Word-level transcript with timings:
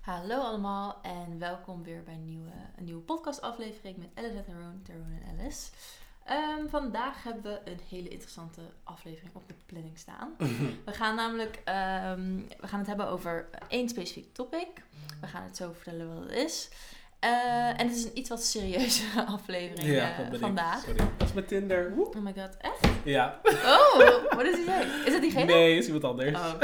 Hallo 0.00 0.40
allemaal 0.40 0.98
en 1.02 1.38
welkom 1.38 1.82
weer 1.82 2.02
bij 2.02 2.14
een 2.14 2.24
nieuwe, 2.24 2.50
een 2.76 2.84
nieuwe 2.84 3.00
podcastaflevering 3.00 3.96
met 3.96 4.08
Alice 4.14 4.36
en 4.36 4.44
Tyrone, 4.44 4.82
Tyrone 4.82 5.20
en 5.24 5.38
Alice. 5.38 5.70
Ehm, 6.24 6.68
vandaag 6.68 7.22
hebben 7.22 7.42
we 7.42 7.70
een 7.70 7.80
hele 7.88 8.08
interessante 8.08 8.60
aflevering 8.84 9.34
op 9.34 9.48
de 9.48 9.54
planning 9.66 9.98
staan. 9.98 10.34
We 10.86 10.92
gaan 10.92 11.14
namelijk 11.14 11.60
ehm, 11.64 12.36
we 12.60 12.68
gaan 12.68 12.78
het 12.78 12.88
hebben 12.88 13.08
over 13.08 13.48
één 13.68 13.88
specifiek 13.88 14.34
topic. 14.34 14.68
We 15.20 15.26
gaan 15.26 15.42
het 15.42 15.56
zo 15.56 15.72
vertellen 15.72 16.14
wat 16.14 16.22
het 16.22 16.32
is. 16.32 16.68
Eh, 17.20 17.68
en 17.80 17.86
het 17.88 17.96
is 17.96 18.04
een 18.04 18.18
iets 18.18 18.28
wat 18.28 18.44
serieuze 18.44 19.02
aflevering 19.36 19.88
Ja, 19.94 20.10
eh, 20.12 20.24
dat 20.24 20.34
ik. 20.34 20.40
vandaag. 20.40 20.80
Sorry. 20.84 20.96
Dat 21.16 21.28
is 21.28 21.32
mijn 21.34 21.46
Tinder. 21.46 21.92
Oh 21.96 22.14
my 22.14 22.32
god, 22.36 22.56
echt? 22.58 22.78
Ja. 23.04 23.40
Oh, 23.44 23.96
wat 24.34 24.44
is 24.44 24.54
die? 24.56 24.64
Is 25.04 25.12
het 25.12 25.20
diegene? 25.22 25.44
Nee, 25.44 25.76
is 25.76 25.86
iemand 25.86 26.04
anders. 26.04 26.38
Oh, 26.38 26.54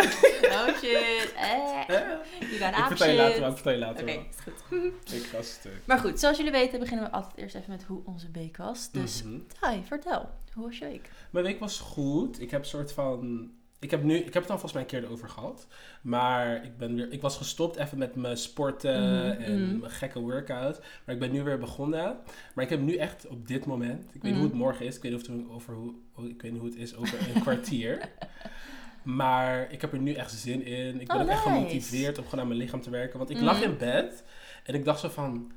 oh 0.42 0.66
shit. 0.66 1.32
Eh. 1.37 1.96
Eh, 1.96 2.09
You 2.41 2.50
got 2.59 2.79
ik 2.79 2.84
vertel 2.87 3.09
je 3.09 3.14
later 3.16 3.34
shit. 3.37 3.46
ik 3.46 3.52
vertel 3.55 3.73
je 3.73 3.79
later 3.79 4.02
Oké, 4.02 4.12
is 4.12 4.52
goed. 4.69 5.12
Ik 5.23 5.23
ga 5.23 5.42
stuk. 5.42 5.73
Maar 5.84 5.98
goed, 5.98 6.20
zoals 6.20 6.37
jullie 6.37 6.52
weten 6.52 6.78
beginnen 6.80 7.05
we 7.05 7.11
altijd 7.12 7.36
eerst 7.36 7.55
even 7.55 7.70
met 7.70 7.83
hoe 7.84 8.00
onze 8.05 8.28
week 8.33 8.56
was. 8.56 8.91
Dus. 8.91 9.23
Ty, 9.61 9.80
vertel. 9.86 10.28
Hoe 10.55 10.64
was 10.64 10.78
je 10.78 10.84
week? 10.84 11.11
Mijn 11.30 11.45
week 11.45 11.61
was 11.61 11.78
goed. 11.78 12.41
Ik 12.41 12.50
heb 12.50 12.61
een 12.61 12.66
soort 12.66 12.92
van... 12.92 13.50
Ik 13.87 13.93
heb, 13.93 14.03
nu, 14.03 14.15
ik 14.17 14.35
heb 14.35 14.43
het 14.43 14.51
al 14.51 14.59
volgens 14.59 14.73
mij 14.73 14.83
een 14.83 14.89
keer 14.89 15.05
erover 15.05 15.29
gehad. 15.29 15.67
Maar 16.03 16.65
ik, 16.65 16.77
ben 16.77 16.95
weer, 16.95 17.13
ik 17.13 17.21
was 17.21 17.37
gestopt 17.37 17.77
even 17.77 17.99
met 17.99 18.15
mijn 18.15 18.37
sporten 18.37 19.03
Mhm, 19.03 19.43
en 19.43 19.62
mhm. 19.71 19.79
mijn 19.79 19.91
gekke 19.93 20.21
workout. 20.21 20.81
Maar 21.05 21.15
ik 21.15 21.21
ben 21.21 21.33
nu 21.33 21.43
weer 21.43 21.59
begonnen. 21.59 22.17
Maar 22.55 22.65
ik 22.65 22.71
heb 22.71 22.81
nu 22.81 22.97
echt 22.97 23.27
op 23.27 23.49
dit 23.49 23.67
moment... 23.67 24.03
Ik 24.05 24.12
weet 24.12 24.23
niet 24.23 24.33
Mhm. 24.33 24.41
hoe 24.41 24.49
het 24.49 24.59
morgen 24.59 24.87
is. 24.87 24.97
Ik 24.97 25.03
weet 25.03 25.12
niet, 25.12 25.21
of 25.21 25.27
het, 25.37 25.51
over 25.51 25.75
hoe, 25.75 25.95
hoe- 26.12 26.29
ik 26.29 26.43
weet 26.43 26.51
niet 26.53 26.61
hoe 26.61 26.71
het 26.71 26.79
is 26.79 26.97
over 26.97 27.19
een 27.35 27.41
kwartier. 27.41 27.99
Maar 29.03 29.73
ik 29.73 29.81
heb 29.81 29.93
er 29.93 29.98
nu 29.98 30.12
echt 30.12 30.33
zin 30.33 30.65
in. 30.65 31.01
Ik 31.01 31.07
ben 31.07 31.17
Oh, 31.17 31.23
ook 31.23 31.29
echt 31.29 31.43
gemotiveerd 31.43 32.19
om 32.19 32.25
gewoon 32.25 32.41
aan 32.41 32.47
mijn 32.48 32.61
lichaam 32.61 32.81
te 32.81 32.91
werken. 32.91 33.19
Want 33.19 33.31
ik 33.31 33.37
Mhm. 33.37 33.45
lag 33.45 33.62
in 33.62 33.77
bed 33.77 34.25
en 34.65 34.75
ik 34.75 34.84
dacht 34.84 35.01
zo 35.01 35.09
van... 35.09 35.53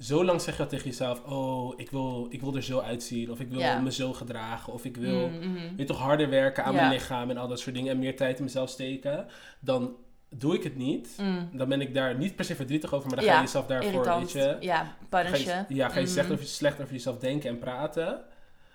Zo 0.00 0.24
lang 0.24 0.40
zeg 0.40 0.56
je 0.56 0.66
tegen 0.66 0.86
jezelf... 0.86 1.22
Oh, 1.26 1.72
ik 1.76 1.90
wil, 1.90 2.26
ik 2.30 2.40
wil 2.40 2.54
er 2.56 2.62
zo 2.62 2.78
uitzien. 2.80 3.30
Of 3.30 3.40
ik 3.40 3.48
wil 3.48 3.80
me 3.82 3.92
zo 3.92 4.12
gedragen. 4.12 4.72
Of 4.72 4.84
ik 4.84 4.96
wil 4.96 5.28
Mm, 5.28 5.38
mhm. 5.38 5.76
weet 5.76 5.86
toch 5.86 5.98
harder 5.98 6.28
werken 6.30 6.64
aan 6.64 6.74
mijn 6.74 6.90
lichaam 6.92 7.30
en 7.30 7.36
al 7.36 7.48
dat 7.48 7.60
soort 7.60 7.74
dingen. 7.74 7.90
En 7.92 7.98
meer 7.98 8.16
tijd 8.16 8.38
in 8.38 8.44
mezelf 8.44 8.70
steken. 8.70 9.26
Dan 9.60 9.96
doe 10.30 10.54
ik 10.54 10.62
het 10.62 10.76
niet. 10.76 11.08
Mm. 11.20 11.48
Dan 11.52 11.68
ben 11.68 11.80
ik 11.80 11.94
daar 11.94 12.16
niet 12.16 12.36
per 12.36 12.44
se 12.44 12.54
verdrietig 12.54 12.94
over. 12.94 13.06
Maar 13.08 13.16
dan 13.16 13.24
Ja, 13.24 13.30
ga 13.32 13.38
je 13.38 13.44
jezelf 13.44 13.66
daarvoor, 13.66 13.90
Irritant. 13.92 14.32
weet 14.32 14.42
je... 14.44 14.56
Ja, 14.60 14.96
punishen. 15.08 15.66
ja, 15.68 15.88
ga 15.88 16.00
je 16.00 16.06
slecht, 16.06 16.26
Mhm. 16.28 16.36
over, 16.36 16.46
slecht 16.46 16.80
over 16.80 16.92
jezelf 16.92 17.18
denken 17.18 17.48
en 17.50 17.58
praten. 17.58 18.20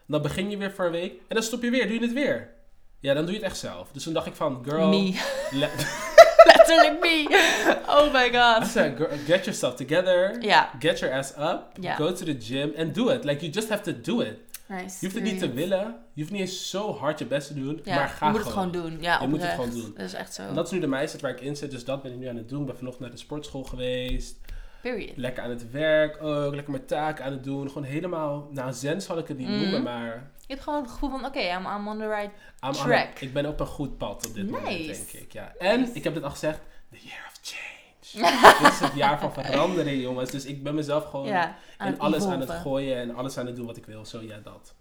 Dan 0.08 0.22
begin 0.22 0.50
je 0.50 0.58
weer 0.58 0.72
voor 0.72 0.86
een 0.86 0.92
week. 0.92 1.12
En 1.28 1.36
dan 1.36 1.44
stop 1.44 1.64
je 1.64 1.70
weer. 1.70 1.88
Doe 1.88 1.96
je 1.96 2.02
het 2.02 2.14
weer. 2.14 2.50
Ja, 3.00 3.14
dan 3.14 3.24
doe 3.24 3.34
je 3.34 3.40
het 3.40 3.48
echt 3.50 3.58
zelf. 3.58 3.92
Dus 3.92 4.04
toen 4.04 4.14
dacht 4.14 4.28
ik 4.28 4.34
van, 4.34 4.64
girl... 4.66 4.90
Me. 4.90 5.12
Letterlijk 6.76 7.00
me. 7.02 7.26
Oh 7.88 8.14
my 8.14 8.26
I 8.26 8.32
god. 8.32 8.68
said, 8.68 8.98
girl, 8.98 9.10
get 9.26 9.46
yourself 9.46 9.76
together. 9.76 10.42
Ja. 10.42 10.70
Get 10.80 11.00
your 11.00 11.16
ass 11.16 11.34
up. 11.40 11.64
Ja. 11.80 11.96
Go 11.96 12.14
to 12.14 12.26
the 12.26 12.38
gym. 12.40 12.74
And 12.78 12.94
do 12.94 13.10
it. 13.10 13.24
Like, 13.24 13.42
you 13.42 13.52
just 13.52 13.70
have 13.70 13.82
to 13.82 14.02
do 14.02 14.22
it. 14.22 14.38
Nice. 14.68 14.98
Je 15.00 15.06
hoeft 15.06 15.16
het 15.16 15.24
niet 15.24 15.40
te 15.40 15.54
willen. 15.54 15.96
Je 16.14 16.22
hoeft 16.22 16.32
niet 16.34 16.42
eens 16.42 16.70
zo 16.70 16.94
hard 16.94 17.20
je 17.20 17.26
best 17.26 17.48
te 17.48 17.54
doen. 17.54 17.82
Ja, 17.84 17.96
maar 17.96 18.08
ga 18.08 18.26
je 18.26 18.32
moet 18.32 18.44
het 18.44 18.50
gewoon 18.50 18.72
doen. 18.72 18.98
Ja, 19.02 19.22
Je 19.22 19.28
moet 19.28 19.42
het 19.42 19.52
gewoon 19.52 19.70
doen. 19.70 19.94
Dat 19.96 20.06
is 20.06 20.14
echt 20.14 20.34
zo. 20.34 20.42
En 20.42 20.54
dat 20.54 20.66
is 20.66 20.72
nu 20.72 20.80
de 20.80 20.88
mindset 20.88 21.22
waar 21.22 21.32
ik 21.32 21.42
in 21.42 21.56
zit, 21.56 21.72
dus 21.72 21.86
dat 21.86 22.02
ben 22.02 22.12
ik 22.12 22.18
nu 22.18 22.28
aan 22.28 22.36
het 22.36 22.50
doen. 22.50 22.60
Ik 22.60 22.66
ben 22.66 22.76
vanochtend 22.76 23.04
naar 23.04 23.12
de 23.12 23.22
sportschool 23.22 23.64
geweest. 23.64 24.36
Period. 24.84 25.18
Lekker 25.18 25.44
aan 25.44 25.50
het 25.50 25.72
werk 25.72 26.24
ook, 26.24 26.54
lekker 26.54 26.72
mijn 26.72 26.86
taken 26.86 27.26
aan 27.26 27.32
het 27.32 27.44
doen. 27.44 27.68
Gewoon 27.68 27.84
helemaal, 27.84 28.48
nou 28.52 28.74
zen 28.74 29.02
zal 29.02 29.18
ik 29.18 29.28
het 29.28 29.38
niet 29.38 29.48
Mhm. 29.48 29.58
noemen, 29.60 29.84
maar 29.84 30.32
Je 30.40 30.54
hebt 30.54 30.62
gewoon 30.62 30.82
het 30.82 30.92
gevoel 30.92 31.10
van, 31.10 31.26
oké, 31.26 31.40
I'm, 31.40 31.66
I'm 31.78 31.88
on 31.88 31.98
the 31.98 32.08
right... 32.08 32.32
I'm 32.64 32.68
on 32.68 32.74
Track. 32.74 33.20
ik 33.20 33.34
ben 33.34 33.46
op 33.46 33.60
een 33.60 33.66
goed 33.66 33.98
pad 33.98 34.28
op 34.28 34.34
dit 34.36 34.50
moment, 34.50 34.86
denk 34.86 35.12
ik. 35.12 35.32
Ja. 35.34 35.54
En 35.58 35.80
Nice. 35.80 35.94
ik 35.94 36.04
heb 36.04 36.14
dit 36.14 36.24
al 36.24 36.30
gezegd, 36.30 36.60
the 36.92 36.98
year 37.02 37.26
of 37.28 37.40
change. 37.42 38.62
dit 38.62 38.72
is 38.72 38.80
het 38.80 38.94
jaar 38.96 39.20
van 39.20 39.34
verandering, 39.34 40.02
jongens. 40.02 40.32
Dus 40.32 40.46
ik 40.46 40.64
ben 40.64 40.76
mezelf 40.76 41.06
gewoon 41.06 41.26
Ja, 41.28 41.42
aan 41.44 41.56
en 41.78 41.92
het 41.92 42.00
alles 42.02 42.26
aan 42.26 42.40
het 42.40 42.50
gooien 42.52 42.98
en 42.98 43.16
alles 43.16 43.38
aan 43.38 43.46
het 43.46 43.56
doen 43.56 43.66
wat 43.66 43.78
ik 43.78 43.86
wil. 43.86 44.06
Zo, 44.06 44.22
ja, 44.22 44.38
dat. 44.44 44.76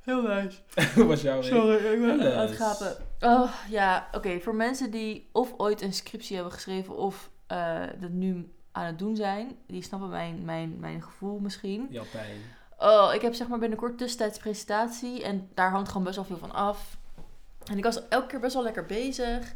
Heel 0.00 0.22
nice. 0.22 0.58
Hoe 0.94 1.04
was 1.12 1.22
jouw 1.22 1.40
week? 1.40 1.80
ik 1.80 2.00
ben 2.00 2.16
Yes. 2.18 2.32
aan 2.34 2.46
het 2.46 2.56
gapen. 2.56 2.96
Oh, 3.20 3.52
ja, 3.70 4.08
oké. 4.12 4.40
Voor 4.40 4.54
mensen 4.54 4.90
die 4.90 5.28
of 5.32 5.54
ooit 5.56 5.82
een 5.82 5.92
scriptie 5.92 6.34
hebben 6.34 6.52
geschreven 6.54 6.96
of 6.96 7.30
eh, 7.46 7.82
dat 8.00 8.10
nu 8.10 8.52
aan 8.72 8.86
het 8.86 8.98
doen 8.98 9.16
zijn, 9.16 9.56
die 9.66 9.82
snappen 9.82 10.08
mijn, 10.08 10.44
mijn, 10.44 10.78
mijn 10.78 11.02
gevoel 11.02 11.38
misschien. 11.38 11.86
Jouw 11.90 12.04
pijn. 12.12 12.40
Oh, 12.78 13.14
ik 13.14 13.20
heb 13.20 13.34
zeg 13.34 13.48
maar 13.48 13.58
binnenkort 13.58 13.98
tussentijds 13.98 14.38
presentatie 14.38 15.22
en 15.24 15.48
daar 15.54 15.70
hangt 15.70 15.88
gewoon 15.88 16.04
best 16.04 16.16
wel 16.16 16.24
veel 16.24 16.38
van 16.38 16.52
af. 16.52 16.96
En 17.64 17.76
ik 17.78 17.84
was 17.84 18.08
elke 18.08 18.26
keer 18.26 18.40
best 18.40 18.54
wel 18.54 18.62
lekker 18.62 18.86
bezig. 18.86 19.52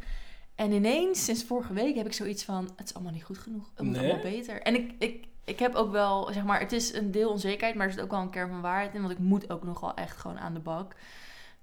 En 0.55 0.71
ineens, 0.71 1.23
sinds 1.23 1.43
vorige 1.43 1.73
week, 1.73 1.95
heb 1.95 2.05
ik 2.05 2.13
zoiets 2.13 2.43
van: 2.43 2.69
het 2.75 2.87
is 2.87 2.93
allemaal 2.93 3.13
niet 3.13 3.23
goed 3.23 3.37
genoeg. 3.37 3.69
Het 3.75 3.85
moet 3.85 3.95
Nee? 3.95 4.03
allemaal 4.11 4.31
beter. 4.31 4.61
En 4.61 4.75
ik, 4.75 4.93
ik, 4.99 5.25
ik 5.43 5.59
heb 5.59 5.75
ook 5.75 5.91
wel, 5.91 6.29
zeg 6.33 6.43
maar, 6.43 6.59
het 6.59 6.71
is 6.71 6.93
een 6.93 7.11
deel 7.11 7.29
onzekerheid, 7.29 7.75
maar 7.75 7.85
er 7.87 7.93
zit 7.93 8.01
ook 8.01 8.11
wel 8.11 8.19
een 8.21 8.29
kern 8.29 8.49
van 8.49 8.61
waarheid 8.61 8.93
in. 8.93 9.01
Want 9.01 9.13
ik 9.13 9.19
moet 9.19 9.49
ook 9.49 9.63
nog 9.63 9.79
wel 9.79 9.93
echt 9.93 10.17
gewoon 10.17 10.39
aan 10.39 10.53
de 10.53 10.59
bak. 10.59 10.95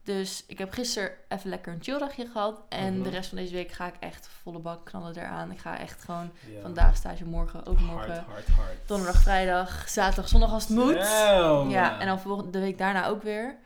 Dus 0.05 0.45
ik 0.47 0.59
heb 0.59 0.73
gisteren 0.73 1.11
even 1.29 1.51
lekker 1.51 1.73
een 1.73 1.83
chilldagje 1.83 2.27
gehad. 2.27 2.61
En 2.69 3.03
de 3.03 3.09
rest 3.09 3.29
van 3.29 3.39
deze 3.39 3.53
week 3.55 3.73
ga 3.73 3.87
ik 3.87 3.95
echt 4.01 4.29
volle 4.43 4.59
bak 4.59 4.85
knallen 4.87 5.17
eraan. 5.17 5.51
Ik 5.51 5.59
ga 5.59 5.79
echt 5.79 6.05
gewoon 6.05 6.31
vandaag 6.63 6.97
stage, 6.97 7.25
morgen, 7.25 7.67
overmorgen. 7.67 8.13
Hard, 8.15 8.27
hard, 8.27 8.47
hard. 8.49 8.77
Donderdag, 8.87 9.23
vrijdag, 9.23 9.89
zaterdag, 9.89 10.29
zondag 10.29 10.53
als 10.53 10.63
het 10.69 10.77
moet. 10.77 10.95
Damn. 10.95 11.71
Ja, 11.71 12.01
en 12.01 12.07
dan 12.07 12.21
volgende 12.21 12.51
de 12.51 12.59
week 12.61 12.79
daarna 12.79 13.07
ook 13.07 13.23
weer. 13.23 13.57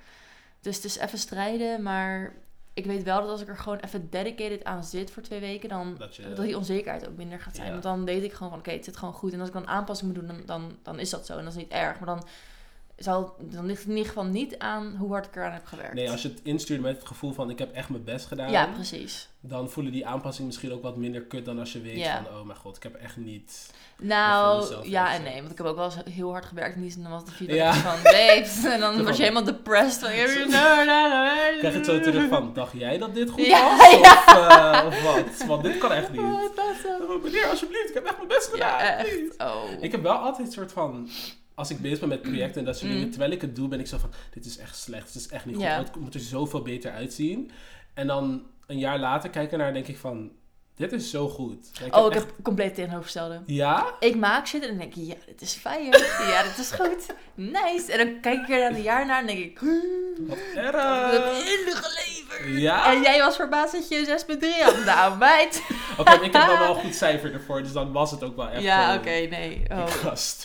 Dus 0.60 0.76
het 0.76 0.84
is 0.84 0.96
even 0.98 1.18
strijden, 1.18 1.82
maar 1.82 2.32
ik 2.74 2.84
weet 2.86 3.02
wel 3.02 3.20
dat 3.20 3.30
als 3.30 3.40
ik 3.40 3.48
er 3.48 3.56
gewoon 3.58 3.78
even 3.78 4.10
dedicated 4.10 4.64
aan 4.64 4.84
zit 4.84 5.10
voor 5.10 5.22
twee 5.22 5.40
weken, 5.40 5.68
dan 5.68 5.94
Dat 5.98 6.16
je- 6.16 6.34
dat 6.34 6.44
die 6.44 6.56
onzekerheid 6.56 7.08
ook 7.08 7.16
minder 7.16 7.40
gaat 7.40 7.56
zijn. 7.56 7.70
Want 7.70 7.82
dan 7.82 8.04
weet 8.04 8.22
ik 8.22 8.32
gewoon 8.32 8.50
van, 8.50 8.58
oké, 8.58 8.70
het 8.70 8.84
zit 8.84 8.96
gewoon 8.96 9.14
goed. 9.14 9.32
En 9.32 9.38
als 9.38 9.48
ik 9.48 9.54
dan 9.54 9.68
aanpassingen 9.68 10.14
moet 10.14 10.26
doen, 10.28 10.36
dan, 10.36 10.46
dan, 10.46 10.76
dan 10.82 10.98
is 10.98 11.10
dat 11.10 11.26
zo. 11.26 11.32
En 11.38 11.44
dat 11.44 11.52
is 11.52 11.58
niet 11.58 11.72
erg. 11.72 11.98
Maar 12.00 12.06
dan, 12.14 12.24
zal, 12.96 13.36
dan 13.40 13.66
ligt 13.66 13.78
het 13.80 13.88
in 13.88 13.96
ieder 13.96 14.08
geval 14.12 14.24
niet 14.26 14.58
aan 14.58 14.96
hoe 14.98 15.10
hard 15.12 15.26
ik 15.26 15.36
eraan 15.36 15.52
heb 15.52 15.66
gewerkt. 15.66 15.94
Nee, 15.94 16.10
als 16.10 16.22
je 16.22 16.28
het 16.28 16.40
instuurt 16.42 16.80
met 16.80 16.96
het 16.96 17.06
gevoel 17.06 17.32
van 17.32 17.50
ik 17.50 17.58
heb 17.58 17.72
echt 17.72 17.88
mijn 17.88 18.04
best 18.04 18.26
gedaan, 18.26 18.50
Ja, 18.50 18.66
precies. 18.66 19.28
dan 19.40 19.70
voelen 19.70 19.92
die 19.92 20.06
aanpassingen 20.06 20.46
misschien 20.46 20.72
ook 20.72 20.82
wat 20.82 20.96
minder 20.96 21.22
kut 21.22 21.44
dan 21.44 21.58
als 21.58 21.72
je 21.72 21.80
weet 21.80 21.96
Ja. 21.96 22.22
van 22.24 22.38
oh 22.40 22.46
mijn 22.46 22.58
god, 22.58 22.76
ik 22.76 22.82
heb 22.82 22.94
echt 22.94 23.16
niet. 23.16 23.70
Nou, 23.98 24.74
ja 24.88 25.14
en 25.14 25.22
nee. 25.22 25.38
Want 25.38 25.50
ik 25.50 25.58
heb 25.58 25.66
ook 25.66 25.76
wel 25.76 25.84
eens 25.84 25.96
heel 26.10 26.30
hard 26.30 26.44
gewerkt. 26.44 26.74
En 26.74 26.80
die 26.82 26.96
dan 27.02 27.10
was 27.10 27.24
de 27.24 27.30
feedback 27.30 27.56
Ja. 27.58 27.72
van, 27.72 28.02
babes. 28.02 28.64
En 28.74 28.80
dan 28.80 29.04
was 29.04 29.16
je 29.16 29.22
helemaal 29.22 29.44
depressed. 29.44 30.00
Van, 30.00 30.10
Zo- 30.10 30.14
Krijg 30.48 31.58
Krijg 31.58 31.72
je 31.72 31.78
het 31.78 31.86
zo 31.86 32.00
terug 32.00 32.28
van 32.28 32.52
dacht 32.54 32.72
jij 32.76 32.98
dat 32.98 33.14
dit 33.14 33.30
goed 33.30 33.46
Ja, 33.46 33.76
was? 33.76 33.94
Of, 33.94 34.48
eh, 34.48 34.82
of 34.86 35.02
wat? 35.02 35.46
Want 35.46 35.62
dit 35.62 35.78
kan 35.78 35.92
echt 35.92 36.10
niet. 36.10 36.20
Oh, 36.20 37.22
meneer, 37.22 37.46
alsjeblieft, 37.48 37.88
ik 37.88 37.94
heb 37.94 38.04
echt 38.04 38.16
mijn 38.16 38.28
best 38.28 38.48
gedaan. 38.52 38.78
Echt. 38.78 39.34
Oh. 39.38 39.62
Ik 39.80 39.92
heb 39.92 40.02
wel 40.02 40.12
altijd 40.16 40.46
een 40.46 40.52
soort 40.52 40.72
van. 40.72 41.08
Als 41.54 41.70
ik 41.70 41.80
bezig 41.80 42.00
ben 42.00 42.08
met 42.08 42.22
projecten 42.22 42.58
en 42.60 42.64
dat 42.64 42.76
soort 42.76 42.90
Mm. 42.90 42.96
dingen, 42.96 43.10
terwijl 43.10 43.32
ik 43.32 43.40
het 43.40 43.56
doe, 43.56 43.68
ben 43.68 43.80
ik 43.80 43.86
zo 43.86 43.98
van: 43.98 44.10
dit 44.32 44.44
is 44.44 44.58
echt 44.58 44.76
slecht, 44.76 45.12
dit 45.12 45.22
is 45.22 45.28
echt 45.28 45.46
niet 45.46 45.56
goed. 45.56 45.64
Het 45.64 45.96
moet 45.96 46.14
er 46.14 46.20
zoveel 46.20 46.62
beter 46.62 46.90
uitzien. 46.92 47.50
En 47.94 48.06
dan 48.06 48.42
een 48.66 48.78
jaar 48.78 48.98
later 48.98 49.30
kijken 49.30 49.58
naar, 49.58 49.72
denk 49.72 49.86
ik 49.86 49.96
van: 49.96 50.30
dit 50.76 50.92
is 50.92 51.10
zo 51.10 51.28
goed. 51.28 51.70
Oh, 51.90 52.06
ik 52.06 52.12
echt- 52.12 52.24
heb 52.24 52.32
compleet 52.42 52.74
tegenovergestelde. 52.74 53.42
Ja? 53.46 53.86
Ik 54.00 54.16
maak 54.16 54.46
shit 54.46 54.62
en 54.62 54.68
dan 54.68 54.78
denk 54.78 54.94
ik, 54.94 55.02
ja, 55.06 55.14
dit 55.26 55.40
is 55.40 55.52
fire. 55.54 55.98
Ja, 56.32 56.42
dit 56.42 56.58
is 56.58 56.70
goed. 56.70 57.06
Nice. 57.34 57.92
En 57.92 57.98
dan 58.06 58.20
kijk 58.20 58.40
ik 58.42 58.48
er 58.48 58.60
dan 58.68 58.74
een 58.74 58.82
jaar 58.82 59.06
naar 59.06 59.20
en 59.20 59.26
denk 59.26 59.38
ik, 59.38 59.58
Wat 60.18 60.38
erg. 60.54 61.10
heb 61.12 61.34
je 61.36 61.72
geleverd? 61.74 62.60
Ja? 62.60 62.92
En 62.92 63.02
jij 63.02 63.20
was 63.20 63.36
verbaasd 63.36 63.72
dat 63.72 63.88
je 63.88 64.04
6.3 64.06 64.62
had. 64.64 64.84
Nou, 64.84 65.16
meid. 65.18 65.62
Oké, 65.98 66.12
ik 66.12 66.22
heb 66.22 66.32
dan 66.32 66.58
wel 66.58 66.68
een 66.76 66.82
goed 66.84 66.94
cijfer 66.94 67.32
ervoor, 67.32 67.62
dus 67.62 67.72
dan 67.72 67.92
was 67.92 68.10
het 68.10 68.22
ook 68.22 68.36
wel 68.36 68.48
echt. 68.48 68.62
Ja, 68.62 68.94
oké, 68.94 69.10
nee. 69.10 69.62
Oh. 69.72 69.86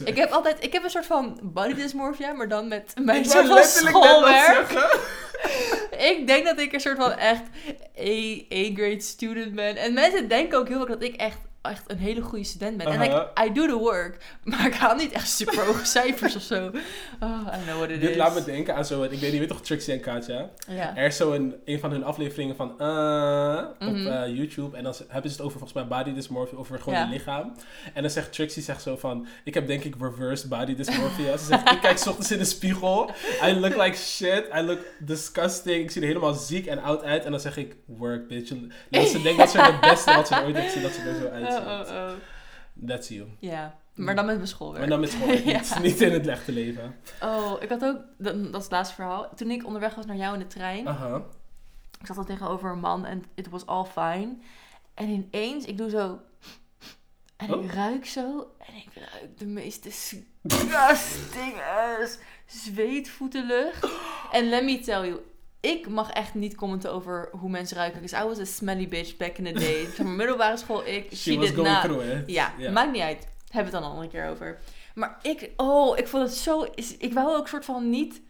Ik 0.05 0.15
heb 0.17 0.31
altijd, 0.31 0.57
ik 0.63 0.73
heb 0.73 0.83
een 0.83 0.89
soort 0.89 1.05
van 1.05 1.39
body 1.43 1.73
dysmorphia, 1.73 2.31
maar 2.33 2.47
dan 2.47 2.67
met 2.67 2.93
mijn 3.03 3.23
Ik 3.23 3.29
soort 3.31 3.47
wou 3.47 3.59
van 3.59 3.69
schoolwerk. 3.69 4.97
Ik 6.11 6.23
denk 6.27 6.45
dat 6.45 6.59
ik 6.59 6.73
een 6.73 6.79
soort 6.79 6.97
van 6.97 7.11
echt 7.11 7.41
A- 7.99 8.41
A-grade 8.53 8.99
student 8.99 9.55
ben. 9.55 9.75
En 9.75 9.93
mensen 9.93 10.27
denken 10.27 10.57
ook 10.57 10.67
heel 10.67 10.79
erg 10.79 10.89
dat 10.89 11.03
ik 11.03 11.15
echt, 11.15 11.37
echt 11.69 11.83
een 11.87 11.97
hele 11.97 12.21
goede 12.21 12.43
student 12.43 12.77
ben. 12.77 12.87
En 12.87 12.93
Uh-huh. 13.01 13.13
like, 13.35 13.49
I 13.49 13.53
do 13.53 13.67
the 13.67 13.77
work, 13.77 14.17
maar 14.43 14.65
ik 14.65 14.73
haal 14.73 14.95
niet 14.95 15.11
echt 15.11 15.29
super 15.29 15.65
hoge 15.65 15.85
cijfers 15.97 16.35
of 16.35 16.41
zo. 16.41 16.71
Oh, 17.19 17.47
I 17.53 17.63
know 17.65 17.77
what 17.77 17.89
it 17.89 18.01
Dit 18.01 18.09
is. 18.09 18.15
laat 18.15 18.33
me 18.33 18.43
denken 18.43 18.75
aan 18.75 18.85
zo'n, 18.85 19.03
ik 19.03 19.19
weet 19.19 19.31
niet, 19.31 19.39
weet 19.39 19.47
toch 19.49 19.61
Trixie 19.61 19.93
en 19.93 19.99
Katja? 19.99 20.49
Ja. 20.67 20.95
Er 20.97 21.05
is 21.05 21.15
zo 21.17 21.31
een, 21.31 21.55
een 21.65 21.79
van 21.79 21.91
hun 21.91 22.03
afleveringen 22.03 22.55
van 22.55 22.79
eh 22.79 23.63
op 23.79 23.93
Mhm. 23.95 24.07
eh, 24.07 24.35
YouTube. 24.35 24.77
En 24.77 24.83
dan 24.83 24.93
hebben 25.07 25.31
ze 25.31 25.37
het 25.37 25.45
over 25.45 25.59
volgens 25.59 25.73
mij 25.73 25.87
body 25.97 26.13
dysmorphia, 26.13 26.57
over 26.57 26.79
gewoon 26.79 26.99
Ja. 26.99 27.05
je 27.05 27.09
lichaam. 27.11 27.53
En 27.93 28.01
dan 28.01 28.11
zegt 28.11 28.33
Trixie 28.33 28.63
zegt 28.63 28.81
zo 28.81 28.95
van, 28.97 29.27
ik 29.43 29.53
heb 29.53 29.67
denk 29.67 29.83
ik 29.83 29.95
reversed 29.99 30.49
body 30.49 30.75
dysmorphia. 30.75 31.37
ze 31.37 31.45
zegt, 31.45 31.71
ik 31.71 31.79
kijk 31.81 31.97
's 31.97 32.07
ochtends 32.07 32.31
in 32.31 32.37
de 32.37 32.45
spiegel. 32.45 33.11
I 33.43 33.53
look 33.59 33.75
like 33.83 33.97
shit. 33.97 34.43
I 34.57 34.61
look 34.61 34.79
disgusting. 34.99 35.83
Ik 35.83 35.91
zie 35.91 36.01
er 36.01 36.07
helemaal 36.07 36.33
ziek 36.33 36.65
en 36.65 36.81
oud 36.81 37.03
uit. 37.03 37.23
En 37.25 37.31
dan 37.31 37.39
zeg 37.39 37.57
ik, 37.57 37.75
work 37.85 38.27
bitch. 38.27 38.51
En 38.89 39.07
ze 39.07 39.21
denkt 39.21 39.39
dat 39.39 39.49
ze 39.49 39.61
het 39.61 39.79
beste 39.79 40.13
wat 40.15 40.27
ze 40.27 40.43
ooit 40.43 40.55
heeft 40.55 40.65
gezien, 40.67 40.81
dat 40.83 40.91
ze 40.91 41.01
er 41.01 41.15
zo 41.21 41.27
uitziet. 41.27 41.58
Oh, 41.59 41.79
oh, 41.79 42.09
oh. 42.09 42.11
That's 42.87 43.07
you. 43.07 43.27
Ja, 43.39 43.75
maar 43.95 44.15
dan 44.15 44.25
met 44.25 44.35
mijn 44.35 44.47
schoolwerk. 44.47 44.79
Maar 44.79 44.89
dan 44.89 44.99
met 44.99 45.09
school, 45.11 45.27
niet, 45.27 45.43
Ja. 45.69 45.79
niet 45.79 46.01
in 46.01 46.11
het 46.11 46.27
echte 46.27 46.51
leven. 46.51 46.95
Oh, 47.21 47.53
ik 47.61 47.69
had 47.69 47.83
ook, 47.85 47.97
dat, 48.17 48.43
dat 48.43 48.55
is 48.55 48.63
het 48.63 48.71
laatste 48.71 48.95
verhaal. 48.95 49.29
Toen 49.35 49.51
ik 49.51 49.65
onderweg 49.65 49.95
was 49.95 50.05
naar 50.05 50.15
jou 50.15 50.33
in 50.33 50.39
de 50.39 50.47
trein, 50.47 50.87
Aha. 50.87 51.15
ik 51.99 52.05
zat 52.05 52.17
al 52.17 52.25
tegenover 52.25 52.71
een 52.71 52.79
man 52.79 53.05
en 53.05 53.23
it 53.35 53.49
was 53.49 53.65
all 53.65 53.85
fine. 53.85 54.37
En 54.93 55.09
ineens, 55.09 55.65
ik 55.65 55.77
doe 55.77 55.89
zo... 55.89 56.19
En 57.37 57.53
Oh. 57.53 57.63
ik 57.63 57.71
ruik 57.73 58.05
zo 58.05 58.51
en 58.57 58.75
ik 58.75 58.87
ruik 58.93 59.37
de 59.37 59.45
meest 59.45 59.83
disgusting 60.43 61.53
ass 62.01 62.17
zweetvoetenlucht. 62.45 63.87
En 64.31 64.49
let 64.49 64.63
me 64.63 64.79
tell 64.79 65.07
you, 65.07 65.19
ik 65.59 65.89
mag 65.89 66.09
echt 66.09 66.33
niet 66.33 66.55
commenten 66.55 66.91
over 66.91 67.29
hoe 67.31 67.49
mensen 67.49 67.77
ruiken. 67.77 68.01
Dus 68.01 68.13
I 68.13 68.23
was 68.23 68.39
a 68.39 68.45
smelly 68.45 68.87
bitch 68.87 69.17
back 69.17 69.37
in 69.37 69.43
the 69.43 69.51
day. 69.59 69.85
Zeg 69.85 69.97
maar 69.97 70.07
middelbare 70.13 70.57
school, 70.57 70.85
ik, 70.85 71.07
She 71.09 71.15
she 71.15 71.37
was 71.37 71.49
going 71.49 71.67
not. 71.67 71.81
through 71.83 72.05
it. 72.05 72.23
Ja, 72.25 72.53
maakt 72.73 72.91
niet 72.91 73.01
uit. 73.01 73.27
Hebben 73.49 73.71
we 73.71 73.77
het 73.77 73.83
dan 73.83 73.83
een 73.83 73.89
andere 73.89 74.07
keer 74.07 74.29
over. 74.29 74.59
Maar 74.95 75.19
ik, 75.21 75.49
oh, 75.55 75.97
ik 75.97 76.07
vond 76.07 76.23
het 76.23 76.37
zo, 76.37 76.67
ik 76.97 77.13
wou 77.13 77.35
ook 77.37 77.47
soort 77.47 77.65
van 77.65 77.89
niet 77.89 78.21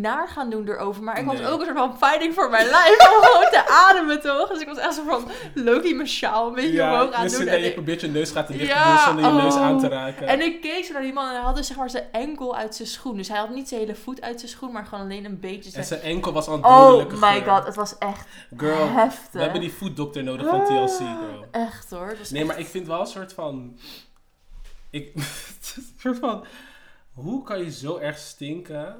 naar 0.00 0.28
gaan 0.28 0.50
doen 0.50 0.68
erover. 0.68 1.02
Maar 1.02 1.18
ik 1.18 1.24
was 1.26 1.42
ook 1.42 1.60
een 1.60 1.66
soort 1.66 1.78
van 1.78 1.96
fighting 1.98 2.34
for 2.34 2.50
my 2.50 2.58
life. 2.58 3.10
Om 3.16 3.24
gewoon 3.24 3.50
te 3.50 3.66
ademen, 3.88 4.20
toch? 4.20 4.48
Dus 4.48 4.60
ik 4.60 4.66
was 4.66 4.78
echt 4.78 4.94
zo 4.94 5.02
van 5.08 5.28
Loki 5.54 5.94
mijn 5.94 6.08
sjaal 6.08 6.46
een 6.48 6.54
beetje 6.54 6.72
Ja, 6.72 6.92
omhoog 6.92 7.12
aan 7.14 7.28
doen. 7.28 7.46
En 7.46 7.60
je 7.60 7.66
ik- 7.66 7.74
probeert 7.74 8.00
je 8.00 8.08
neusgaten 8.08 8.58
dicht 8.58 8.70
te 8.70 8.74
Ja, 8.76 8.94
doen 8.94 9.04
zonder 9.04 9.24
je 9.36 9.42
neus 9.42 9.54
oh. 9.54 9.62
aan 9.62 9.78
te 9.80 9.88
raken. 9.88 10.26
En 10.26 10.40
ik 10.40 10.60
keek 10.60 10.84
zo 10.84 10.92
naar 10.92 11.02
die 11.02 11.12
man 11.12 11.28
en 11.28 11.34
hij 11.34 11.42
had 11.42 11.56
dus 11.56 11.66
zeg 11.66 11.76
maar 11.76 11.90
zijn 11.90 12.04
enkel 12.12 12.56
uit 12.56 12.74
zijn 12.74 12.88
schoen. 12.88 13.16
Dus 13.16 13.28
hij 13.28 13.38
had 13.38 13.50
niet 13.50 13.68
zijn 13.68 13.80
hele 13.80 13.94
voet 13.94 14.20
uit 14.20 14.38
zijn 14.38 14.50
schoen, 14.52 14.72
maar 14.72 14.84
gewoon 14.86 15.04
alleen 15.04 15.24
een 15.24 15.40
beetje 15.40 15.64
En 15.64 15.70
zijn... 15.72 15.84
zijn 15.84 16.00
enkel 16.00 16.32
was 16.32 16.46
al 16.48 16.54
een 16.54 16.64
Oh 16.64 16.96
my 17.20 17.40
geur. 17.40 17.52
god, 17.54 17.66
het 17.66 17.74
was 17.76 17.98
echt 17.98 18.26
Girl, 18.56 18.88
heftig. 18.88 19.32
we 19.32 19.40
hebben 19.40 19.60
die 19.60 19.72
voetdokter 19.72 20.22
nodig 20.24 20.46
van 20.46 20.64
TLC, 20.64 20.96
girl. 20.96 21.46
Echt 21.50 21.90
hoor. 21.90 22.06
Nee, 22.30 22.38
echt- 22.40 22.46
maar 22.46 22.58
ik 22.58 22.66
vind 22.66 22.86
wel 22.86 23.00
een 23.00 23.06
soort 23.06 23.32
van... 23.32 23.78
Ik, 24.90 25.12
een 25.14 25.22
soort 25.98 26.18
van... 26.18 26.44
Hoe 27.12 27.42
kan 27.44 27.58
je 27.64 27.70
zo 27.72 27.96
erg 27.96 28.18
stinken 28.18 28.96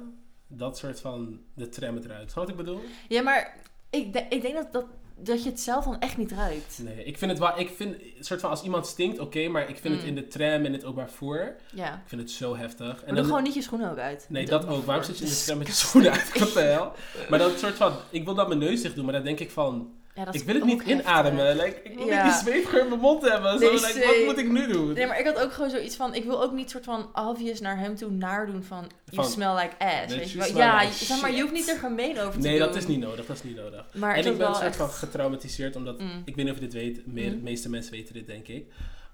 dat 0.51 0.77
soort 0.77 0.99
van 0.99 1.39
de 1.53 1.69
tram 1.69 1.95
het 1.95 2.05
ruikt? 2.05 2.31
Snap 2.31 2.43
wat 2.43 2.49
ik 2.53 2.65
bedoel? 2.65 2.81
Ja, 3.07 3.21
maar 3.21 3.55
ik, 3.89 4.13
de- 4.13 4.25
ik 4.29 4.41
denk 4.41 4.53
dat, 4.53 4.71
dat, 4.73 4.85
dat 5.17 5.43
je 5.43 5.49
het 5.49 5.59
zelf 5.59 5.85
dan 5.85 5.99
echt 5.99 6.17
niet 6.17 6.31
ruikt. 6.31 6.79
Nee, 6.83 7.03
ik 7.03 7.17
vind 7.17 7.31
het 7.31 7.39
wel... 7.39 7.59
Ik 7.59 7.69
vind, 7.69 7.95
soort 8.19 8.39
van 8.39 8.49
als 8.49 8.63
iemand 8.63 8.87
stinkt, 8.87 9.19
oké, 9.19 9.47
maar 9.47 9.69
ik 9.69 9.77
vind 9.77 9.93
het 9.93 10.03
Mm. 10.03 10.09
in 10.09 10.15
de 10.15 10.27
tram 10.27 10.65
en 10.65 10.73
het 10.73 10.83
openbaar 10.83 11.07
vervoer, 11.07 11.55
Ja. 11.73 11.93
ik 11.93 11.99
vind 12.05 12.21
het 12.21 12.31
zo 12.31 12.55
heftig. 12.55 12.95
Maar 12.95 13.03
En 13.05 13.15
doe 13.15 13.23
gewoon 13.23 13.43
niet 13.43 13.53
je 13.53 13.61
schoenen 13.61 13.91
ook 13.91 13.97
uit. 13.97 14.25
Nee, 14.29 14.45
dat 14.45 14.67
ook. 14.67 14.85
Waarom 14.85 15.03
zit 15.05 15.17
je 15.17 15.23
in 15.23 15.29
de 15.29 15.35
tram 15.45 15.57
met 15.57 15.67
je 15.67 15.73
schoenen 15.85 16.11
uit? 16.11 16.39
Wat 16.39 16.53
de 16.53 16.59
hel? 16.75 16.91
Maar 17.29 17.39
dan 17.39 17.51
soort 17.57 17.75
van... 17.75 17.93
Ik 18.09 18.25
wil 18.25 18.35
dan 18.35 18.47
mijn 18.47 18.59
neus 18.59 18.81
dicht 18.81 18.95
doen, 18.95 19.03
maar 19.05 19.13
dan 19.13 19.23
denk 19.23 19.39
ik 19.39 19.51
van... 19.51 19.93
Ja, 20.15 20.25
dat 20.25 20.33
is 20.35 20.39
Ik 20.41 20.45
wil 20.47 20.55
het 20.55 20.63
niet 20.65 20.83
heftig. 20.83 20.99
inademen. 21.05 21.55
Like, 21.55 21.79
ik 21.83 21.97
wil 21.97 22.07
Ja. 22.07 22.23
niet 22.25 22.33
die 22.33 22.41
zweetgeur 22.41 22.81
in 22.81 22.87
mijn 22.87 22.99
mond 22.99 23.29
hebben. 23.29 23.51
Zo, 23.51 23.59
Nee, 23.59 23.71
like, 23.73 24.03
wat 24.05 24.25
moet 24.25 24.37
ik 24.37 24.51
nu 24.51 24.67
doen? 24.67 24.93
Nee, 24.93 25.05
maar 25.07 25.19
ik 25.19 25.25
had 25.25 25.39
ook 25.39 25.51
gewoon 25.53 25.69
zoiets 25.69 25.95
van... 25.95 26.13
Ik 26.15 26.23
wil 26.23 26.41
ook 26.43 26.51
niet 26.51 26.69
soort 26.69 26.83
van 26.83 27.09
obvious 27.13 27.59
naar 27.59 27.77
hem 27.79 27.95
toe 27.95 28.11
naardoen 28.11 28.63
van... 28.63 28.79
You 28.79 28.91
Van, 29.23 29.25
smell 29.25 29.53
like 29.55 29.75
ass. 29.85 30.15
Weet 30.15 30.31
je 30.31 30.37
wel? 30.37 30.47
Ja, 30.57 30.79
like 30.81 30.93
zeg 30.93 31.21
maar, 31.21 31.31
je 31.31 31.41
hoeft 31.41 31.53
niet 31.53 31.69
er 31.69 31.77
gemeen 31.77 32.19
over 32.19 32.39
te 32.39 32.47
Nee, 32.47 32.57
doen. 32.57 32.67
dat 32.67 32.75
is 32.75 32.87
niet 32.87 32.99
nodig. 32.99 33.25
Dat 33.25 33.35
is 33.35 33.43
niet 33.43 33.55
nodig. 33.55 33.85
Maar 33.93 34.15
en 34.15 34.25
ik 34.25 34.37
ben 34.37 34.55
soort 34.55 34.75
van 34.75 34.87
echt... 34.87 34.97
getraumatiseerd, 34.97 35.75
omdat... 35.75 35.99
Mm. 35.99 36.21
Ik 36.25 36.35
weet 36.35 36.45
niet 36.45 36.53
of 36.53 36.59
je 36.59 36.67
dit 36.67 36.73
weet. 36.73 37.05
Meer, 37.07 37.25
Mm. 37.29 37.35
De 37.35 37.43
meeste 37.43 37.69
mensen 37.69 37.91
weten 37.91 38.13
dit, 38.13 38.27
denk 38.27 38.47
ik. 38.47 38.65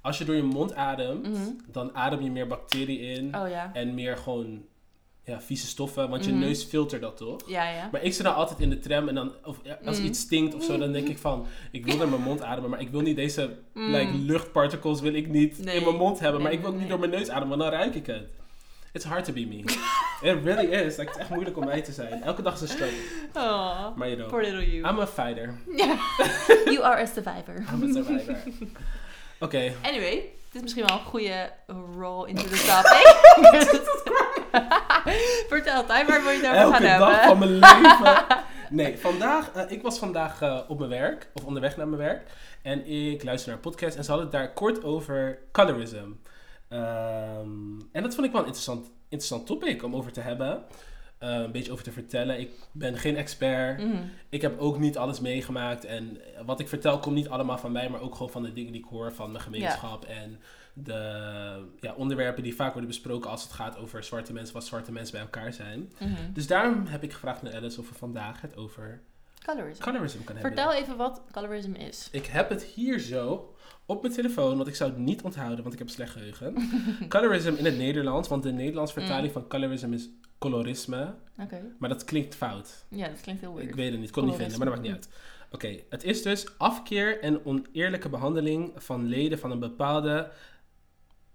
Als 0.02 0.18
je 0.18 0.26
door 0.26 0.36
je 0.36 0.44
mond 0.44 0.74
ademt, 0.76 1.28
Mhm. 1.30 1.42
dan 1.72 1.96
adem 1.96 2.22
je 2.22 2.32
meer 2.32 2.48
bacteriën 2.48 3.00
in. 3.16 3.36
Oh 3.36 3.50
ja. 3.50 3.70
En 3.74 3.94
meer 3.94 4.18
gewoon 4.18 4.66
ja, 5.26 5.42
vieze 5.42 5.68
stoffen. 5.68 6.10
Want 6.10 6.26
je 6.26 6.32
Mhm. 6.32 6.40
neus 6.40 6.64
filtert 6.64 7.02
dat 7.02 7.18
toch? 7.18 7.42
Ja, 7.48 7.70
ja. 7.70 7.90
Maar 7.92 8.04
ik 8.04 8.14
zit 8.14 8.24
dan 8.24 8.36
altijd 8.36 8.60
in 8.60 8.70
de 8.70 8.80
tram 8.80 9.08
en 9.08 9.16
dan, 9.16 9.32
of 9.44 9.58
als 9.86 10.00
Mm. 10.00 10.06
iets 10.06 10.20
stinkt 10.20 10.56
of 10.56 10.64
zo, 10.64 10.78
dan 10.78 10.92
denk 10.92 11.08
ik 11.08 11.18
van, 11.18 11.48
ik 11.72 11.86
wil 11.86 11.98
naar 11.98 12.08
mijn 12.10 12.22
mond 12.22 12.42
ademen, 12.42 12.70
maar 12.70 12.82
ik 12.82 12.90
wil 12.90 13.02
niet 13.02 13.16
deze 13.16 13.56
Mm. 13.74 13.92
like, 13.96 14.12
luchtparticles 14.18 15.02
wil 15.02 15.14
ik 15.14 15.28
niet 15.28 15.58
Nee. 15.64 15.76
in 15.76 15.84
mijn 15.84 15.96
mond 15.96 16.20
hebben, 16.20 16.42
maar 16.42 16.50
Nee, 16.50 16.60
ik 16.60 16.66
wil 16.66 16.74
ook 16.74 16.80
niet 16.80 16.90
door 16.90 17.00
mijn 17.00 17.12
neus 17.12 17.30
ademen, 17.30 17.58
want 17.58 17.62
dan 17.72 17.80
ruik 17.80 17.96
ik 17.96 18.06
het. 18.06 18.28
It's 18.92 19.06
hard 19.06 19.26
to 19.26 19.34
be 19.34 19.46
me. 19.46 19.56
It 20.32 20.44
really 20.44 20.66
is. 20.66 20.98
Like, 20.98 21.02
het 21.10 21.16
is 21.16 21.18
echt 21.22 21.30
moeilijk 21.30 21.58
om 21.58 21.66
mij 21.66 21.82
te 21.82 21.92
zijn. 21.92 22.24
Elke 22.24 22.42
dag 22.42 22.54
is 22.54 22.62
een 22.62 22.68
struggle. 22.68 22.98
Oh, 23.34 23.96
Maar 23.96 24.08
you 24.08 24.16
know, 24.20 24.30
poor 24.30 24.42
little 24.42 24.72
you. 24.72 24.90
I'm 24.94 25.00
a 25.00 25.08
fighter. 25.08 25.54
You 26.74 26.82
are 26.84 27.02
a 27.02 27.06
survivor. 27.06 27.66
I'm 27.74 27.84
a 27.84 27.94
survivor. 27.94 28.38
Oké. 29.40 29.74
Anyway, 29.82 30.22
dit 30.56 30.64
is 30.64 30.74
misschien 30.74 30.96
wel 30.96 31.06
een 31.06 31.12
goede 31.12 31.52
roll 31.98 32.28
into 32.28 32.44
the 32.44 32.64
topic. 32.66 33.06
Vertel, 35.50 35.86
Tij, 35.86 36.06
waar 36.06 36.24
wil 36.24 36.32
je 36.32 36.38
het 36.38 36.48
over 36.48 36.62
Elke 36.62 36.74
gaan 36.74 37.00
dag 37.00 37.22
hebben? 37.22 37.28
van 37.28 37.40
mijn 37.40 37.52
leven. 37.52 38.26
Nee, 38.70 38.98
vandaag, 38.98 39.52
eh, 39.52 39.72
ik 39.72 39.82
was 39.82 40.00
vandaag 40.00 40.42
eh, 40.42 40.60
op 40.68 40.78
mijn 40.78 40.90
werk, 40.90 41.30
of 41.34 41.46
onderweg 41.46 41.78
naar 41.78 41.88
mijn 41.88 42.02
werk. 42.02 42.32
En 42.62 42.88
ik 42.88 43.24
luister 43.24 43.48
naar 43.48 43.58
een 43.58 43.72
podcast 43.72 43.98
en 43.98 44.04
ze 44.04 44.12
hadden 44.12 44.30
het 44.30 44.36
daar 44.36 44.54
kort 44.54 44.84
over 44.84 45.40
colorism. 45.52 46.12
Ehm, 46.70 47.80
en 47.92 48.04
dat 48.04 48.16
vond 48.16 48.26
ik 48.26 48.32
wel 48.32 48.42
een 48.42 48.48
interessant, 48.48 48.92
interessant 49.10 49.46
topic 49.46 49.84
om 49.84 49.96
over 49.96 50.12
te 50.12 50.22
hebben. 50.22 50.64
Eh, 51.26 51.32
een 51.32 51.52
beetje 51.52 51.72
over 51.72 51.84
te 51.84 51.92
vertellen. 51.92 52.40
Ik 52.40 52.52
ben 52.72 52.98
geen 52.98 53.16
expert. 53.16 53.84
Mhm. 53.84 54.04
Ik 54.30 54.42
heb 54.42 54.60
ook 54.60 54.80
niet 54.80 54.98
alles 54.98 55.20
meegemaakt. 55.20 55.86
En 55.86 56.18
wat 56.46 56.60
ik 56.60 56.68
vertel 56.68 57.00
komt 57.00 57.16
niet 57.16 57.30
allemaal 57.30 57.58
van 57.58 57.72
mij, 57.72 57.90
maar 57.90 58.02
ook 58.02 58.16
gewoon 58.16 58.32
van 58.32 58.44
de 58.44 58.54
dingen 58.54 58.72
die 58.72 58.82
ik 58.82 58.88
hoor 58.90 59.14
van 59.14 59.32
mijn 59.32 59.44
gemeenschap. 59.44 60.06
En 60.06 60.40
de 60.74 60.94
ja, 61.80 61.94
onderwerpen 61.94 62.44
die 62.44 62.56
vaak 62.56 62.72
worden 62.72 62.90
besproken 62.90 63.30
als 63.30 63.44
het 63.44 63.52
gaat 63.52 63.78
over 63.78 64.04
zwarte 64.04 64.34
mensen, 64.34 64.54
wat 64.54 64.66
zwarte 64.66 64.92
mensen 64.92 65.12
bij 65.12 65.22
elkaar 65.22 65.54
zijn. 65.54 65.92
Mhm. 66.00 66.32
Dus 66.34 66.48
daarom 66.48 66.86
heb 66.86 67.04
ik 67.04 67.14
gevraagd 67.14 67.42
naar 67.42 67.56
Alice 67.56 67.80
of 67.80 67.90
we 67.90 67.96
vandaag 67.96 68.42
het 68.42 68.58
over 68.58 69.02
Colorism. 69.46 69.82
colorism 69.82 70.24
kan 70.24 70.36
hebben. 70.36 70.54
Vertel 70.54 70.74
even 70.74 70.98
wat 70.98 71.22
colorism 71.32 71.74
is. 71.74 72.10
Ik 72.12 72.26
heb 72.26 72.50
het 72.50 72.64
hier 72.64 73.00
zo 73.00 73.56
op 73.86 74.02
mijn 74.02 74.14
telefoon, 74.14 74.56
want 74.56 74.68
ik 74.68 74.76
zou 74.76 74.90
het 74.90 75.00
niet 75.00 75.22
onthouden, 75.22 75.62
want 75.62 75.74
ik 75.74 75.80
heb 75.80 75.90
slecht 75.90 76.12
geheugen. 76.12 76.56
colorism 77.10 77.54
in 77.58 77.66
het 77.66 77.78
Nederlands, 77.78 78.28
want 78.28 78.44
de 78.44 78.52
Nederlandse 78.52 78.94
vertaling 78.94 79.32
van 79.32 79.48
colorism 79.48 79.94
is 79.94 80.10
colorisme. 80.38 81.14
Oké. 81.40 81.62
Maar 81.80 81.90
dat 81.90 82.04
klinkt 82.04 82.36
fout. 82.36 82.86
Ja, 82.90 83.08
dat 83.08 83.22
klinkt 83.22 83.42
heel 83.42 83.54
weird. 83.54 83.70
Ik 83.70 83.76
weet 83.76 83.92
het 83.92 84.00
niet, 84.00 84.12
kon 84.12 84.22
het 84.22 84.32
niet 84.32 84.42
vinden, 84.42 84.58
maar 84.58 84.68
dat 84.68 84.76
maakt 84.76 84.88
niet 84.88 84.98
uit. 85.06 85.10
Oké, 85.52 85.80
het 85.90 86.04
is 86.04 86.22
dus 86.22 86.58
afkeer 86.58 87.22
en 87.22 87.46
oneerlijke 87.46 88.10
behandeling 88.10 88.72
van 88.76 89.06
leden 89.06 89.40
van 89.40 89.52
een 89.52 89.60
bepaalde 89.60 90.32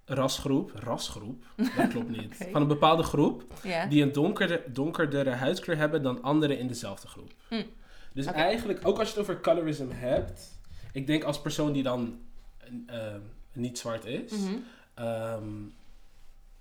rasgroep. 0.04 0.72
Rasgroep? 0.74 1.44
Dat 1.76 1.88
klopt 1.88 2.08
niet. 2.20 2.48
Van 2.52 2.62
een 2.62 2.68
bepaalde 2.68 3.02
groep 3.02 3.44
die 3.88 4.02
een 4.02 4.12
donkerde, 4.12 4.62
donkerdere 4.66 5.30
huidskleur 5.30 5.76
hebben 5.76 6.02
dan 6.02 6.22
anderen 6.22 6.58
in 6.58 6.66
dezelfde 6.66 7.08
groep. 7.08 7.32
Hm. 7.48 7.62
Dus 8.12 8.26
eigenlijk, 8.26 8.86
ook 8.86 8.98
als 8.98 9.08
je 9.08 9.20
het 9.20 9.22
over 9.22 9.40
colorism 9.40 9.86
hebt, 9.90 10.58
ik 10.92 11.06
denk 11.06 11.24
als 11.24 11.40
persoon 11.40 11.72
die 11.72 11.82
dan 11.82 12.20
eh, 12.86 13.14
niet 13.52 13.78
zwart 13.78 14.04
is, 14.04 14.32
ehm, 14.94 15.44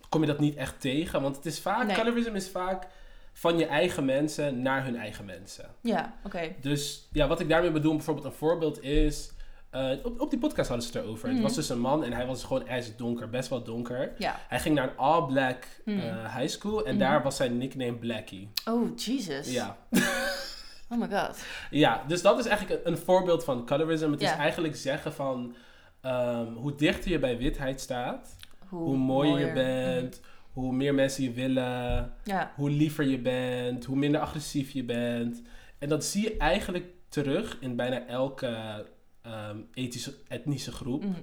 kom 0.10 0.22
je 0.22 0.28
dat 0.28 0.40
niet 0.40 0.56
echt 0.56 0.82
tegen. 0.82 1.22
Want 1.22 1.36
het 1.36 1.46
is 1.46 1.60
vaak, 1.60 1.88
Nee. 1.88 1.96
colorism 1.96 2.36
is 2.36 2.50
vaak 2.50 2.88
van 3.34 3.58
je 3.58 3.66
eigen 3.66 4.06
mensen 4.06 4.62
naar 4.62 4.84
hun 4.84 4.96
eigen 4.98 5.26
mensen. 5.26 5.66
Ja, 5.82 6.14
oké. 6.24 6.56
Dus 6.62 7.08
ja, 7.12 7.28
wat 7.28 7.40
ik 7.40 7.50
daarmee 7.50 7.72
bedoel, 7.72 7.96
bijvoorbeeld 7.96 8.26
een 8.26 8.32
voorbeeld 8.32 8.84
is. 8.84 9.32
eh, 9.70 9.92
op, 10.04 10.22
op 10.22 10.30
die 10.30 10.40
podcast 10.40 10.70
hadden 10.70 10.88
ze 10.88 10.98
het 10.98 11.06
erover. 11.06 11.30
Het 11.30 11.42
was 11.42 11.56
dus 11.56 11.70
een 11.70 11.80
man 11.80 12.04
en 12.04 12.14
hij 12.14 12.26
was 12.26 12.44
gewoon 12.44 12.68
ijsdonker, 12.68 13.30
best 13.30 13.50
wel 13.50 13.64
donker. 13.64 14.12
Ja. 14.18 14.40
Hij 14.48 14.60
ging 14.60 14.76
naar 14.76 14.90
een 14.90 14.98
all-black 14.98 15.64
Mhm. 15.86 16.00
eh, 16.00 16.36
high 16.36 16.48
school 16.50 16.86
en 16.86 16.90
Mhm. 16.96 17.00
daar 17.04 17.24
was 17.24 17.36
zijn 17.36 17.58
nickname 17.58 17.94
Blackie. 17.94 18.50
Oh, 18.66 18.98
Jesus. 18.98 19.52
Ja. 19.52 19.78
Oh 20.92 20.98
my 21.00 21.08
god. 21.18 21.38
ja, 21.72 22.04
dus 22.08 22.22
dat 22.22 22.40
is 22.40 22.46
eigenlijk 22.46 22.86
een, 22.86 22.92
een 22.92 22.98
voorbeeld 22.98 23.44
van 23.44 23.66
colorism. 23.66 24.12
Het 24.12 24.22
is 24.22 24.32
eigenlijk 24.32 24.76
zeggen 24.76 25.14
van 25.14 25.56
ehm, 26.02 26.54
hoe 26.54 26.76
dichter 26.76 27.12
je 27.12 27.20
bij 27.20 27.38
witheid 27.38 27.82
staat, 27.82 28.36
Hoe, 28.70 28.84
hoe 28.84 28.98
mooier 28.98 29.48
je 29.48 29.54
bent, 29.54 30.22
hoe 30.54 30.74
meer 30.74 30.94
mensen 30.94 31.24
je 31.24 31.32
willen. 31.32 32.14
Ja. 32.24 32.52
hoe 32.56 32.70
liever 32.70 33.06
je 33.08 33.20
bent, 33.20 33.86
hoe 33.86 33.96
minder 33.98 34.22
agressief 34.22 34.72
je 34.72 34.84
bent. 34.84 35.42
En 35.78 35.90
dat 35.90 36.06
zie 36.06 36.24
je 36.24 36.38
eigenlijk 36.38 36.86
terug 37.10 37.58
in 37.60 37.76
bijna 37.76 38.06
elke 38.08 38.86
ehm, 39.22 39.58
ethische, 39.74 40.14
etnische 40.28 40.72
groep 40.72 41.04
Mhm. 41.04 41.14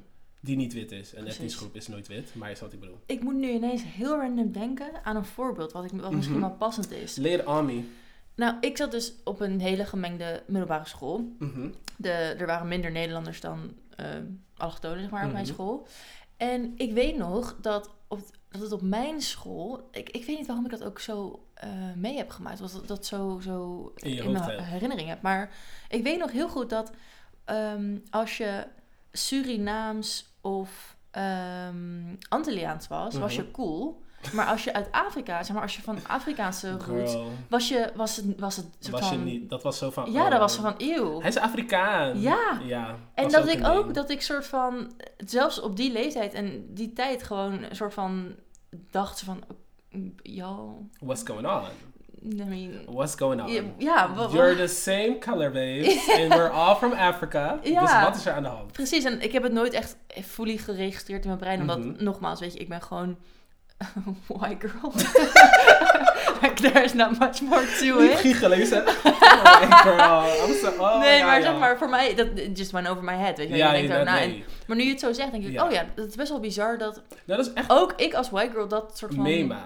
die 0.40 0.56
niet 0.56 0.72
wit 0.72 0.92
is. 0.92 1.12
Een 1.12 1.18
Precies. 1.18 1.34
etnische 1.36 1.58
groep 1.58 1.74
is 1.76 1.88
nooit 1.88 2.08
wit, 2.08 2.34
maar 2.34 2.48
je 2.48 2.54
snapt 2.54 2.72
wat 2.72 2.82
ik 2.82 2.86
bedoel. 2.88 3.02
Ik 3.06 3.22
moet 3.22 3.34
nu 3.34 3.48
ineens 3.50 3.82
heel 3.84 4.16
random 4.16 4.52
denken 4.52 4.90
aan 5.04 5.16
een 5.16 5.24
voorbeeld 5.24 5.72
wat, 5.72 5.84
ik, 5.84 5.90
wat 6.00 6.12
misschien 6.12 6.38
Mhm. 6.38 6.46
wel 6.48 6.56
passend 6.56 6.90
is. 6.92 7.18
On 7.44 7.64
me. 7.64 7.82
Nou, 8.34 8.54
ik 8.60 8.76
zat 8.76 8.90
dus 8.90 9.12
op 9.24 9.40
een 9.40 9.60
hele 9.60 9.84
gemengde 9.84 10.42
middelbare 10.46 10.88
school. 10.88 11.32
Mhm. 11.38 11.68
De, 11.96 12.10
er 12.10 12.46
waren 12.46 12.68
minder 12.68 12.90
Nederlanders 12.92 13.40
dan 13.40 13.72
ehm 13.96 14.24
allochtonen, 14.56 15.00
zeg 15.00 15.10
maar, 15.10 15.26
op 15.26 15.32
mijn 15.32 15.46
school. 15.46 15.86
En 16.36 16.72
ik 16.76 16.92
weet 16.92 17.16
nog 17.16 17.56
dat, 17.60 17.90
op, 18.08 18.20
dat 18.48 18.60
het 18.60 18.72
op 18.72 18.82
mijn 18.82 19.20
school... 19.22 19.88
Ik, 19.90 20.10
ik 20.10 20.24
weet 20.24 20.38
niet 20.38 20.46
waarom 20.46 20.64
ik 20.64 20.70
dat 20.70 20.84
ook 20.84 20.98
zo 21.00 21.46
eh, 21.54 21.68
mee 21.96 22.16
heb 22.16 22.30
gemaakt. 22.30 22.58
Dat 22.58 22.82
dat, 22.86 23.06
zo, 23.06 23.38
zo 23.42 23.92
In 23.96 24.10
je 24.10 24.16
in 24.16 24.22
hoofd 24.26 24.38
mijn 24.46 24.50
hebt. 24.58 24.68
herinnering 24.70 25.08
heb. 25.08 25.22
Maar 25.22 25.50
ik 25.88 26.02
weet 26.02 26.18
nog 26.18 26.32
heel 26.32 26.48
goed 26.48 26.70
dat 26.70 26.92
ehm, 27.44 27.98
als 28.10 28.36
je 28.36 28.66
Surinaams 29.12 30.26
of 30.40 30.96
ehm 31.10 32.14
Antilliaans 32.28 32.88
was, 32.88 33.14
was 33.14 33.34
je 33.34 33.42
Mhm. 33.42 33.50
cool. 33.50 34.02
Maar 34.32 34.46
als 34.46 34.64
je 34.64 34.72
uit 34.72 34.88
Afrika, 34.90 35.42
zeg 35.42 35.52
maar, 35.54 35.62
als 35.62 35.76
je 35.76 35.82
van 35.82 35.98
Afrikaanse 36.06 36.76
roots... 36.86 37.16
Was, 37.48 37.68
je, 37.68 37.90
was, 37.94 38.16
het, 38.16 38.24
was 38.40 38.56
het 38.56 38.66
soort 38.78 39.00
was 39.00 39.08
je 39.08 39.14
van... 39.14 39.24
niet, 39.24 39.48
dat 39.50 39.62
was 39.62 39.78
zo 39.78 39.90
van... 39.90 40.12
Ja, 40.12 40.24
oh, 40.24 40.30
dat 40.30 40.40
was 40.40 40.54
zo 40.54 40.60
van 40.62 40.74
eeuw. 40.78 41.20
Hij 41.20 41.28
is 41.28 41.36
Afrikaan. 41.38 42.20
Ja. 42.20 42.60
ja 42.64 42.96
En 43.14 43.28
dat 43.30 43.48
ik 43.48 43.66
ook, 43.66 43.82
ding. 43.82 43.94
dat 43.94 44.10
ik 44.10 44.20
soort 44.22 44.46
van, 44.46 44.90
zelfs 45.16 45.60
op 45.60 45.76
die 45.76 45.92
leeftijd 45.92 46.32
en 46.34 46.66
die 46.74 46.92
tijd 46.92 47.22
gewoon 47.22 47.62
een 47.62 47.76
soort 47.76 47.94
van 47.94 48.34
dacht 48.90 49.20
van, 49.20 49.42
ja, 50.22 50.56
What's 51.00 51.22
going 51.24 51.46
on? 51.46 51.62
I 52.40 52.44
mean... 52.44 52.70
What's 52.86 53.14
going 53.16 53.42
on? 53.42 53.72
Ja, 53.78 54.14
wa- 54.14 54.28
You're 54.32 54.56
the 54.56 54.66
same 54.66 55.16
color, 55.20 55.50
babes. 55.50 56.08
and 56.08 56.28
we're 56.34 56.48
all 56.50 56.74
from 56.74 56.92
Africa. 56.92 57.58
Ja. 57.62 57.80
Dus 57.80 58.00
wat 58.02 58.16
is 58.16 58.26
er 58.26 58.32
aan 58.32 58.42
de 58.42 58.48
hand? 58.48 58.72
Precies, 58.72 59.04
en 59.04 59.20
ik 59.20 59.32
heb 59.32 59.42
het 59.42 59.52
nooit 59.52 59.72
echt 59.72 59.96
fully 60.24 60.56
geregistreerd 60.56 61.22
in 61.22 61.28
mijn 61.28 61.40
brein. 61.40 61.60
Omdat, 61.60 61.78
Mhm. 61.78 62.04
nogmaals, 62.04 62.40
weet 62.40 62.52
je, 62.52 62.58
ik 62.58 62.68
ben 62.68 62.82
gewoon 62.82 63.16
white 64.26 64.68
girl. 64.68 64.92
like, 66.42 66.54
there 66.60 66.84
is 66.84 66.94
not 66.94 67.18
much 67.18 67.40
more 67.42 67.64
to 67.80 67.98
it. 68.00 68.18
giechelen, 68.18 68.58
je 68.58 68.66
zegt... 68.66 68.94
Oh, 69.46 69.82
girl. 69.82 70.48
I'm 70.48 70.54
so, 70.54 70.68
oh, 70.82 70.98
nee, 71.00 71.22
maar 71.24 71.36
ja. 71.38 71.42
zeg 71.42 71.58
maar, 71.58 71.78
voor 71.78 71.88
mij, 71.88 72.14
dat 72.14 72.28
just 72.54 72.70
went 72.70 72.88
over 72.88 73.04
my 73.04 73.14
head, 73.14 73.36
weet 73.38 73.48
je. 73.48 73.56
Ja, 73.56 73.72
je 73.72 73.88
denkt 73.88 74.04
nou, 74.04 74.18
nee. 74.26 74.44
maar 74.66 74.76
nu 74.76 74.82
je 74.82 74.90
het 74.90 75.00
zo 75.00 75.12
zegt, 75.12 75.30
denk 75.30 75.44
ik, 75.44 75.52
Ja. 75.52 75.64
oh 75.66 75.70
ja, 75.72 75.84
dat 75.94 76.06
is 76.06 76.14
best 76.14 76.28
wel 76.28 76.40
bizar 76.40 76.78
dat 76.78 76.94
Nou, 77.24 77.38
dat 77.38 77.46
is 77.46 77.52
echt... 77.52 77.70
ook 77.70 77.92
ik 77.96 78.14
als 78.14 78.30
white 78.30 78.50
girl 78.52 78.68
dat 78.68 78.98
soort 78.98 79.14
van 79.14 79.24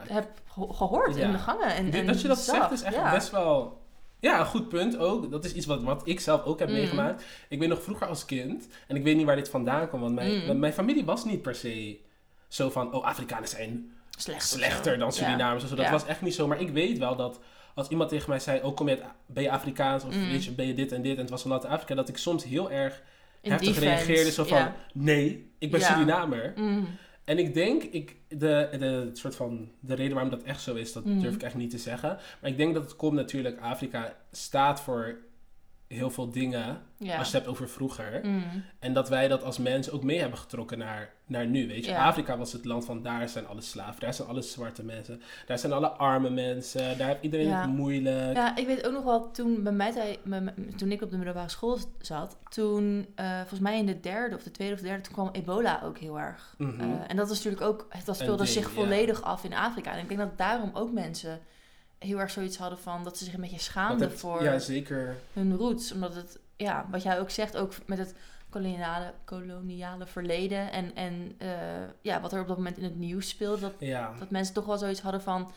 heb 0.08 0.28
ge- 0.46 0.72
gehoord 0.72 1.16
in 1.16 1.32
de 1.32 1.38
gangen. 1.38 1.74
En, 1.74 1.92
en 1.92 2.06
dat 2.06 2.20
je 2.20 2.28
dat 2.28 2.38
zag. 2.38 2.56
zegt 2.56 2.70
is 2.72 2.82
echt 2.82 3.10
best 3.12 3.30
wel... 3.30 3.78
Ja, 4.20 4.40
een 4.40 4.46
goed 4.46 4.68
punt 4.68 4.98
ook. 4.98 5.30
Dat 5.30 5.44
is 5.44 5.52
iets 5.54 5.66
wat, 5.66 5.82
wat 5.82 6.02
ik 6.04 6.20
zelf 6.20 6.44
ook 6.44 6.58
heb 6.58 6.68
Mm. 6.68 6.74
meegemaakt. 6.74 7.24
Ik 7.48 7.58
weet 7.58 7.68
nog 7.68 7.82
vroeger 7.82 8.06
als 8.06 8.24
kind, 8.24 8.66
en 8.88 8.96
ik 8.96 9.02
weet 9.02 9.16
niet 9.16 9.26
waar 9.26 9.36
dit 9.36 9.48
vandaan 9.48 9.88
kwam, 9.88 10.00
want 10.00 10.14
mijn, 10.14 10.44
Mm. 10.46 10.58
mijn 10.58 10.72
familie 10.72 11.04
was 11.04 11.24
niet 11.24 11.42
per 11.42 11.54
se 11.54 11.98
zo 12.48 12.70
van, 12.70 12.92
oh, 12.94 13.04
Afrikanen 13.04 13.48
zijn 13.48 13.90
Slechter 14.38 14.98
dan. 14.98 15.12
Surinamers. 15.12 15.68
Dat 15.68 15.78
Ja. 15.78 15.90
was 15.90 16.06
echt 16.06 16.22
niet 16.22 16.34
zo. 16.34 16.46
Maar 16.46 16.60
ik 16.60 16.70
weet 16.70 16.98
wel 16.98 17.16
dat 17.16 17.40
als 17.74 17.88
iemand 17.88 18.08
tegen 18.10 18.30
mij 18.30 18.38
zei, 18.38 18.60
oh, 18.62 18.76
kom 18.76 18.88
je 18.88 19.02
uit, 19.02 19.12
ben 19.26 19.42
je 19.42 19.50
Afrikaans? 19.50 20.04
Of 20.04 20.14
Mm. 20.14 20.28
weet 20.28 20.44
je, 20.44 20.50
ben 20.52 20.66
je 20.66 20.74
dit 20.74 20.92
en 20.92 21.02
dit? 21.02 21.14
En 21.14 21.20
het 21.20 21.30
was 21.30 21.42
vanuit 21.42 21.64
Afrika. 21.64 21.94
Dat 21.94 22.08
ik 22.08 22.16
soms 22.16 22.44
heel 22.44 22.70
erg 22.70 23.02
In 23.40 23.50
heftig 23.50 23.74
defense, 23.74 24.04
reageerde. 24.04 24.30
Zo 24.32 24.44
van, 24.44 24.72
nee, 24.94 25.50
ik 25.58 25.70
ben 25.70 25.80
Ja. 25.80 25.86
Surinamer. 25.92 26.52
Mm. 26.56 26.86
En 27.24 27.38
ik 27.38 27.54
denk, 27.54 27.82
ik, 27.82 28.16
de, 28.28 28.68
de, 28.78 29.10
soort 29.12 29.36
van, 29.36 29.70
de 29.80 29.94
reden 29.94 30.12
waarom 30.12 30.30
dat 30.30 30.42
echt 30.42 30.62
zo 30.62 30.74
is, 30.74 30.92
dat 30.92 31.04
Mhm. 31.04 31.20
durf 31.20 31.34
ik 31.34 31.42
echt 31.42 31.54
niet 31.54 31.70
te 31.70 31.78
zeggen. 31.78 32.18
Maar 32.40 32.50
ik 32.50 32.56
denk 32.56 32.74
dat 32.74 32.82
het 32.82 32.96
komt 32.96 33.14
natuurlijk, 33.14 33.60
Afrika 33.60 34.14
staat 34.32 34.80
voor 34.80 35.18
heel 35.96 36.10
veel 36.10 36.30
dingen, 36.30 36.80
Ja. 36.96 37.16
als 37.18 37.30
je 37.30 37.36
het 37.36 37.44
hebt 37.44 37.46
over 37.46 37.68
vroeger. 37.68 38.20
Mm. 38.22 38.44
En 38.78 38.92
dat 38.92 39.08
wij 39.08 39.28
dat 39.28 39.42
als 39.44 39.58
mens 39.58 39.90
ook 39.90 40.02
mee 40.02 40.18
hebben 40.20 40.38
getrokken 40.38 40.78
naar, 40.78 41.12
naar 41.26 41.46
nu, 41.46 41.68
weet 41.68 41.84
je. 41.84 41.90
Ja. 41.90 42.04
Afrika 42.06 42.36
was 42.36 42.52
het 42.52 42.64
land 42.64 42.84
van, 42.84 43.02
daar 43.02 43.28
zijn 43.28 43.46
alle 43.46 43.60
slaven, 43.60 44.00
daar 44.00 44.14
zijn 44.14 44.28
alle 44.28 44.42
zwarte 44.42 44.84
mensen, 44.84 45.22
daar 45.46 45.58
zijn 45.58 45.72
alle 45.72 45.88
arme 45.88 46.30
mensen, 46.30 46.98
daar 46.98 47.08
heeft 47.08 47.22
iedereen 47.22 47.46
Ja. 47.46 47.60
het 47.60 47.70
moeilijk. 47.70 48.36
Ja, 48.36 48.56
ik 48.56 48.66
weet 48.66 48.86
ook 48.86 48.92
nog 48.92 49.04
wel, 49.04 49.30
toen, 49.30 49.62
bij 49.62 49.72
mij, 49.72 50.18
toen 50.76 50.92
ik 50.92 51.02
op 51.02 51.10
de 51.10 51.16
middelbare 51.16 51.48
school 51.48 51.78
zat, 52.00 52.36
toen, 52.48 53.06
eh, 53.14 53.38
volgens 53.38 53.60
mij 53.60 53.78
in 53.78 53.86
de 53.86 54.00
derde 54.00 54.34
of 54.36 54.42
de 54.42 54.50
tweede 54.50 54.74
of 54.74 54.80
de 54.80 54.86
derde, 54.86 55.02
toen 55.02 55.12
kwam 55.12 55.28
ebola 55.32 55.80
ook 55.84 55.98
heel 55.98 56.18
erg. 56.20 56.54
Mhm. 56.58 56.80
Eh, 56.80 56.86
en 57.06 57.16
dat 57.16 57.28
was 57.28 57.36
natuurlijk 57.44 57.62
ook, 57.62 57.86
dat 58.04 58.16
speelde 58.16 58.46
zich 58.46 58.70
volledig 58.70 59.22
af 59.22 59.44
in 59.44 59.54
Afrika. 59.54 59.92
En 59.92 59.98
ik 59.98 60.08
denk 60.08 60.20
dat 60.20 60.38
daarom 60.38 60.70
ook 60.74 60.92
mensen 60.92 61.40
heel 62.06 62.18
erg 62.20 62.30
zoiets 62.30 62.56
hadden 62.56 62.78
van, 62.78 63.04
dat 63.04 63.18
ze 63.18 63.24
zich 63.24 63.34
een 63.34 63.40
beetje 63.40 63.58
schaamden 63.58 64.08
het- 64.08 64.18
voor 64.20 64.42
Ja, 64.42 64.58
zeker. 64.58 65.16
hun 65.32 65.56
roots. 65.56 65.92
Omdat 65.92 66.14
het, 66.14 66.38
ja, 66.56 66.86
wat 66.90 67.02
jij 67.02 67.20
ook 67.20 67.30
zegt, 67.30 67.56
ook 67.56 67.72
met 67.86 67.98
het 67.98 68.14
koloniale, 68.50 69.12
koloniale 69.24 70.06
verleden 70.06 70.72
en, 70.72 70.94
en 70.94 71.34
eh, 71.38 71.48
ja, 72.02 72.20
wat 72.20 72.32
er 72.32 72.40
op 72.40 72.48
dat 72.48 72.56
moment 72.56 72.76
in 72.78 72.84
het 72.84 72.96
nieuws 72.98 73.28
speelde, 73.28 73.60
dat, 73.60 73.72
Ja. 73.78 74.14
dat 74.18 74.30
mensen 74.30 74.54
toch 74.54 74.64
wel 74.66 74.78
zoiets 74.78 75.00
hadden 75.00 75.22
van, 75.22 75.50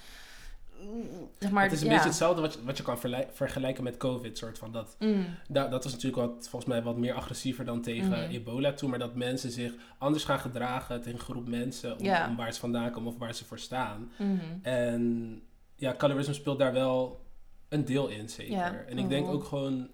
zeg 1.39 1.51
maar, 1.51 1.63
het 1.63 1.71
is 1.71 1.81
een 1.81 1.88
ja. 1.88 1.93
beetje 1.93 2.07
hetzelfde 2.07 2.41
wat 2.41 2.53
je, 2.53 2.63
wat 2.63 2.77
je 2.77 2.83
kan 2.83 2.97
vergelijken 3.31 3.83
met 3.83 3.97
COVID, 3.97 4.38
soort 4.38 4.57
van. 4.57 4.71
Dat, 4.71 4.95
Mm, 5.00 5.25
dat, 5.47 5.71
dat 5.71 5.83
was 5.83 5.93
natuurlijk 5.93 6.21
wat, 6.27 6.47
volgens 6.50 6.65
mij 6.71 6.83
wat 6.83 6.97
meer 6.97 7.13
agressiever 7.13 7.65
dan 7.65 7.81
tegen 7.81 8.09
Mhm. 8.09 8.29
ebola 8.31 8.73
toe. 8.73 8.89
Maar 8.89 9.00
dat 9.00 9.15
mensen 9.15 9.51
zich 9.51 9.73
anders 9.97 10.23
gaan 10.23 10.39
gedragen 10.39 10.97
tegen 11.01 11.19
een 11.19 11.25
groep 11.25 11.47
mensen 11.47 11.97
om, 12.00 12.35
waar 12.35 12.53
ze 12.53 12.59
vandaan 12.59 12.91
komen 12.91 13.12
of 13.13 13.17
waar 13.17 13.35
ze 13.35 13.45
voor 13.45 13.59
staan. 13.59 14.12
mhm. 14.17 14.38
En 14.62 15.41
ja, 15.75 15.94
colorisme 15.98 16.34
speelt 16.34 16.60
daar 16.60 16.74
wel 16.74 17.25
een 17.70 17.86
deel 17.86 18.08
in, 18.08 18.30
zeker. 18.30 18.53
Ja, 18.53 18.84
en 18.88 18.98
ik 18.98 19.10
denk 19.10 19.25
mhm. 19.25 19.36
ook 19.36 19.44
gewoon... 19.44 19.89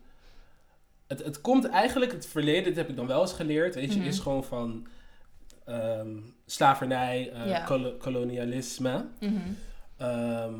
Het, 1.07 1.23
het 1.23 1.41
komt 1.41 1.65
eigenlijk, 1.69 2.11
het 2.11 2.25
verleden, 2.25 2.63
dat 2.63 2.75
heb 2.75 2.89
ik 2.89 2.95
dan 2.95 3.07
wel 3.07 3.21
eens 3.21 3.33
geleerd, 3.33 3.75
weet 3.75 3.93
je, 3.93 3.99
Mhm. 3.99 4.07
is 4.07 4.19
gewoon 4.19 4.43
van 4.43 4.87
ehm, 5.65 6.17
slavernij, 6.45 7.31
eh, 7.31 7.47
Ja. 7.47 7.63
kolonialisme. 7.99 9.05
Mhm. 9.19 9.35
Ehm, 9.97 10.59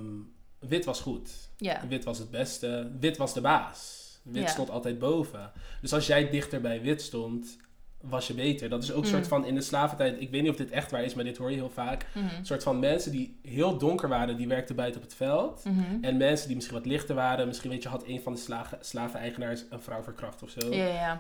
wit 0.60 0.86
was 0.86 1.02
goed. 1.02 1.50
Ja, 1.58 1.88
Wit 1.88 2.04
was 2.04 2.18
het 2.18 2.32
beste. 2.32 2.92
Wit 3.00 3.18
was 3.18 3.34
de 3.34 3.42
baas. 3.42 3.98
Wit 4.24 4.50
stond 4.50 4.70
altijd 4.70 5.00
boven. 5.00 5.52
Dus 5.82 5.94
als 5.94 6.08
jij 6.08 6.30
dichter 6.30 6.62
bij 6.62 6.82
wit 6.82 7.02
stond, 7.02 7.58
was 8.02 8.28
je 8.28 8.34
beter. 8.34 8.70
Dat 8.70 8.84
is 8.84 8.92
ook 8.92 8.98
een 9.04 9.10
Mm. 9.10 9.16
soort 9.16 9.28
van 9.28 9.46
in 9.46 9.56
de 9.56 9.62
slaventijd. 9.62 10.22
Ik 10.22 10.30
weet 10.30 10.42
niet 10.42 10.52
of 10.52 10.56
dit 10.58 10.70
echt 10.70 10.92
waar 10.92 11.04
is, 11.04 11.14
maar 11.14 11.24
dit 11.24 11.38
hoor 11.38 11.50
je 11.50 11.56
heel 11.56 11.70
vaak. 11.70 12.06
Mhm. 12.14 12.26
Een 12.38 12.46
soort 12.46 12.64
van 12.64 12.80
mensen 12.80 13.12
die 13.12 13.40
heel 13.44 13.78
donker 13.78 14.10
waren, 14.10 14.38
die 14.38 14.48
werkten 14.48 14.76
buiten 14.76 15.02
op 15.02 15.08
het 15.08 15.16
veld. 15.16 15.64
Mhm. 15.66 15.80
En 16.04 16.18
mensen 16.18 16.46
die 16.48 16.56
misschien 16.56 16.78
wat 16.78 16.86
lichter 16.86 17.16
waren, 17.16 17.48
misschien 17.48 17.70
weet 17.70 17.84
je, 17.84 17.90
had 17.90 18.04
een 18.08 18.22
van 18.22 18.34
de 18.34 18.40
slaven-eigenaars 18.80 19.64
een 19.70 19.82
vrouw 19.82 20.04
verkracht 20.04 20.44
of 20.44 20.50
zo. 20.50 20.72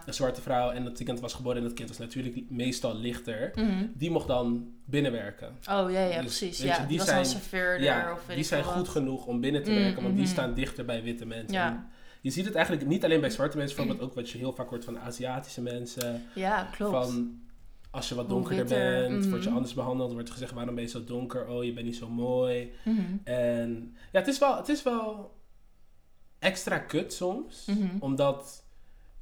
Een 0.06 0.14
zwarte 0.14 0.42
vrouw 0.42 0.72
en 0.72 0.84
dat 0.84 1.04
kind 1.04 1.20
was 1.20 1.34
geboren 1.34 1.58
en 1.58 1.64
dat 1.64 1.74
kind 1.74 1.88
was 1.90 1.98
natuurlijk 1.98 2.50
meestal 2.50 2.96
lichter. 2.96 3.52
Mhm. 3.56 3.86
Die 3.94 4.12
mocht 4.12 4.28
dan 4.28 4.68
binnenwerken. 4.86 5.48
Oh, 5.70 5.92
ja, 5.92 6.00
ja, 6.06 6.22
Dus, 6.22 6.38
precies. 6.38 6.58
Ja, 6.58 6.74
je, 6.74 6.80
die 6.80 6.88
die 6.88 6.98
was 6.98 7.08
zijn- 7.08 7.82
Ja, 7.82 8.12
of 8.14 8.26
weet 8.26 8.36
die 8.36 8.46
zijn 8.46 8.64
goed 8.64 8.76
wat. 8.76 8.88
genoeg 8.90 9.26
om 9.26 9.42
binnen 9.42 9.64
te 9.64 9.70
Mm, 9.72 9.78
werken, 9.78 10.04
want 10.04 10.16
die 10.16 10.28
staan 10.28 10.54
dichter 10.54 10.86
bij 10.86 11.04
witte 11.04 11.26
mensen. 11.26 11.54
Ja. 11.54 11.68
En 11.68 11.88
Je 12.22 12.30
ziet 12.30 12.46
het 12.46 12.56
eigenlijk 12.56 12.88
niet 12.88 13.04
alleen 13.04 13.22
bij 13.22 13.30
zwarte 13.30 13.58
mensen, 13.58 13.76
bijvoorbeeld 13.78 14.10
ook 14.10 14.16
wat 14.16 14.30
je 14.30 14.38
heel 14.38 14.54
vaak 14.54 14.70
hoort 14.70 14.86
van 14.86 15.00
Aziatische 15.00 15.62
mensen. 15.62 16.24
Ja, 16.36 16.64
klopt. 16.72 17.06
Van 17.06 17.40
als 17.92 18.10
je 18.10 18.16
wat 18.16 18.30
donkerder 18.30 18.68
witter, 18.68 19.10
bent, 19.10 19.20
mhm. 19.22 19.30
word 19.30 19.44
je 19.44 19.50
anders 19.50 19.74
behandeld, 19.74 20.12
wordt 20.14 20.28
er 20.28 20.34
gezegd 20.34 20.54
waarom 20.54 20.76
ben 20.76 20.84
je 20.84 20.90
zo 20.90 21.04
donker, 21.04 21.48
oh 21.48 21.64
je 21.64 21.74
bent 21.74 21.86
niet 21.86 21.96
zo 21.96 22.10
mooi. 22.10 22.72
Mhm. 22.84 23.02
En 23.24 23.96
ja, 24.12 24.20
het 24.20 24.28
is 24.28 24.40
wel, 24.40 24.56
het 24.58 24.70
is 24.70 24.84
wel 24.84 25.38
extra 26.40 26.78
kut 26.78 27.14
soms, 27.14 27.66
Mhm. 27.66 27.88
omdat 28.00 28.64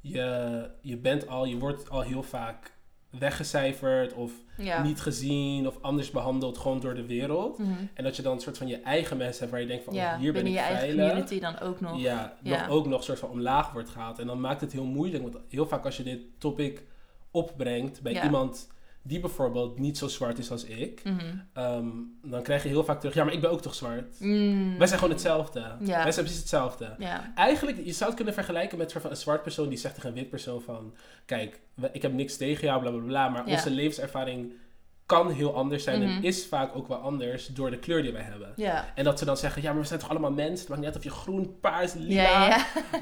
je, 0.00 0.70
je 0.80 0.96
bent 0.96 1.26
al, 1.26 1.44
je 1.44 1.58
wordt 1.58 1.90
al 1.90 2.00
heel 2.00 2.22
vaak 2.22 2.76
weggecijferd 3.10 4.12
of 4.12 4.32
Ja. 4.56 4.82
niet 4.82 5.00
gezien 5.00 5.66
of 5.66 5.78
anders 5.80 6.10
behandeld 6.10 6.58
gewoon 6.58 6.80
door 6.80 6.94
de 6.94 7.06
wereld. 7.06 7.58
Mhm. 7.58 7.70
En 7.94 8.04
dat 8.04 8.16
je 8.16 8.22
dan 8.22 8.32
een 8.34 8.40
soort 8.40 8.58
van 8.58 8.66
je 8.66 8.80
eigen 8.80 9.16
mensen 9.16 9.38
hebt 9.40 9.50
waar 9.52 9.60
je 9.60 9.66
denkt 9.66 9.84
van, 9.84 9.94
ja, 9.94 10.12
oh, 10.14 10.18
hier 10.20 10.32
ben 10.32 10.46
ik 10.46 10.52
je 10.52 10.58
eigen 10.58 10.78
veilig. 10.78 11.06
community 11.06 11.40
dan 11.40 11.58
ook 11.60 11.80
nog. 11.80 12.00
Ja, 12.00 12.36
Ja. 12.42 12.58
nog 12.60 12.68
ook 12.68 12.86
nog 12.86 12.98
een 12.98 13.04
soort 13.04 13.18
van 13.18 13.30
omlaag 13.30 13.72
wordt 13.72 13.88
gehaald. 13.88 14.18
En 14.18 14.26
dan 14.26 14.40
maakt 14.40 14.60
het 14.60 14.72
heel 14.72 14.84
moeilijk. 14.84 15.22
Want 15.22 15.36
heel 15.48 15.66
vaak 15.66 15.84
als 15.84 15.96
je 15.96 16.02
dit 16.02 16.20
topic 16.38 16.82
opbrengt 17.30 18.02
bij 18.02 18.22
iemand 18.24 18.68
die 19.08 19.20
bijvoorbeeld 19.20 19.78
niet 19.78 19.98
zo 19.98 20.08
zwart 20.08 20.38
is 20.38 20.50
als 20.50 20.64
ik, 20.64 21.00
Mhm. 21.04 21.18
ehm, 21.52 21.86
dan 22.22 22.42
krijg 22.42 22.62
je 22.62 22.68
heel 22.68 22.84
vaak 22.84 22.98
terug, 23.00 23.14
ja, 23.14 23.24
maar 23.24 23.32
ik 23.32 23.40
ben 23.40 23.50
ook 23.50 23.62
toch 23.62 23.74
zwart. 23.74 24.20
Mm. 24.20 24.78
Wij 24.78 24.86
zijn 24.86 24.98
gewoon 24.98 25.14
hetzelfde. 25.14 25.60
Wij 26.02 26.12
zijn 26.12 26.24
precies 26.24 26.40
hetzelfde. 26.40 26.94
Eigenlijk, 27.34 27.76
je 27.84 27.92
zou 27.92 28.04
het 28.06 28.14
kunnen 28.16 28.34
vergelijken 28.34 28.78
met 28.78 28.94
een 29.04 29.16
zwart 29.16 29.42
persoon 29.42 29.68
die 29.68 29.78
zegt 29.78 29.94
tegen 29.94 30.08
een 30.08 30.14
wit 30.14 30.30
persoon 30.30 30.60
van, 30.62 30.94
kijk, 31.24 31.60
ik 31.92 32.02
heb 32.02 32.12
niks 32.12 32.36
tegen 32.36 32.66
jou, 32.66 32.80
bla 32.80 32.90
bla 32.90 33.00
bla, 33.00 33.28
maar 33.28 33.44
onze 33.46 33.70
levenservaring 33.70 34.52
kan 35.06 35.30
heel 35.30 35.54
anders 35.54 35.84
zijn 35.84 36.02
Mhm. 36.02 36.08
en 36.16 36.22
is 36.22 36.46
vaak 36.46 36.76
ook 36.76 36.88
wel 36.88 36.96
anders 36.98 37.46
door 37.46 37.70
de 37.70 37.78
kleur 37.78 38.02
die 38.02 38.12
wij 38.12 38.22
hebben. 38.22 38.52
En 38.94 39.04
dat 39.04 39.18
ze 39.18 39.24
dan 39.24 39.36
zeggen, 39.36 39.62
ja, 39.62 39.72
maar 39.72 39.80
we 39.80 39.86
zijn 39.86 40.00
toch 40.00 40.10
allemaal 40.10 40.32
mensen? 40.32 40.58
Het 40.58 40.68
maakt 40.68 40.80
niet 40.80 40.86
uit 40.90 40.96
of 40.96 41.04
je 41.04 41.10
groen, 41.10 41.60
paars, 41.60 41.92
lila 41.94 42.48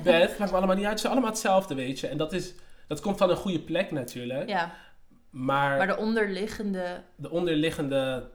bent. 0.02 0.30
Het 0.30 0.38
maakt 0.38 0.50
me 0.50 0.56
allemaal 0.56 0.74
niet 0.76 0.84
uit. 0.84 0.92
Het 0.92 1.00
zijn 1.00 1.12
allemaal 1.12 1.30
hetzelfde, 1.30 1.74
weet 1.74 2.00
je. 2.00 2.06
En 2.06 2.16
dat, 2.16 2.32
is, 2.32 2.54
dat 2.88 3.00
komt 3.00 3.18
van 3.18 3.30
een 3.30 3.36
goede 3.36 3.60
plek 3.60 3.90
natuurlijk. 3.90 4.48
Maar, 5.30 5.76
Maar 5.78 5.86
de 5.86 5.96
onderliggende 5.96 7.02
de 7.16 7.30
onderliggende 7.30 8.30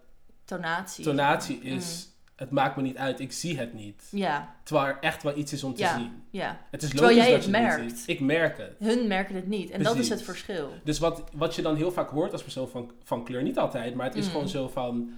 tonatie. 0.46 1.04
tonatie 1.04 1.60
is, 1.62 2.08
het 2.36 2.52
maakt 2.52 2.76
me 2.76 2.82
niet 2.82 2.98
uit. 2.98 3.20
Ik 3.20 3.32
zie 3.32 3.58
het 3.60 3.74
niet. 3.74 4.08
Ja, 4.12 4.56
Terwijl 4.64 4.88
er 4.88 4.98
echt 5.02 5.24
wel 5.24 5.38
iets 5.38 5.54
is 5.54 5.64
om 5.64 5.74
te 5.74 5.82
Ja. 5.82 5.98
zien. 5.98 6.24
ja. 6.30 6.60
Het 6.72 6.84
is 6.84 6.90
Terwijl 6.90 7.10
logisch 7.16 7.28
jij 7.28 7.36
dat 7.36 7.46
het 7.46 7.56
je 7.56 7.62
het 7.62 7.78
merkt. 7.78 7.98
ziet. 8.00 8.08
Ik 8.08 8.20
merk 8.20 8.58
het. 8.58 8.76
Hun 8.80 9.08
merken 9.08 9.36
het 9.36 9.48
niet. 9.48 9.70
En 9.70 9.84
dat 9.84 9.96
is 9.96 10.10
het 10.10 10.22
verschil. 10.24 10.74
Dus 10.84 11.00
wat, 11.00 11.24
wat 11.34 11.56
je 11.56 11.62
dan 11.62 11.76
heel 11.76 11.92
vaak 11.92 12.10
hoort 12.10 12.32
als 12.32 12.44
persoon 12.44 12.70
van, 12.70 12.92
van 13.04 13.24
kleur, 13.24 13.44
niet 13.44 13.58
altijd, 13.58 13.96
maar 13.96 14.06
het 14.06 14.16
is 14.16 14.26
Mm. 14.26 14.32
gewoon 14.32 14.50
zo 14.50 14.68
van 14.68 15.12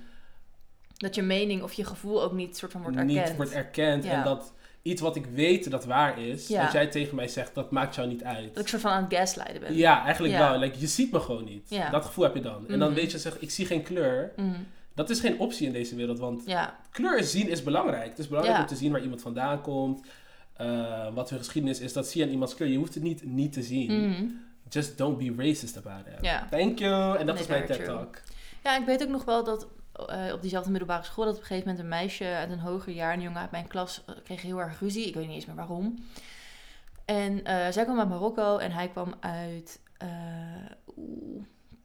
Dat 0.94 1.16
je 1.16 1.22
mening 1.22 1.64
of 1.64 1.74
je 1.74 1.86
gevoel 1.86 2.24
ook 2.24 2.32
niet 2.34 2.58
soort 2.58 2.72
van 2.72 2.82
wordt 2.82 2.98
erkend. 2.98 3.28
niet 3.28 3.36
wordt 3.36 3.52
erkend. 3.52 4.04
Ja. 4.04 4.12
En 4.12 4.24
dat 4.24 4.54
iets 4.84 5.02
wat 5.02 5.16
ik 5.16 5.26
weet 5.26 5.72
dat 5.72 5.86
waar 5.86 6.20
is, 6.20 6.48
Ja. 6.48 6.64
dat 6.64 6.72
jij 6.72 6.88
tegen 6.88 7.16
mij 7.16 7.28
zegt, 7.28 7.56
dat 7.56 7.72
maakt 7.72 7.96
jou 7.96 8.08
niet 8.08 8.24
uit. 8.24 8.54
Dat 8.54 8.64
ik 8.64 8.68
soort 8.70 8.82
van 8.82 8.92
aan 8.92 9.08
het 9.10 9.60
ben. 9.60 9.76
Ja, 9.76 10.04
eigenlijk 10.04 10.34
Ja. 10.34 10.50
wel. 10.50 10.60
Like, 10.60 10.80
je 10.80 10.88
ziet 10.88 11.12
me 11.12 11.20
gewoon 11.20 11.44
niet. 11.46 11.70
Ja. 11.70 11.90
Dat 11.90 12.06
gevoel 12.06 12.24
heb 12.24 12.36
je 12.36 12.42
dan. 12.42 12.68
En 12.70 12.80
dan 12.80 12.90
Mhm. 12.92 13.00
weet 13.00 13.12
je, 13.12 13.18
zeg, 13.18 13.40
ik 13.40 13.52
zie 13.52 13.66
geen 13.66 13.84
kleur. 13.84 14.32
Mhm. 14.36 14.50
Dat 14.96 15.10
is 15.10 15.20
geen 15.20 15.40
optie 15.40 15.68
in 15.68 15.74
deze 15.74 15.96
wereld, 15.96 16.20
want 16.20 16.44
kleur 16.92 17.24
zien 17.24 17.50
is 17.50 17.64
belangrijk. 17.64 18.10
Het 18.10 18.20
is 18.20 18.28
belangrijk 18.28 18.60
om 18.60 18.66
te 18.66 18.76
zien 18.76 18.92
waar 18.92 19.02
iemand 19.02 19.22
vandaan 19.22 19.62
komt. 19.62 20.02
eh, 20.54 21.14
wat 21.14 21.30
hun 21.30 21.40
geschiedenis 21.40 21.80
is. 21.80 21.94
Dat 21.94 22.08
zie 22.08 22.22
je 22.22 22.28
aan 22.28 22.34
iemands 22.34 22.56
kleur. 22.56 22.70
Je 22.70 22.78
hoeft 22.78 22.94
het 22.94 23.04
niet 23.04 23.26
niet 23.26 23.54
te 23.54 23.62
zien. 23.64 24.10
Mhm. 24.10 24.26
Just 24.70 24.98
don't 24.98 25.18
be 25.18 25.44
racist 25.44 25.78
about 25.78 26.06
it. 26.08 26.30
Thank 26.50 26.80
you. 26.80 27.18
En 27.18 27.26
dat 27.26 27.36
Nee, 27.36 27.44
is 27.44 27.50
mijn 27.50 27.62
very 27.66 27.78
TED 27.78 27.86
true. 27.86 27.98
Talk. 27.98 28.18
Ja, 28.64 28.78
ik 28.80 28.86
weet 28.86 29.04
ook 29.04 29.10
nog 29.10 29.26
wel 29.26 29.44
dat 29.44 29.68
eh, 29.94 30.34
op 30.34 30.42
diezelfde 30.42 30.70
middelbare 30.72 31.04
school... 31.04 31.26
dat 31.26 31.34
op 31.36 31.40
een 31.42 31.46
gegeven 31.48 31.68
moment 31.70 31.84
een 31.84 31.90
meisje 32.00 32.26
uit 32.26 32.50
een 32.50 32.60
hoger 32.60 32.94
jaar... 32.94 33.14
een 33.14 33.22
jongen 33.22 33.42
uit 33.42 33.52
mijn 33.52 33.68
klas 33.68 34.04
eh, 34.06 34.16
kreeg 34.24 34.42
heel 34.42 34.60
erg 34.60 34.80
ruzie. 34.80 35.08
Ik 35.08 35.14
weet 35.14 35.26
niet 35.26 35.36
eens 35.36 35.46
meer 35.46 35.56
waarom. 35.56 36.04
En 37.06 37.44
eh, 37.46 37.72
zij 37.72 37.84
kwam 37.84 38.00
uit 38.00 38.10
Marokko 38.10 38.58
en 38.58 38.72
hij 38.72 38.90
kwam 38.90 39.14
uit... 39.20 39.80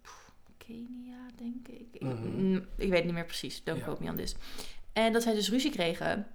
pff, 0.03 0.33
Kenia, 0.57 1.17
denk 1.37 1.69
ik. 1.69 1.87
Ik, 1.93 2.03
Mhm. 2.03 2.27
mm, 2.27 2.67
ik 2.77 2.91
weet 2.91 3.05
niet 3.05 3.15
meer 3.15 3.25
precies. 3.25 3.65
Don't 3.65 3.83
quote 3.83 4.03
me 4.03 4.11
on 4.11 4.17
this. 4.17 4.35
En 4.93 5.13
dat 5.13 5.23
zij 5.23 5.35
dus 5.35 5.51
ruzie 5.51 5.71
kregen... 5.71 6.27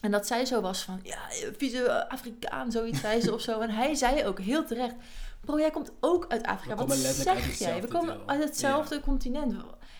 En 0.00 0.10
dat 0.10 0.26
zij 0.26 0.44
zo 0.44 0.60
was 0.60 0.82
van, 0.82 1.00
ja, 1.02 1.18
vieze 1.56 2.08
Afrikaan, 2.08 2.72
zoiets 2.72 3.00
zei 3.00 3.20
ze 3.20 3.34
of 3.34 3.40
zo. 3.40 3.60
En 3.60 3.70
hij 3.70 3.94
zei 3.94 4.24
ook 4.24 4.40
heel 4.40 4.64
terecht, 4.64 4.94
bro, 5.40 5.58
jij 5.58 5.70
komt 5.70 5.92
ook 6.00 6.26
uit 6.28 6.42
Afrika. 6.46 6.74
Wat 6.74 6.96
zeg 6.96 7.58
jij? 7.58 7.80
We 7.80 7.88
komen 7.88 8.18
uit 8.26 8.42
hetzelfde 8.42 9.00
continent. 9.00 9.54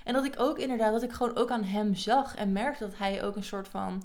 En 0.08 0.14
dat 0.14 0.24
ik 0.24 0.34
ook 0.38 0.58
inderdaad, 0.58 0.92
dat 0.92 1.02
ik 1.02 1.12
gewoon 1.12 1.36
ook 1.36 1.50
aan 1.50 1.64
hem 1.64 1.94
zag 1.94 2.34
en 2.36 2.52
merkte 2.52 2.84
dat 2.84 2.98
hij 2.98 3.24
ook 3.24 3.36
een 3.36 3.44
soort 3.44 3.68
van, 3.68 4.02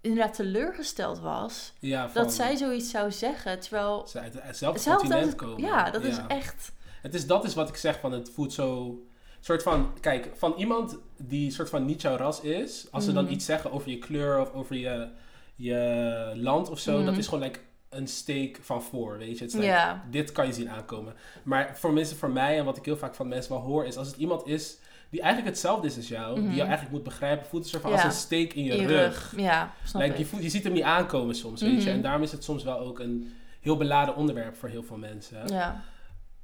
inderdaad 0.00 0.34
teleurgesteld 0.34 1.20
was. 1.20 1.72
Ja, 1.78 2.08
van, 2.08 2.22
Dat 2.22 2.32
zij 2.32 2.56
zoiets 2.56 2.90
zou 2.90 3.12
zeggen, 3.12 3.60
terwijl... 3.60 4.06
ze 4.06 4.20
uit 4.20 4.34
hetzelfde 4.42 4.90
continent 4.94 5.34
komen. 5.34 5.60
Ja, 5.60 5.90
dat 5.90 6.02
is 6.04 6.16
echt... 6.28 6.72
Het 7.02 7.14
is, 7.14 7.26
dat 7.26 7.44
is 7.44 7.54
wat 7.54 7.68
ik 7.68 7.76
zeg 7.76 8.00
van 8.00 8.12
het 8.12 8.30
voelt 8.34 8.52
zo... 8.52 8.98
soort 9.40 9.62
van, 9.62 9.92
kijk, 10.00 10.30
van 10.34 10.54
iemand 10.56 10.98
die 11.16 11.50
soort 11.50 11.68
van 11.70 11.84
niet 11.84 12.02
jouw 12.02 12.16
ras 12.16 12.40
is... 12.40 12.86
als 12.90 13.04
ze 13.04 13.12
dan 13.12 13.24
Mhm. 13.24 13.32
iets 13.32 13.44
zeggen 13.44 13.72
over 13.72 13.90
je 13.90 13.98
kleur 13.98 14.40
of 14.40 14.52
over 14.52 14.76
je, 14.76 15.08
je 15.54 16.32
land 16.36 16.70
of 16.70 16.78
zo... 16.78 16.96
Mhm. 16.96 17.04
dat 17.06 17.16
is 17.16 17.28
gewoon 17.28 17.44
like 17.44 17.58
een 17.88 18.08
steek 18.08 18.58
van 18.62 18.82
voor, 18.82 19.18
weet 19.18 19.38
je. 19.38 19.44
Het 19.44 19.52
is 19.52 19.58
like, 19.60 19.66
Ja. 19.66 20.04
dit 20.10 20.32
kan 20.32 20.46
je 20.46 20.52
zien 20.52 20.70
aankomen. 20.70 21.14
Maar 21.42 21.76
voor 21.78 21.92
mensen, 21.92 22.16
voor 22.16 22.30
mij 22.30 22.58
en 22.58 22.64
wat 22.64 22.76
ik 22.76 22.84
heel 22.84 22.96
vaak 22.96 23.14
van 23.14 23.28
mensen 23.28 23.52
wel 23.52 23.62
hoor... 23.62 23.84
is 23.84 23.96
als 23.96 24.06
het 24.06 24.16
iemand 24.16 24.46
is 24.46 24.78
die 25.12 25.20
eigenlijk 25.20 25.50
hetzelfde 25.52 25.86
is 25.86 25.96
als 25.96 26.08
jou... 26.08 26.34
die 26.34 26.42
Mhm. 26.44 26.52
jou 26.54 26.62
eigenlijk 26.66 26.90
moet 26.90 27.02
begrijpen... 27.04 27.46
voelt 27.46 27.62
het 27.62 27.70
soort 27.70 27.82
van 27.82 27.92
Ja. 27.92 27.96
als 27.96 28.06
een 28.14 28.20
steek 28.20 28.52
in 28.54 28.64
je, 28.64 28.72
In 28.74 28.80
je 28.80 28.86
rug. 28.86 29.30
rug. 29.32 29.40
Ja, 29.40 29.74
snap 29.84 30.02
Like, 30.02 30.18
je, 30.18 30.24
voelt, 30.26 30.42
je 30.42 30.48
ziet 30.48 30.64
hem 30.64 30.72
niet 30.72 30.82
aankomen 30.82 31.34
soms, 31.34 31.60
weet 31.60 31.70
je. 31.82 31.88
Mhm. 31.88 31.88
En 31.88 32.02
daarom 32.02 32.22
is 32.22 32.32
het 32.32 32.44
soms 32.44 32.62
wel 32.64 32.78
ook 32.78 32.98
een 32.98 33.32
heel 33.60 33.76
beladen 33.76 34.16
onderwerp 34.16 34.56
voor 34.56 34.68
heel 34.68 34.82
veel 34.82 34.96
mensen. 34.96 35.48
Ja. 35.48 35.82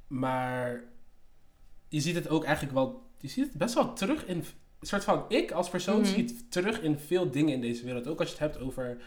Maar 0.07 0.83
je 1.87 1.99
ziet 1.99 2.15
het 2.15 2.29
ook 2.29 2.43
eigenlijk 2.43 2.73
wel... 2.75 3.07
Je 3.17 3.27
ziet 3.27 3.43
het 3.47 3.57
best 3.57 3.73
wel 3.73 3.93
terug 3.93 4.25
in... 4.25 4.37
Een 4.79 4.87
soort 4.87 5.03
van... 5.03 5.25
Ik 5.27 5.51
als 5.51 5.69
persoon 5.69 5.99
Mhm. 5.99 6.05
zie 6.09 6.23
het 6.23 6.51
terug 6.51 6.81
in 6.81 6.99
veel 6.99 7.31
dingen 7.31 7.53
in 7.53 7.61
deze 7.61 7.85
wereld. 7.85 8.07
Ook 8.07 8.19
als 8.19 8.27
je 8.29 8.35
het 8.43 8.43
hebt 8.53 8.59
over 8.65 8.97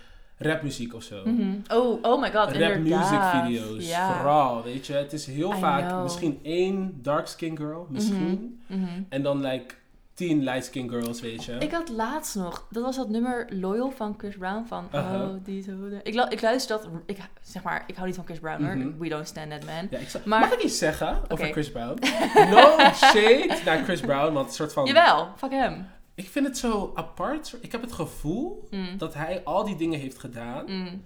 rapmuziek 0.42 0.94
of 0.94 1.02
zo. 1.02 1.22
Mhm. 1.24 1.50
Oh, 1.72 1.98
oh 2.02 2.20
my 2.20 2.30
god, 2.32 2.56
Rap 2.56 2.78
music 2.78 3.20
video's. 3.32 3.92
Vooral, 3.94 4.62
weet 4.62 4.86
je. 4.86 4.92
Het 4.92 5.12
is 5.12 5.26
heel 5.26 5.52
I 5.52 5.56
vaak 5.58 5.88
know. 5.88 6.02
misschien 6.02 6.38
één 6.42 6.98
dark 7.02 7.26
skin 7.26 7.56
girl. 7.56 7.86
Misschien. 7.90 8.60
Mhm. 8.66 9.02
En 9.08 9.22
dan 9.22 9.40
like 9.40 9.74
tien 10.14 10.42
light 10.44 10.64
skin 10.64 10.88
girls, 10.88 11.20
weet 11.20 11.44
je. 11.44 11.52
Ik 11.58 11.70
had 11.72 11.88
laatst 11.88 12.34
nog, 12.36 12.66
dat 12.70 12.82
was 12.82 12.96
dat 12.96 13.08
nummer 13.08 13.46
Loyal 13.50 13.90
van 13.90 14.14
Chris 14.18 14.36
Brown 14.36 14.64
van 14.66 14.88
Uh-huh. 14.94 15.20
Oh, 15.20 15.34
die 15.44 15.62
zo. 15.62 15.72
Ik, 16.02 16.14
ik 16.28 16.40
luister 16.40 16.76
dat, 16.76 16.88
ik, 17.06 17.18
zeg 17.42 17.62
maar, 17.62 17.84
ik 17.86 17.94
hou 17.94 18.06
niet 18.06 18.16
van 18.16 18.24
Chris 18.24 18.38
Brown 18.38 18.64
hoor. 18.64 18.76
Mhm. 18.76 18.98
We 18.98 19.08
don't 19.08 19.26
stand 19.26 19.50
that 19.50 19.64
man. 19.64 19.86
Ja, 19.90 19.98
ik 19.98 20.24
Maar- 20.24 20.40
Mag 20.40 20.52
ik 20.52 20.62
iets 20.62 20.78
zeggen 20.78 21.20
over. 21.28 21.52
Chris 21.52 21.70
Brown? 21.72 21.98
No 22.54 22.78
shade 22.94 23.58
naar 23.64 23.84
Chris 23.84 24.00
Brown, 24.00 24.32
want 24.32 24.46
een 24.48 24.54
soort 24.54 24.72
van... 24.72 24.84
Jawel, 24.84 25.28
fuck 25.36 25.50
hem. 25.50 25.86
Ik 26.14 26.28
vind 26.28 26.46
het 26.46 26.58
zo 26.58 26.92
apart. 26.94 27.56
Ik 27.60 27.72
heb 27.72 27.80
het 27.80 27.92
gevoel 27.92 28.68
Mm. 28.70 28.98
dat 28.98 29.14
hij 29.14 29.40
al 29.44 29.64
die 29.64 29.76
dingen 29.76 30.00
heeft 30.00 30.18
gedaan. 30.18 30.64
Mm. 30.66 31.04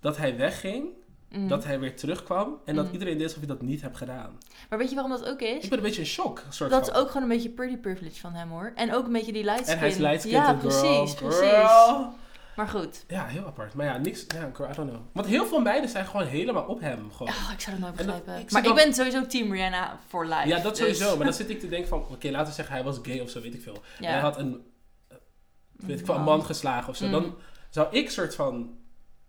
Dat 0.00 0.16
hij 0.16 0.36
wegging, 0.36 0.86
Mm. 1.32 1.48
dat 1.48 1.64
hij 1.64 1.80
weer 1.80 1.96
terugkwam. 1.96 2.58
En 2.64 2.74
dat 2.74 2.88
iedereen 2.92 3.14
deed 3.14 3.22
alsof 3.26 3.38
hij 3.38 3.46
dat 3.48 3.62
niet 3.62 3.80
hebt 3.82 3.96
gedaan. 3.96 4.38
Maar 4.68 4.78
weet 4.78 4.88
je 4.88 4.94
waarom 4.94 5.12
dat 5.12 5.28
ook 5.28 5.40
is? 5.40 5.62
Ik 5.64 5.68
ben 5.70 5.78
een 5.78 5.84
beetje 5.84 6.00
in 6.00 6.06
shock. 6.06 6.42
Soort 6.50 6.70
Dat 6.70 6.88
is 6.88 6.94
ook 6.94 7.06
gewoon 7.06 7.22
een 7.22 7.28
beetje 7.28 7.48
pretty 7.50 7.76
privilege 7.76 8.20
van 8.20 8.32
hem 8.32 8.48
hoor. 8.50 8.72
En 8.74 8.94
ook 8.94 9.06
een 9.06 9.12
beetje 9.12 9.32
die 9.32 9.44
light 9.44 9.60
skin. 9.62 9.72
En 9.72 9.78
hij 9.78 9.88
is 9.88 9.96
light 9.96 10.20
skin, 10.20 10.32
Ja, 10.32 10.44
girl. 10.44 10.58
precies, 10.58 11.14
precies. 11.14 11.40
Maar 12.58 12.68
goed. 12.68 13.04
Ja, 13.08 13.26
heel 13.26 13.46
apart. 13.46 13.74
Maar 13.74 13.86
ja, 13.86 13.96
niks. 13.96 14.24
Ja, 14.34 14.50
girl, 14.52 14.70
I 14.70 14.74
don't 14.74 14.90
know. 14.90 15.02
Want 15.12 15.26
heel 15.26 15.46
veel 15.46 15.60
meiden 15.60 15.90
zijn 15.90 16.06
gewoon 16.06 16.26
helemaal 16.26 16.64
op 16.64 16.80
hem. 16.80 17.12
Gewoon. 17.12 17.32
Oh, 17.32 17.50
ik 17.52 17.60
zou 17.60 17.76
dat 17.80 17.84
nooit 17.84 17.96
dat- 17.96 18.06
begrijpen. 18.06 18.38
ik 18.46 18.50
maar 18.50 18.66
ik 18.66 18.74
ben 18.74 18.94
sowieso 18.94 19.26
team 19.26 19.52
Rihanna 19.52 19.98
for 20.08 20.26
life. 20.26 20.48
Ja, 20.48 20.56
dat 20.60 20.70
dus- 20.70 20.78
sowieso. 20.78 21.16
Maar 21.16 21.24
dan 21.24 21.34
zit 21.42 21.50
ik 21.50 21.60
te 21.60 21.68
denken 21.68 21.88
van... 21.88 22.06
Oké, 22.10 22.30
laten 22.30 22.46
we 22.46 22.52
zeggen 22.52 22.74
hij 22.74 22.84
was 22.84 22.98
gay 23.02 23.20
of 23.20 23.30
zo, 23.30 23.40
weet 23.40 23.54
ik 23.54 23.62
veel. 23.62 23.82
Ja. 23.98 24.06
En 24.06 24.12
hij 24.12 24.20
had 24.20 24.38
een, 24.38 24.66
weet 25.72 25.98
ik 26.00 26.06
veel, 26.06 26.14
een 26.14 26.22
man 26.22 26.44
geslagen 26.44 26.88
of 26.88 26.96
zo. 26.96 27.04
Mm. 27.06 27.12
Dan 27.12 27.34
zou 27.70 27.86
ik 27.90 28.10
soort 28.10 28.34
van... 28.34 28.76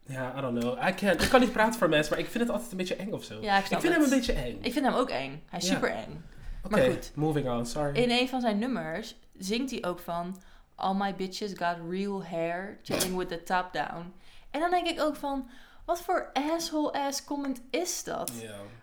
Ja, 0.06 0.38
I 0.38 0.42
don't 0.42 0.60
know. 0.60 0.88
I 0.88 0.94
can't, 0.94 1.22
ik 1.24 1.30
kan 1.30 1.40
niet 1.40 1.52
praten 1.52 1.80
voor 1.80 1.90
mensen, 1.90 2.14
maar 2.14 2.24
ik 2.24 2.30
vind 2.30 2.44
het 2.44 2.52
altijd 2.54 2.72
een 2.72 2.78
beetje 2.78 2.96
eng 2.96 3.12
of 3.12 3.24
zo. 3.24 3.42
Ja, 3.42 3.58
ik 3.58 3.70
ik 3.70 3.80
vind 3.80 3.94
hem 3.94 4.04
een 4.04 4.10
beetje 4.10 4.34
eng. 4.34 4.58
Ik 4.62 4.74
vind 4.74 4.86
hem 4.86 4.94
ook 4.94 5.10
eng. 5.10 5.44
Hij 5.50 5.60
is 5.60 5.68
Ja. 5.68 5.74
super 5.74 5.90
eng. 5.92 6.24
Oké, 6.64 6.76
maar 6.76 6.90
goed. 6.92 7.12
moving 7.16 7.50
on. 7.50 7.66
Sorry. 7.66 7.96
In 8.04 8.12
een 8.12 8.28
van 8.30 8.42
zijn 8.42 8.60
nummers 8.60 9.16
zingt 9.38 9.72
hij 9.72 9.84
ook 9.86 10.00
van... 10.00 10.42
All 10.80 10.94
my 10.96 11.14
bitches 11.14 11.54
got 11.58 11.76
real 11.90 12.24
hair, 12.24 12.80
chilling 12.84 13.18
with 13.18 13.28
the 13.30 13.44
top 13.44 13.74
down. 13.74 14.14
En 14.52 14.60
dan 14.60 14.70
denk 14.70 14.88
ik 14.88 15.02
ook 15.02 15.16
van... 15.16 15.50
Wat 15.86 16.02
voor 16.02 16.30
asshole 16.34 16.92
ass 16.94 17.24
comment 17.24 17.62
is 17.70 18.04
dat? 18.04 18.32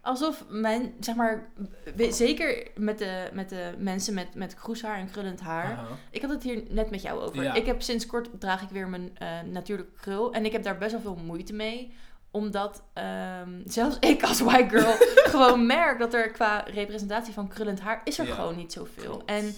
Alsof 0.02 0.44
mijn, 0.48 0.94
zeg 1.00 1.14
maar... 1.14 1.48
we- 1.96 2.12
Zeker 2.12 2.68
met 2.74 2.98
de, 2.98 3.28
met 3.32 3.48
de 3.48 3.74
mensen 3.78 4.14
met, 4.14 4.35
met 4.35 4.54
kroeshaar 4.54 4.98
en 4.98 5.11
krullend 5.11 5.40
haar. 5.40 5.70
Ik 6.11 6.20
had 6.22 6.30
het 6.30 6.42
hier 6.42 6.62
net 6.68 6.90
met 6.90 7.02
jou 7.02 7.20
over. 7.20 7.42
Ik 7.54 7.66
heb 7.66 7.82
sinds 7.82 8.06
kort 8.06 8.28
draag 8.38 8.62
ik 8.62 8.68
weer 8.68 8.88
mijn 8.88 9.11
eh 9.18 9.28
natuurlijke 9.44 9.92
krul. 10.00 10.32
En 10.32 10.44
ik 10.44 10.52
heb 10.52 10.62
daar 10.62 10.78
best 10.78 10.92
wel 10.92 11.00
veel 11.00 11.16
moeite 11.24 11.52
mee. 11.52 11.94
Omdat 12.30 12.82
ehm, 12.92 13.61
zelfs 13.64 13.96
ik 14.00 14.22
als 14.22 14.40
white 14.40 14.78
girl 14.78 14.94
gewoon 15.35 15.66
merk 15.66 15.98
dat 15.98 16.14
er 16.14 16.30
qua 16.30 16.59
representatie 16.74 17.32
van 17.35 17.48
krullend 17.48 17.80
haar 17.80 18.00
is 18.04 18.18
er 18.18 18.26
gewoon 18.35 18.56
niet 18.56 18.72
zoveel. 18.72 19.22
En 19.26 19.54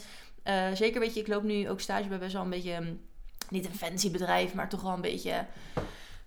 eh, 0.48 0.64
zeker 0.74 1.00
weet 1.00 1.14
je, 1.14 1.20
ik 1.20 1.28
loop 1.28 1.42
nu 1.42 1.68
ook 1.68 1.80
stage 1.80 2.08
bij 2.08 2.18
best 2.18 2.32
wel 2.32 2.42
een 2.42 2.50
beetje, 2.50 2.80
mm, 2.80 3.00
niet 3.48 3.64
een 3.64 3.74
fancy 3.74 4.11
bedrijf, 4.11 4.54
maar 4.54 4.68
toch 4.68 4.82
wel 4.82 4.92
een 4.92 5.00
beetje 5.00 5.44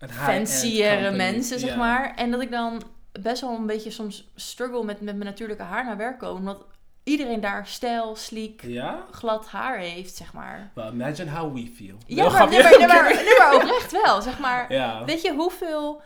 fancyere 0.07 1.11
mensen, 1.11 1.59
zeg 1.59 1.75
maar. 1.75 2.15
En 2.15 2.31
dat 2.31 2.41
ik 2.41 2.51
dan 2.51 2.83
best 3.11 3.41
wel 3.41 3.55
een 3.55 3.65
beetje 3.65 3.91
soms 3.91 4.31
struggle 4.35 4.83
met, 4.83 5.01
met 5.01 5.15
mijn 5.15 5.29
natuurlijke 5.29 5.63
haar 5.63 5.85
naar 5.85 5.97
werk 5.97 6.19
komen. 6.19 6.39
Omdat 6.39 6.65
iedereen 7.03 7.39
daar 7.39 7.67
stijl, 7.67 8.15
sleek, 8.15 8.61
Ja? 8.65 9.05
glad 9.11 9.47
haar 9.47 9.77
heeft, 9.77 10.15
zeg 10.15 10.33
maar. 10.33 10.71
Well, 10.73 10.91
imagine 10.91 11.31
how 11.31 11.53
we 11.53 11.71
feel. 11.75 11.97
Ja, 12.05 12.29
maar, 12.29 12.49
nee, 12.49 12.61
maar, 12.63 12.77
nee, 12.77 12.87
maar, 12.87 13.13
nee, 13.25 13.37
maar 13.37 13.55
oprecht 13.55 13.91
wel, 13.91 14.21
zeg 14.21 14.39
maar. 14.39 14.73
Ja. 14.73 15.05
Weet 15.05 15.21
je 15.21 15.33
hoeveel 15.33 16.01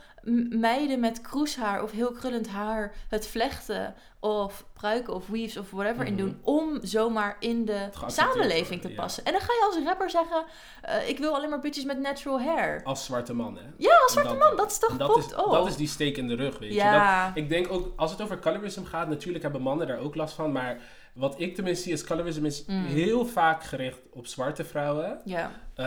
meiden 0.50 1.00
met 1.00 1.22
kroeshaar 1.22 1.84
of 1.84 1.92
heel 1.92 2.12
krullend 2.12 2.48
haar 2.48 2.94
het 3.10 3.28
vlechten 3.28 3.94
of 4.20 4.66
pruiken 4.74 5.14
of 5.14 5.28
weaves 5.28 5.58
of 5.58 5.72
whatever 5.72 6.06
in 6.06 6.14
Mhm. 6.14 6.22
doen 6.22 6.40
om 6.42 6.80
zomaar 6.82 7.36
in 7.40 7.66
de 7.66 7.90
samenleving 8.08 8.68
worden, 8.68 8.80
te 8.82 8.90
ja. 8.90 9.02
passen. 9.02 9.26
En 9.26 9.32
dan 9.32 9.42
ga 9.42 9.54
je 9.54 9.64
als 9.66 9.86
rapper 9.86 10.10
zeggen, 10.10 10.46
eh, 10.82 11.10
ik 11.10 11.18
wil 11.20 11.36
alleen 11.36 11.50
maar 11.50 11.60
bitches 11.60 11.84
met 11.86 12.00
natural 12.00 12.42
hair. 12.42 12.82
Als 12.84 13.06
zwarte 13.06 13.34
man, 13.34 13.56
hè? 13.56 13.64
Ja, 13.78 13.98
als 14.04 14.12
zwarte 14.12 14.34
man, 14.36 14.56
dat 14.56 14.72
is 14.72 14.80
toch 14.80 14.98
dat 14.98 15.18
is, 15.18 15.28
dat 15.28 15.68
is 15.68 15.76
die 15.76 15.88
steek 15.88 16.18
in 16.18 16.28
de 16.28 16.36
rug, 16.36 16.60
weet 16.60 16.70
je. 16.74 16.76
Dat, 16.76 16.86
ja, 16.86 17.32
ik 17.36 17.50
denk 17.50 17.72
ook, 17.72 17.94
als 17.96 18.12
het 18.12 18.22
over 18.22 18.40
colorism 18.40 18.84
gaat, 18.84 19.08
natuurlijk 19.08 19.44
hebben 19.44 19.62
mannen 19.62 19.88
daar 19.88 20.00
ook 20.00 20.16
last 20.16 20.36
van. 20.36 20.52
Maar 20.52 20.80
wat 21.16 21.36
ik 21.40 21.56
tenminste 21.56 21.84
zie 21.84 21.94
is, 21.94 22.04
colorism 22.04 22.46
is 22.46 22.64
Mm. 22.66 22.86
heel 22.86 23.26
vaak 23.26 23.64
gericht 23.64 24.00
op 24.12 24.28
zwarte 24.28 24.64
vrouwen. 24.64 25.20
ja, 25.26 25.52
Eh, 25.76 25.86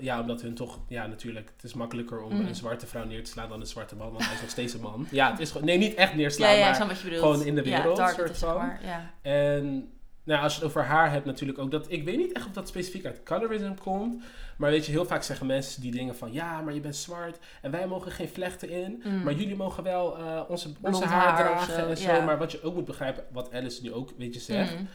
ja, 0.00 0.20
omdat 0.20 0.40
hun 0.42 0.54
toch, 0.54 0.78
ja 0.88 1.06
natuurlijk, 1.06 1.50
het 1.56 1.64
is 1.64 1.74
makkelijker 1.74 2.22
om 2.22 2.32
Mhm. 2.36 2.46
een 2.46 2.54
zwarte 2.54 2.86
vrouw 2.86 3.04
neer 3.04 3.24
te 3.24 3.30
slaan 3.30 3.48
dan 3.48 3.60
een 3.60 3.66
zwarte 3.66 3.96
man, 3.96 4.12
want 4.12 4.24
hij 4.24 4.34
is 4.34 4.40
nog 4.40 4.50
steeds 4.50 4.74
een 4.74 4.80
man. 4.80 5.06
Ja, 5.10 5.30
het 5.30 5.40
is 5.40 5.50
gewoon, 5.50 5.66
nee, 5.66 5.78
niet 5.78 5.94
echt 5.94 6.10
ja, 6.10 6.16
neerslaan, 6.16 6.56
ja, 6.56 6.84
maar 6.84 6.96
gewoon 6.96 7.42
in 7.44 7.54
de 7.54 7.64
Ja, 7.64 7.76
wereld, 7.76 7.96
targeten, 7.96 8.26
soort 8.26 8.38
zeg 8.38 8.48
van. 8.48 8.58
maar, 8.58 8.80
ja. 8.84 9.10
En 9.22 9.90
nou, 10.26 10.42
als 10.42 10.54
je 10.54 10.58
het 10.58 10.68
over 10.68 10.84
haar 10.84 11.10
hebt 11.10 11.24
natuurlijk 11.24 11.58
ook, 11.58 11.70
dat, 11.70 11.90
ik 11.90 12.04
weet 12.04 12.16
niet 12.16 12.32
echt 12.32 12.46
of 12.46 12.52
dat 12.52 12.68
specifiek 12.68 13.04
uit 13.04 13.22
colorism 13.22 13.74
komt. 13.74 14.22
Maar 14.56 14.70
weet 14.70 14.86
je, 14.86 14.92
heel 14.92 15.04
vaak 15.04 15.22
zeggen 15.22 15.46
mensen 15.46 15.80
die 15.80 15.90
dingen 15.90 16.16
van, 16.16 16.32
ja, 16.32 16.60
maar 16.60 16.74
je 16.74 16.80
bent 16.80 16.96
zwart 16.96 17.38
en 17.62 17.70
wij 17.70 17.86
mogen 17.86 18.12
geen 18.12 18.28
vlechten 18.28 18.68
in. 18.68 19.02
Mm. 19.04 19.22
Maar 19.22 19.32
jullie 19.32 19.56
mogen 19.56 19.82
wel 19.82 20.18
eh, 20.18 20.42
onze, 20.48 20.72
onze 20.80 21.04
haar, 21.04 21.36
dragen 21.36 21.74
zo, 21.74 21.86
en 21.86 21.96
zo. 21.96 22.12
ja. 22.12 22.24
Maar 22.24 22.38
wat 22.38 22.52
je 22.52 22.62
ook 22.62 22.74
moet 22.74 22.84
begrijpen, 22.84 23.24
wat 23.32 23.52
Alice 23.52 23.82
nu 23.82 23.92
ook 23.92 24.10
een 24.10 24.16
beetje 24.16 24.40
zegt. 24.40 24.78
Mm. 24.78 24.88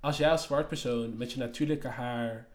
Als 0.00 0.16
jij 0.16 0.30
als 0.30 0.42
zwart 0.42 0.68
persoon 0.68 1.16
met 1.16 1.32
je 1.32 1.38
natuurlijke 1.38 1.88
haar 1.88 2.46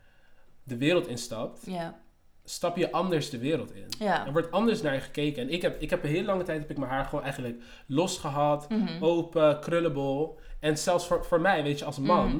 de 0.63 0.77
wereld 0.77 1.07
instapt, 1.07 1.65
Ja, 1.65 1.99
stap 2.45 2.77
je 2.77 2.91
anders 2.91 3.29
de 3.29 3.37
wereld 3.37 3.73
in. 3.75 3.85
ja. 3.99 4.25
Er 4.25 4.31
wordt 4.31 4.51
anders 4.51 4.81
naar 4.81 4.93
je 4.93 4.99
gekeken. 4.99 5.41
En 5.41 5.49
ik 5.49 5.61
heb, 5.61 5.81
ik 5.81 5.89
heb 5.89 6.03
een 6.03 6.09
hele 6.09 6.25
lange 6.25 6.43
tijd 6.43 6.59
heb 6.59 6.69
ik 6.69 6.77
mijn 6.77 6.91
haar 6.91 7.05
gewoon 7.05 7.23
eigenlijk 7.23 7.61
los 7.85 8.17
gehad. 8.17 8.69
Mhm. 8.69 9.03
Open, 9.03 9.59
krullenbol. 9.59 10.39
En 10.59 10.77
zelfs 10.77 11.07
voor, 11.07 11.25
voor 11.25 11.41
mij, 11.41 11.63
weet 11.63 11.79
je, 11.79 11.85
als 11.85 11.99
man, 11.99 12.27
Mhm. 12.27 12.37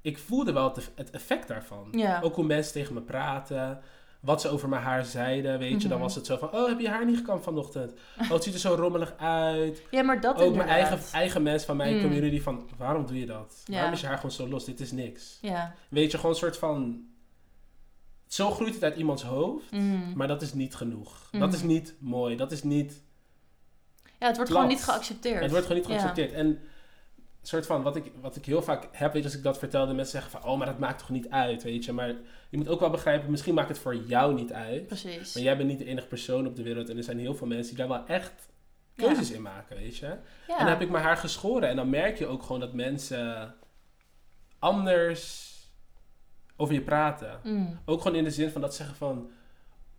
ik 0.00 0.18
voelde 0.18 0.52
wel 0.52 0.74
het, 0.74 0.90
het 0.94 1.10
effect 1.10 1.48
daarvan. 1.48 1.88
Ja. 1.90 2.20
Ook 2.22 2.34
hoe 2.34 2.44
mensen 2.44 2.72
tegen 2.72 2.94
me 2.94 3.00
praten. 3.00 3.80
Wat 4.20 4.40
ze 4.40 4.48
over 4.48 4.68
mijn 4.68 4.82
haar 4.82 5.04
zeiden, 5.04 5.58
weet 5.58 5.82
je. 5.82 5.88
Dan 5.88 5.96
Mhm. 5.98 6.06
was 6.06 6.14
het 6.14 6.26
zo 6.26 6.36
van, 6.36 6.52
oh, 6.54 6.68
heb 6.68 6.80
je 6.80 6.88
haar 6.88 7.04
niet 7.04 7.16
gekamd 7.16 7.42
vanochtend? 7.42 7.92
Oh, 8.22 8.30
het 8.30 8.42
ziet 8.42 8.54
er 8.54 8.60
zo 8.60 8.74
rommelig 8.74 9.14
uit. 9.18 9.82
ja, 9.90 10.02
maar 10.02 10.20
dat 10.20 10.36
Ook 10.40 10.54
mijn 10.54 10.68
eigen, 10.68 10.98
eigen 11.12 11.42
mensen 11.42 11.66
van 11.66 11.76
mijn 11.76 11.94
Mm. 11.96 12.02
community 12.02 12.40
van, 12.40 12.68
waarom 12.78 13.06
doe 13.06 13.18
je 13.18 13.26
dat? 13.26 13.62
Ja. 13.64 13.74
Waarom 13.74 13.92
is 13.92 14.00
je 14.00 14.06
haar 14.06 14.16
gewoon 14.16 14.30
zo 14.30 14.48
los? 14.48 14.64
Dit 14.64 14.80
is 14.80 14.92
niks. 14.92 15.38
Ja. 15.40 15.74
Weet 15.88 16.10
je, 16.10 16.16
gewoon 16.16 16.32
een 16.32 16.38
soort 16.40 16.56
van... 16.56 17.04
Zo 18.32 18.50
groeit 18.50 18.74
het 18.74 18.82
uit 18.84 18.96
iemands 18.96 19.22
hoofd, 19.22 19.70
Mm. 19.70 20.12
maar 20.16 20.28
dat 20.28 20.42
is 20.42 20.52
niet 20.54 20.74
genoeg. 20.74 21.28
Mhm. 21.32 21.40
Dat 21.40 21.52
is 21.52 21.62
niet 21.62 21.94
mooi, 21.98 22.36
dat 22.36 22.52
is 22.52 22.62
niet... 22.62 23.02
Ja, 24.18 24.26
het 24.26 24.36
wordt 24.36 24.50
Plat. 24.50 24.62
gewoon 24.62 24.68
niet 24.68 24.82
geaccepteerd. 24.84 25.40
Het 25.42 25.50
wordt 25.50 25.66
gewoon 25.66 25.80
niet 25.82 25.90
Ja. 25.90 25.94
geaccepteerd. 25.98 26.32
En 26.32 26.46
een 26.46 26.58
soort 27.42 27.66
van, 27.66 27.82
wat 27.82 27.96
ik, 27.96 28.12
wat 28.20 28.36
ik 28.36 28.44
heel 28.44 28.62
vaak 28.62 28.88
heb, 28.92 29.12
weet 29.12 29.22
je, 29.22 29.28
als 29.28 29.36
ik 29.36 29.42
dat 29.42 29.58
vertelde, 29.58 29.92
mensen 29.94 30.20
zeggen 30.20 30.40
van, 30.40 30.50
oh, 30.50 30.58
maar 30.58 30.66
dat 30.66 30.78
maakt 30.78 30.98
toch 30.98 31.08
niet 31.10 31.28
uit, 31.28 31.62
weet 31.62 31.84
je. 31.84 31.92
Maar 31.92 32.08
je 32.50 32.56
moet 32.56 32.68
ook 32.68 32.80
wel 32.80 32.90
begrijpen, 32.90 33.30
misschien 33.30 33.54
maakt 33.54 33.68
het 33.68 33.78
voor 33.78 33.96
jou 33.96 34.34
niet 34.34 34.52
uit. 34.52 34.86
Precies. 34.86 35.34
Maar 35.34 35.42
jij 35.42 35.56
bent 35.56 35.68
niet 35.68 35.78
de 35.78 35.84
enige 35.84 36.06
persoon 36.06 36.46
op 36.46 36.56
de 36.56 36.62
wereld 36.62 36.88
en 36.88 36.96
er 36.96 37.02
zijn 37.04 37.18
heel 37.18 37.34
veel 37.34 37.46
mensen 37.46 37.76
die 37.76 37.86
daar 37.86 37.96
wel 37.96 38.06
echt 38.06 38.48
keuzes 38.96 39.30
in 39.30 39.42
maken, 39.42 39.76
weet 39.76 39.96
je. 39.96 40.06
Ja. 40.06 40.18
En 40.46 40.58
dan 40.58 40.68
heb 40.68 40.80
ik 40.80 40.90
mijn 40.90 41.04
haar 41.04 41.16
geschoren 41.16 41.68
en 41.68 41.76
dan 41.76 41.90
merk 41.90 42.18
je 42.18 42.26
ook 42.26 42.42
gewoon 42.42 42.60
dat 42.60 42.72
mensen 42.72 43.54
anders 44.58 45.50
over 46.56 46.74
je 46.74 46.80
praten. 46.80 47.38
Mm. 47.42 47.78
Ook 47.84 48.02
gewoon 48.02 48.16
in 48.16 48.24
de 48.24 48.30
zin 48.30 48.50
van 48.50 48.60
dat 48.60 48.70
ze 48.70 48.76
zeggen 48.76 48.96
van... 48.96 49.30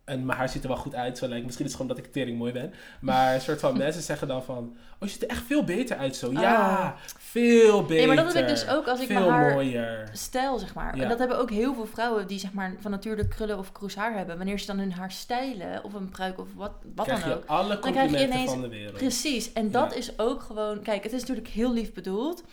En 0.04 0.24
mijn 0.26 0.38
haar 0.38 0.48
ziet 0.48 0.62
er 0.62 0.68
wel 0.68 0.76
goed 0.78 0.94
uit. 0.94 1.18
Zo 1.18 1.28
lijkt, 1.28 1.44
misschien 1.44 1.64
is 1.64 1.72
het 1.72 1.80
gewoon 1.80 1.96
dat 1.96 2.06
ik 2.06 2.12
tering 2.12 2.38
mooi 2.38 2.52
ben. 2.52 2.72
Maar 3.00 3.34
een 3.34 3.40
soort 3.40 3.60
van 3.60 3.76
mensen 3.84 4.02
zeggen 4.02 4.28
dan 4.28 4.42
van... 4.44 4.76
Oh, 4.94 5.00
je 5.00 5.08
ziet 5.08 5.22
er 5.22 5.28
echt 5.28 5.42
veel 5.42 5.64
beter 5.64 5.96
uit 5.96 6.16
zo. 6.16 6.30
Ja, 6.32 6.76
Ah. 6.76 6.90
veel 7.18 7.80
beter. 7.82 7.96
Nee, 7.96 8.06
maar 8.06 8.24
dat 8.24 8.32
heb 8.34 8.42
ik 8.42 8.48
dus 8.48 8.68
ook 8.68 8.86
als 8.86 9.00
ik 9.00 9.06
veel 9.06 9.18
mijn 9.20 9.30
haar 9.30 9.52
mooier. 9.52 10.08
stijl, 10.12 10.58
zeg 10.58 10.74
maar. 10.74 10.96
Ja. 10.96 11.02
En 11.02 11.08
dat 11.08 11.18
hebben 11.18 11.38
ook 11.38 11.50
heel 11.50 11.74
veel 11.74 11.86
vrouwen 11.86 12.26
die 12.26 12.38
zeg 12.38 12.52
maar 12.52 12.74
van 12.80 12.90
nature 12.90 13.28
krullen 13.28 13.58
of 13.58 13.72
kroes 13.72 13.94
haar 13.94 14.16
hebben. 14.16 14.36
Wanneer 14.36 14.58
ze 14.58 14.66
dan 14.66 14.78
hun 14.78 14.92
haar 14.92 15.10
stijlen 15.12 15.84
of 15.84 15.94
een 15.94 16.08
pruik 16.08 16.38
of 16.40 16.48
wat, 16.54 16.72
wat 16.94 17.06
krijg 17.06 17.20
dan 17.20 17.28
je 17.30 17.36
ook. 17.36 17.44
alle 17.46 17.78
krijg 17.78 17.94
je 17.94 18.00
complimenten 18.00 18.32
ineens- 18.36 18.50
van 18.50 18.60
de 18.60 18.68
wereld. 18.68 18.96
Precies. 18.96 19.52
En 19.52 19.70
dat 19.70 19.90
Ja. 19.92 19.96
is 19.98 20.18
ook 20.18 20.42
gewoon... 20.42 20.82
Kijk, 20.82 21.02
het 21.02 21.12
is 21.12 21.20
natuurlijk 21.20 21.48
heel 21.48 21.72
lief 21.72 21.92
bedoeld. 21.92 22.44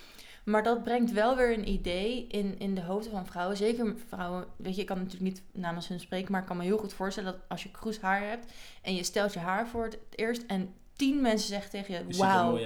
Maar 0.43 0.63
dat 0.63 0.83
brengt 0.83 1.11
wel 1.11 1.35
weer 1.35 1.53
een 1.53 1.69
idee 1.69 2.27
in, 2.27 2.59
in 2.59 2.75
de 2.75 2.81
hoofden 2.81 3.11
van 3.11 3.25
vrouwen. 3.25 3.57
Zeker 3.57 3.95
vrouwen, 4.07 4.45
weet 4.55 4.75
je, 4.75 4.81
ik 4.81 4.87
kan 4.87 4.97
natuurlijk 4.97 5.23
niet 5.23 5.41
namens 5.51 5.87
hun 5.87 5.99
spreken, 5.99 6.31
maar 6.31 6.41
ik 6.41 6.47
kan 6.47 6.57
me 6.57 6.63
heel 6.63 6.77
goed 6.77 6.93
voorstellen 6.93 7.31
dat 7.31 7.41
als 7.47 7.63
je 7.63 7.71
kroes 7.71 7.99
haar 7.99 8.27
hebt 8.27 8.51
en 8.81 8.95
je 8.95 9.03
stelt 9.03 9.33
je 9.33 9.39
haar 9.39 9.67
voor 9.67 9.83
het 9.83 9.97
eerst 10.15 10.43
en 10.47 10.73
tien 10.95 11.21
mensen 11.21 11.47
zeggen 11.47 11.69
tegen 11.69 12.07
je, 12.07 12.17
wauw, 12.17 12.59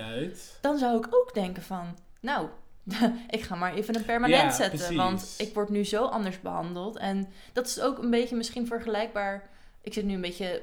dan 0.61 0.77
zou 0.77 0.97
ik 0.97 1.07
ook 1.09 1.33
denken 1.33 1.63
van, 1.63 1.97
nou, 2.19 2.47
ik 3.29 3.41
ga 3.41 3.55
maar 3.55 3.73
even 3.73 3.95
een 3.95 4.05
permanent 4.05 4.41
Ja, 4.41 4.51
zetten, 4.51 4.77
precies. 4.77 4.95
want 4.95 5.35
ik 5.37 5.53
word 5.53 5.69
nu 5.69 5.83
zo 5.85 6.05
anders 6.05 6.41
behandeld. 6.41 6.97
En 6.97 7.27
dat 7.53 7.67
is 7.67 7.81
ook 7.81 7.97
een 7.97 8.09
beetje 8.09 8.35
misschien 8.35 8.67
vergelijkbaar. 8.67 9.49
Ik 9.81 9.93
zit 9.93 10.05
nu 10.05 10.13
een 10.13 10.21
beetje 10.21 10.61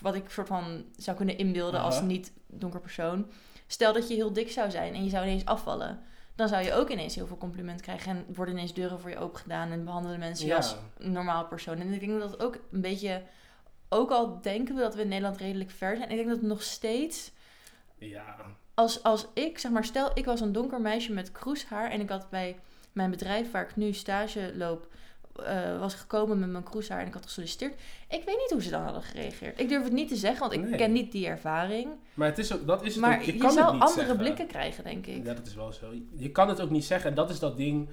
wat 0.00 0.14
ik 0.14 0.28
soort 0.28 0.46
van 0.46 0.84
zou 0.96 1.16
kunnen 1.16 1.38
inbeelden 1.38 1.80
als 1.80 2.00
niet 2.00 2.32
donker 2.46 2.80
persoon. 2.80 3.26
Stel 3.66 3.92
dat 3.92 4.08
je 4.08 4.14
heel 4.14 4.32
dik 4.32 4.50
zou 4.50 4.70
zijn 4.70 4.94
en 4.94 5.04
je 5.04 5.10
zou 5.10 5.24
ineens 5.24 5.44
afvallen. 5.44 6.02
Dan 6.34 6.48
zou 6.48 6.64
je 6.64 6.72
ook 6.72 6.90
ineens 6.90 7.14
heel 7.14 7.26
veel 7.26 7.36
compliment 7.36 7.80
krijgen 7.80 8.10
en 8.10 8.34
worden 8.34 8.54
ineens 8.54 8.74
deuren 8.74 9.00
voor 9.00 9.10
je 9.10 9.18
open 9.18 9.38
gedaan 9.40 9.70
en 9.70 9.84
behandelen 9.84 10.18
mensen 10.18 10.44
je 10.46 10.50
Ja. 10.50 10.56
als 10.56 10.76
een 10.98 11.12
normaal 11.12 11.46
persoon. 11.46 11.78
En 11.78 11.92
ik 11.92 12.00
denk 12.00 12.20
dat 12.20 12.40
ook 12.42 12.54
een 12.72 12.80
beetje, 12.80 13.22
ook 13.88 14.10
al 14.10 14.40
denken 14.40 14.74
we 14.74 14.80
dat 14.80 14.94
we 14.94 15.02
in 15.02 15.08
Nederland 15.08 15.36
redelijk 15.36 15.70
ver 15.70 15.96
zijn, 15.96 16.10
ik 16.10 16.16
denk 16.16 16.28
dat 16.28 16.36
het 16.38 16.46
nog 16.46 16.62
steeds 16.62 17.30
Ja. 17.98 18.36
als, 18.74 19.02
als 19.02 19.26
ik, 19.34 19.58
zeg 19.58 19.70
maar, 19.70 19.84
stel 19.84 20.10
ik 20.14 20.24
was 20.24 20.40
een 20.40 20.52
donker 20.52 20.80
meisje 20.80 21.12
met 21.12 21.32
kroeshaar 21.32 21.90
en 21.90 22.00
ik 22.00 22.08
had 22.08 22.30
bij 22.30 22.58
mijn 22.92 23.10
bedrijf 23.10 23.50
waar 23.50 23.62
ik 23.62 23.76
nu 23.76 23.92
stage 23.92 24.52
loop, 24.56 24.88
eh, 25.44 25.78
was 25.78 25.94
gekomen 25.94 26.38
met 26.38 26.48
mijn 26.50 26.64
kroeshaar 26.64 27.00
en 27.00 27.06
ik 27.06 27.14
had 27.14 27.24
gesolliciteerd. 27.24 27.74
Ik 28.08 28.22
weet 28.24 28.36
niet 28.38 28.50
hoe 28.50 28.62
ze 28.62 28.70
dan 28.70 28.82
hadden 28.82 29.02
gereageerd. 29.02 29.60
Ik 29.60 29.68
durf 29.68 29.82
het 29.84 29.92
niet 29.92 30.08
te 30.08 30.16
zeggen, 30.16 30.40
want 30.40 30.52
ik 30.52 30.60
Nee. 30.68 30.76
ken 30.78 30.92
niet 30.92 31.12
die 31.12 31.26
ervaring. 31.26 31.88
Maar 32.14 32.28
het 32.28 32.38
is 32.38 32.52
ook, 32.54 32.66
dat 32.66 32.84
is 32.84 32.92
het 32.92 33.00
Maar 33.04 33.16
ook. 33.18 33.22
je, 33.24 33.32
Je, 33.32 33.38
kan 33.38 33.52
zou 33.52 33.66
andere 33.66 33.90
zeggen. 33.92 34.16
blikken 34.16 34.46
krijgen, 34.46 34.84
denk 34.84 35.06
ik. 35.06 35.24
Ja, 35.26 35.34
dat 35.34 35.46
is 35.46 35.54
wel 35.54 35.72
zo. 35.72 35.86
Je 36.16 36.30
kan 36.30 36.48
het 36.48 36.60
ook 36.60 36.70
niet 36.70 36.84
zeggen. 36.84 37.10
En 37.10 37.16
dat 37.16 37.30
is 37.30 37.38
dat 37.38 37.56
ding 37.56 37.88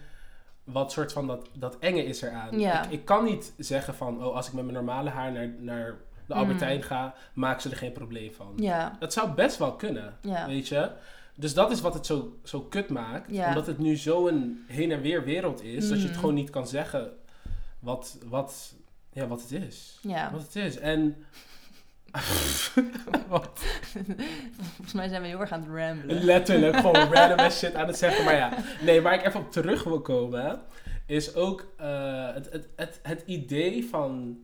wat 0.64 0.92
soort 0.92 1.14
van 1.14 1.28
dat, 1.28 1.50
dat 1.54 1.78
enge 1.80 2.04
is 2.04 2.22
eraan. 2.22 2.60
Ja. 2.60 2.84
Ik, 2.84 2.92
ik 2.92 3.06
kan 3.06 3.24
niet 3.24 3.54
zeggen 3.58 3.96
van, 3.96 4.26
oh, 4.26 4.36
als 4.36 4.48
ik 4.48 4.54
met 4.54 4.64
mijn 4.64 4.76
normale 4.76 5.10
haar 5.10 5.32
naar, 5.32 5.54
naar 5.60 5.96
de 6.28 6.34
Albertijn 6.34 6.84
ga, 6.84 7.14
maak 7.34 7.62
ze 7.62 7.70
er 7.70 7.78
geen 7.78 7.92
probleem 7.92 8.34
van. 8.34 8.52
Mm. 8.56 8.64
Ja, 8.64 8.96
Dat 9.00 9.14
zou 9.14 9.32
best 9.32 9.58
wel 9.58 9.74
kunnen, 9.76 10.18
ja. 10.22 10.48
weet 10.48 10.68
je. 10.68 10.90
Dus 11.36 11.54
dat 11.54 11.72
is 11.72 11.82
wat 11.82 11.94
het 11.94 12.06
zo, 12.06 12.38
zo 12.44 12.60
kut 12.62 12.90
maakt. 12.90 13.32
Omdat 13.48 13.68
het 13.68 13.78
nu 13.78 13.98
zo 13.98 14.28
een 14.28 14.64
heen 14.68 14.92
en 14.92 15.02
weer 15.02 15.24
wereld 15.24 15.64
is, 15.64 15.90
dat 15.90 15.98
je 15.98 16.04
het 16.04 16.12
Mhm. 16.12 16.20
gewoon 16.20 16.36
niet 16.36 16.50
kan 16.50 16.68
zeggen 16.68 17.12
wat, 17.82 18.17
wat, 18.26 18.74
ja, 19.13 19.28
wat 19.28 19.41
het 19.41 19.52
is. 19.52 20.00
Ja. 20.02 20.32
Wat 20.32 20.41
het 20.41 20.56
is. 20.56 20.78
En... 20.78 21.15
Wat? 23.28 23.60
Volgens 24.65 24.94
mij 24.94 25.08
zijn 25.08 25.22
we 25.22 25.28
heel 25.28 25.39
erg 25.39 25.52
aan 25.52 25.60
het 25.62 25.70
ramblen. 25.70 26.24
Letterlijk 26.24 26.76
gewoon 26.76 27.13
random 27.13 27.50
shit 27.50 27.76
aan 27.76 27.88
het 27.88 27.98
zeggen. 27.98 28.26
Maar 28.26 28.36
ja, 28.36 28.54
nee, 28.82 29.02
waar 29.02 29.13
ik 29.13 29.26
even 29.26 29.39
op 29.39 29.52
terug 29.52 29.84
wil 29.84 30.02
komen, 30.02 30.62
is 31.06 31.36
ook 31.36 31.65
eh, 31.78 32.34
het, 32.34 32.52
het, 32.52 32.67
het, 32.76 33.00
het 33.04 33.24
idee 33.26 33.86
van 33.86 34.38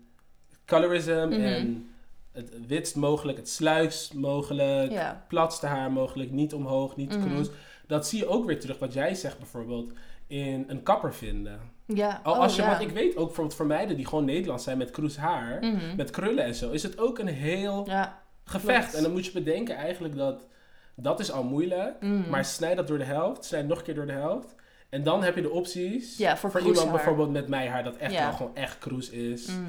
colorism 0.66 1.12
Mhm. 1.30 1.34
en 1.42 1.90
het 2.32 2.52
witst 2.68 2.96
mogelijk, 2.96 3.38
het 3.38 3.50
sluikst 3.50 4.14
mogelijk, 4.14 4.92
Ja. 4.92 5.26
platste 5.28 5.66
haar 5.68 5.92
mogelijk, 5.92 6.32
niet 6.32 6.54
omhoog, 6.54 6.96
niet 6.96 7.18
kroes. 7.20 7.48
Dat 7.88 8.08
zie 8.08 8.20
je 8.20 8.28
ook 8.28 8.46
weer 8.46 8.60
terug, 8.60 8.80
wat 8.80 8.94
jij 8.94 9.16
zegt 9.16 9.38
bijvoorbeeld, 9.38 9.92
in 10.28 10.66
een 10.68 10.84
kapper 10.84 11.14
vinden. 11.14 11.60
Ja. 11.86 12.20
Al 12.24 12.34
Oh, 12.34 12.40
als 12.40 12.56
je, 12.56 12.62
ja. 12.62 12.68
want 12.68 12.82
ik 12.82 12.90
weet 12.90 13.16
ook 13.18 13.26
bijvoorbeeld 13.26 13.56
voor 13.56 13.66
meiden 13.66 13.96
die 13.96 14.08
gewoon 14.08 14.26
Nederlands 14.26 14.64
zijn 14.64 14.78
met 14.78 14.92
kroes 14.92 15.18
haar, 15.18 15.58
Mhm. 15.62 15.96
met 15.96 16.10
krullen 16.10 16.44
en 16.44 16.56
zo, 16.56 16.72
is 16.72 16.84
het 16.84 17.00
ook 17.00 17.20
een 17.20 17.28
heel 17.28 17.84
Ja. 17.86 18.22
gevecht. 18.44 18.80
Klopt. 18.80 18.94
En 18.96 19.04
dan 19.04 19.12
moet 19.12 19.26
je 19.26 19.32
bedenken 19.32 19.76
eigenlijk 19.76 20.16
dat 20.16 20.48
dat 20.96 21.20
is 21.20 21.32
al 21.32 21.44
moeilijk. 21.44 21.96
Mhm. 22.02 22.30
Maar 22.30 22.46
snijd 22.46 22.76
dat 22.78 22.88
door 22.88 22.98
de 22.98 23.04
helft, 23.04 23.46
snijd 23.46 23.68
nog 23.68 23.78
een 23.78 23.84
keer 23.84 23.96
door 23.96 24.06
de 24.06 24.12
helft. 24.12 24.56
En 24.90 25.04
dan 25.04 25.24
heb 25.24 25.36
je 25.36 25.42
de 25.42 25.50
opties 25.50 26.18
Ja, 26.18 26.38
voor 26.38 26.60
iemand 26.62 26.92
bijvoorbeeld 26.92 27.32
met 27.32 27.48
mij 27.48 27.68
haar 27.68 27.84
dat 27.84 27.96
echt 27.98 28.14
wel 28.20 28.32
gewoon 28.34 28.56
echt 28.56 28.78
kroes 28.78 29.10
is. 29.10 29.46
Mhm. 29.48 29.60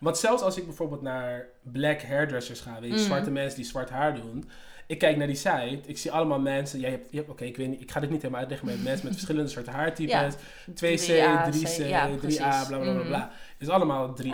Want 0.00 0.18
zelfs 0.18 0.42
als 0.42 0.56
ik 0.56 0.64
bijvoorbeeld 0.64 1.02
naar 1.02 1.46
black 1.62 2.02
hairdressers 2.02 2.60
ga, 2.60 2.80
weet 2.80 2.90
je, 2.90 2.98
zwarte 2.98 3.30
mensen 3.30 3.56
die 3.56 3.68
zwart 3.68 3.90
haar 3.90 4.14
doen. 4.14 4.50
Ik 4.88 4.98
kijk 4.98 5.16
naar 5.16 5.26
die 5.26 5.36
site, 5.36 5.78
ik 5.86 5.98
zie 5.98 6.10
allemaal 6.12 6.40
mensen. 6.40 6.80
Jij 6.80 6.90
hebt, 6.90 7.10
je 7.10 7.16
hebt 7.16 7.28
oké, 7.28 7.44
ik 7.44 7.56
weet 7.56 7.68
niet, 7.68 7.80
ik 7.80 7.90
ga 7.90 8.00
dit 8.00 8.10
niet 8.10 8.18
helemaal 8.18 8.40
uitleggen, 8.40 8.66
maar 8.68 8.76
je 8.76 8.82
hebt 8.82 8.90
mensen 8.92 9.08
met 9.08 9.18
verschillende 9.18 9.50
soorten 9.50 9.72
haartypes. 9.72 10.12
Ja. 10.12 10.30
2C, 10.70 11.06
3A, 11.06 11.50
3C, 11.50 11.62
C, 11.76 11.88
ja, 11.88 12.08
3A, 12.08 12.18
precies. 12.18 12.38
bla 12.38 12.64
bla 12.68 12.78
bla 12.78 12.92
Mhm. 12.92 13.06
bla. 13.06 13.30
Is 13.58 13.68
allemaal 13.68 14.14
3A. 14.22 14.24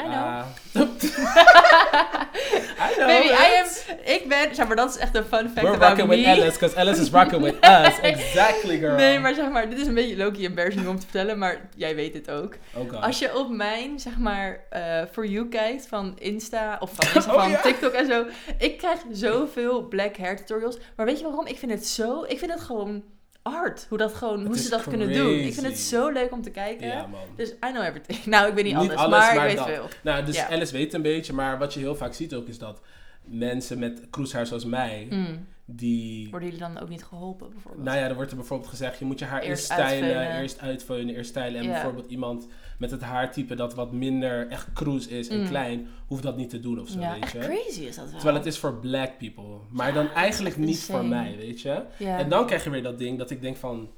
I 1.54 2.94
know. 2.96 3.06
Baby, 3.06 3.28
I 3.28 3.60
am, 3.62 3.66
ik 4.04 4.28
ben, 4.28 4.54
zeg 4.54 4.66
maar, 4.66 4.76
dat 4.76 4.90
is 4.90 4.96
echt 4.96 5.14
een 5.14 5.24
fun 5.24 5.48
fact 5.48 5.54
We're 5.54 5.68
about 5.74 5.88
rocking 5.88 6.08
me. 6.08 6.16
with 6.16 6.26
Alice, 6.26 6.52
because 6.58 6.76
Alice 6.76 7.00
is 7.00 7.10
rocking 7.10 7.42
with 7.42 7.54
us. 7.86 7.98
Exactly, 8.00 8.78
girl. 8.78 8.94
Nee, 8.96 9.18
maar 9.18 9.34
zeg 9.34 9.50
maar, 9.50 9.70
dit 9.70 9.78
is 9.78 9.86
een 9.86 9.94
beetje 9.94 10.16
Loki 10.16 10.44
embarrassing 10.44 10.86
om 10.88 10.96
te 10.96 11.02
vertellen, 11.02 11.38
maar 11.38 11.68
jij 11.76 11.94
weet 11.94 12.14
het 12.14 12.30
ook. 12.30 12.54
Oh. 12.74 13.02
Als 13.02 13.18
je 13.18 13.38
op 13.38 13.48
mijn, 13.50 14.00
zeg 14.00 14.18
maar, 14.18 14.60
eh 14.70 15.02
For 15.12 15.26
You 15.26 15.48
kijkt 15.48 15.86
van 15.86 16.14
Insta, 16.18 16.76
of 16.80 16.90
van, 16.94 17.06
Insta, 17.14 17.32
Oh, 17.34 17.42
van. 17.42 17.56
TikTok 17.62 17.92
en 17.92 18.06
zo. 18.06 18.24
Ik 18.58 18.78
krijg 18.78 18.98
zoveel 19.12 19.82
black 19.88 20.16
hair 20.16 20.36
tutorials. 20.36 20.78
Maar 20.96 21.06
weet 21.06 21.18
je 21.18 21.24
waarom? 21.24 21.46
Ik 21.46 21.58
vind 21.58 21.72
het 21.72 21.86
zo, 21.86 22.24
ik 22.28 22.38
vind 22.38 22.50
het 22.52 22.60
gewoon 22.60 23.02
art. 23.44 23.86
Hoe, 23.88 23.98
dat 23.98 24.14
gewoon, 24.14 24.38
Het 24.38 24.46
hoe 24.46 24.58
ze 24.58 24.70
dat 24.70 24.82
kunnen 24.82 25.12
doen. 25.12 25.32
Ik 25.38 25.54
vind 25.54 25.66
het 25.66 25.78
zo 25.78 26.10
leuk 26.10 26.32
om 26.32 26.42
te 26.42 26.50
kijken. 26.50 26.86
Ja, 26.86 27.06
man. 27.06 27.20
Dus 27.36 27.50
I 27.50 27.56
know 27.60 27.82
everything. 27.84 28.24
Nou, 28.34 28.48
ik 28.48 28.54
weet 28.54 28.64
niet, 28.64 28.76
Niet 28.76 28.82
alles, 28.90 28.96
alles, 29.00 29.10
maar, 29.18 29.34
maar 29.34 29.44
ik 29.44 29.48
weet 29.48 29.56
dat. 29.56 29.66
veel. 29.66 29.88
Nou, 30.02 30.24
dus 30.24 30.36
Ja. 30.36 30.48
Alice 30.50 30.72
weet 30.72 30.94
een 30.94 31.02
beetje, 31.02 31.32
maar 31.32 31.58
wat 31.58 31.74
je 31.74 31.80
heel 31.80 31.96
vaak 31.96 32.14
ziet 32.14 32.34
ook 32.34 32.48
is 32.48 32.58
dat 32.58 32.80
mensen 33.24 33.78
met 33.78 34.00
kroeshaar 34.10 34.46
zoals 34.46 34.64
mij, 34.64 35.06
Mm. 35.10 35.46
Die... 35.66 36.30
Worden 36.30 36.48
jullie 36.50 36.64
dan 36.64 36.78
ook 36.78 36.88
niet 36.88 37.04
geholpen, 37.04 37.50
bijvoorbeeld? 37.50 37.84
Nou 37.84 37.98
ja, 37.98 38.08
er 38.08 38.14
wordt 38.14 38.30
er 38.30 38.36
bijvoorbeeld 38.36 38.70
gezegd, 38.70 38.98
je 38.98 39.04
moet 39.04 39.18
je 39.18 39.24
haar 39.24 39.42
Eerst 39.42 39.70
uitveunen. 39.70 40.40
eerst 40.40 40.60
uitveunen, 40.60 41.14
eerst 41.14 41.30
stylen. 41.30 41.60
En 41.60 41.64
Ja. 41.64 41.70
bijvoorbeeld 41.72 42.06
iemand 42.10 42.48
met 42.78 42.90
het 42.90 43.00
haartype 43.00 43.54
dat 43.54 43.74
wat 43.74 43.92
minder 43.92 44.48
echt 44.48 44.72
kroes 44.72 45.06
is 45.06 45.28
en 45.28 45.40
Mm. 45.40 45.48
klein, 45.48 45.86
hoeft 46.06 46.22
dat 46.22 46.36
niet 46.36 46.50
te 46.50 46.60
doen 46.60 46.80
of 46.80 46.88
zo, 46.88 47.00
ja, 47.00 47.12
weet 47.12 47.22
echt 47.22 47.32
je. 47.32 47.38
crazy 47.38 47.80
is 47.82 47.96
dat 47.96 48.04
wel. 48.04 48.14
Terwijl 48.14 48.36
het 48.36 48.46
is 48.46 48.58
voor 48.58 48.74
black 48.78 49.18
people. 49.18 49.58
Maar 49.70 49.86
Ja, 49.88 49.92
dan 49.94 50.10
eigenlijk 50.10 50.56
niet 50.56 50.82
voor 50.82 51.04
mij, 51.04 51.36
weet 51.36 51.60
je. 51.60 51.82
Ja. 51.98 52.18
En 52.18 52.28
dan 52.28 52.46
krijg 52.46 52.64
je 52.64 52.70
weer 52.70 52.82
dat 52.82 52.98
ding 52.98 53.18
dat 53.18 53.30
ik 53.30 53.40
denk 53.40 53.56
van... 53.56 53.88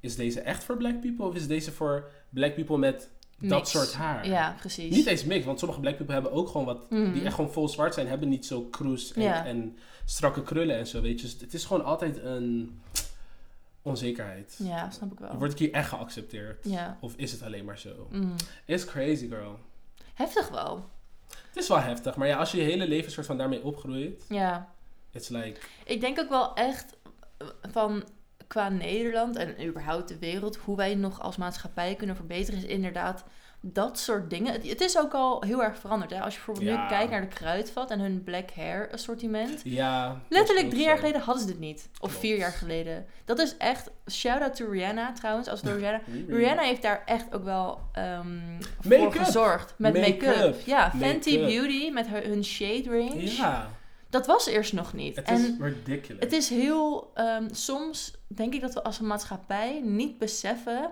Is 0.00 0.16
deze 0.16 0.40
echt 0.40 0.64
voor 0.64 0.76
black 0.76 1.00
people? 1.00 1.26
Of 1.26 1.34
is 1.34 1.46
deze 1.46 1.72
voor 1.72 2.10
black 2.30 2.54
people 2.54 2.78
met 2.78 3.10
dat 3.48 3.58
Mix. 3.58 3.70
soort 3.70 3.92
haar? 3.92 4.26
Ja, 4.26 4.56
precies. 4.58 4.94
Niet 4.94 5.06
eens 5.06 5.24
mix, 5.24 5.44
want 5.44 5.58
sommige 5.58 5.80
black 5.80 5.96
people 5.96 6.12
hebben 6.12 6.32
ook 6.32 6.48
gewoon 6.48 6.66
wat... 6.66 6.90
Mhm. 6.90 7.12
Die 7.12 7.24
echt 7.24 7.34
gewoon 7.34 7.52
vol 7.52 7.68
zwart 7.68 7.94
zijn, 7.94 8.08
hebben 8.08 8.28
niet 8.28 8.46
zo 8.46 8.62
kroes 8.62 9.12
en, 9.12 9.22
Ja. 9.22 9.44
en 9.46 9.78
strakke 10.04 10.42
krullen 10.42 10.76
en 10.76 10.86
zo, 10.86 11.00
weet 11.00 11.20
je. 11.20 11.26
Dus 11.26 11.40
het 11.40 11.54
is 11.54 11.64
gewoon 11.64 11.84
altijd 11.84 12.18
een 12.24 12.80
onzekerheid. 13.82 14.54
Ja, 14.58 14.90
snap 14.90 15.12
ik 15.12 15.18
wel. 15.18 15.36
Word 15.36 15.52
ik 15.52 15.58
hier 15.58 15.72
echt 15.72 15.88
geaccepteerd? 15.88 16.64
Ja. 16.64 16.98
Of 17.00 17.12
is 17.16 17.32
het 17.32 17.42
alleen 17.42 17.64
maar 17.64 17.78
zo? 17.78 18.08
Mm. 18.10 18.34
It's 18.66 18.84
crazy, 18.84 19.28
girl. 19.28 19.58
Heftig 20.14 20.48
wel. 20.48 20.90
Het 21.28 21.56
is 21.62 21.68
wel 21.68 21.80
heftig, 21.80 22.16
maar 22.16 22.28
ja, 22.28 22.36
als 22.38 22.50
je 22.52 22.56
je 22.58 22.62
hele 22.64 22.88
leven 22.88 23.12
soort 23.12 23.26
van 23.26 23.36
daarmee 23.38 23.62
opgroeit... 23.62 24.24
Ja. 24.28 24.72
It's 25.10 25.28
like... 25.28 25.60
Ik 25.84 26.00
denk 26.00 26.18
ook 26.18 26.28
wel 26.28 26.54
echt 26.54 26.96
van 27.70 28.04
qua 28.52 28.68
Nederland 28.68 29.36
en 29.36 29.64
überhaupt 29.66 30.08
de 30.08 30.18
wereld, 30.18 30.56
hoe 30.56 30.76
wij 30.76 30.94
nog 30.94 31.20
als 31.20 31.36
maatschappij 31.36 31.94
kunnen 31.94 32.16
verbeteren, 32.16 32.60
is 32.60 32.66
inderdaad 32.66 33.24
dat 33.60 33.98
soort 33.98 34.30
dingen. 34.30 34.52
Het, 34.52 34.68
het 34.68 34.80
is 34.80 34.98
ook 34.98 35.12
al 35.14 35.42
heel 35.46 35.62
erg 35.62 35.76
veranderd. 35.78 36.10
Hè? 36.10 36.20
Als 36.20 36.34
je 36.34 36.40
bijvoorbeeld 36.44 36.76
Ja. 36.76 36.82
nu 36.82 36.88
kijkt 36.88 37.10
naar 37.10 37.20
de 37.20 37.26
kruidvat 37.26 37.90
en 37.90 38.00
hun 38.00 38.22
black 38.24 38.50
hair 38.50 38.88
assortiment. 38.92 39.60
Ja, 39.64 40.20
Letterlijk 40.28 40.70
drie 40.70 40.82
jaar 40.84 40.96
geleden 40.98 41.20
hadden 41.20 41.42
ze 41.42 41.48
dit 41.48 41.58
niet. 41.58 41.88
Of 41.92 41.98
Klopt. 41.98 42.18
vier 42.18 42.36
jaar 42.36 42.52
geleden. 42.52 43.06
Dat 43.24 43.38
is 43.38 43.56
echt, 43.56 43.90
shout-out 44.10 44.56
to 44.56 44.70
Rihanna 44.70 45.12
trouwens, 45.12 45.48
als 45.48 45.60
Rihanna. 45.62 46.00
Rihanna 46.28 46.62
heeft 46.62 46.82
daar 46.82 47.02
echt 47.06 47.34
ook 47.34 47.44
wel 47.44 47.80
ehm 47.92 48.26
voor 48.80 49.12
gezorgd. 49.12 49.74
Met 49.76 49.94
make-up. 49.98 50.56
Ja, 50.66 50.90
Fenty. 50.98 51.38
Beauty 51.38 51.90
met 51.90 52.06
haar, 52.08 52.22
hun 52.22 52.44
shade 52.44 52.84
range. 52.84 53.36
Ja, 53.36 53.68
Dat 54.12 54.26
was 54.26 54.46
eerst 54.46 54.72
nog 54.72 54.92
niet. 54.92 55.16
het 55.16 55.30
is 55.30 55.50
ridiculous. 55.58 56.22
het 56.22 56.32
is 56.32 56.48
heel... 56.48 57.10
ehm, 57.14 57.48
soms 57.54 58.14
denk 58.26 58.54
ik 58.54 58.60
dat 58.60 58.74
we 58.74 58.82
als 58.82 58.98
een 58.98 59.06
maatschappij 59.06 59.80
niet 59.84 60.18
beseffen... 60.18 60.90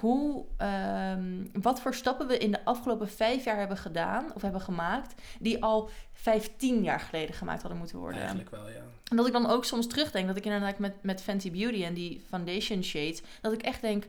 Hoe, 0.00 0.44
ehm, 0.56 1.44
wat 1.52 1.80
voor 1.80 1.94
stappen 1.94 2.26
we 2.26 2.38
in 2.38 2.50
de 2.50 2.64
afgelopen 2.64 3.08
vijf 3.08 3.44
jaar 3.44 3.58
hebben 3.58 3.76
gedaan 3.76 4.34
of 4.34 4.42
hebben 4.42 4.60
gemaakt, 4.60 5.22
die 5.38 5.62
al 5.62 5.90
vijftien 6.12 6.82
jaar 6.82 7.00
geleden 7.00 7.34
gemaakt 7.34 7.60
hadden 7.60 7.78
moeten 7.78 7.98
worden. 7.98 8.18
Eigenlijk 8.18 8.50
wel, 8.50 8.68
ja. 8.68 8.82
En 9.10 9.16
dat 9.16 9.26
ik 9.26 9.32
dan 9.32 9.46
ook 9.46 9.64
soms 9.64 9.86
terugdenk 9.86 10.26
dat 10.26 10.36
ik 10.36 10.44
inderdaad 10.44 10.78
met, 10.78 11.02
met 11.02 11.22
Fenty 11.22 11.50
Beauty 11.50 11.84
en 11.84 11.94
die 11.94 12.24
foundation 12.28 12.84
shades, 12.84 13.22
dat 13.40 13.52
ik 13.52 13.62
echt 13.62 13.80
denk, 13.80 14.04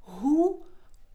hoe 0.00 0.56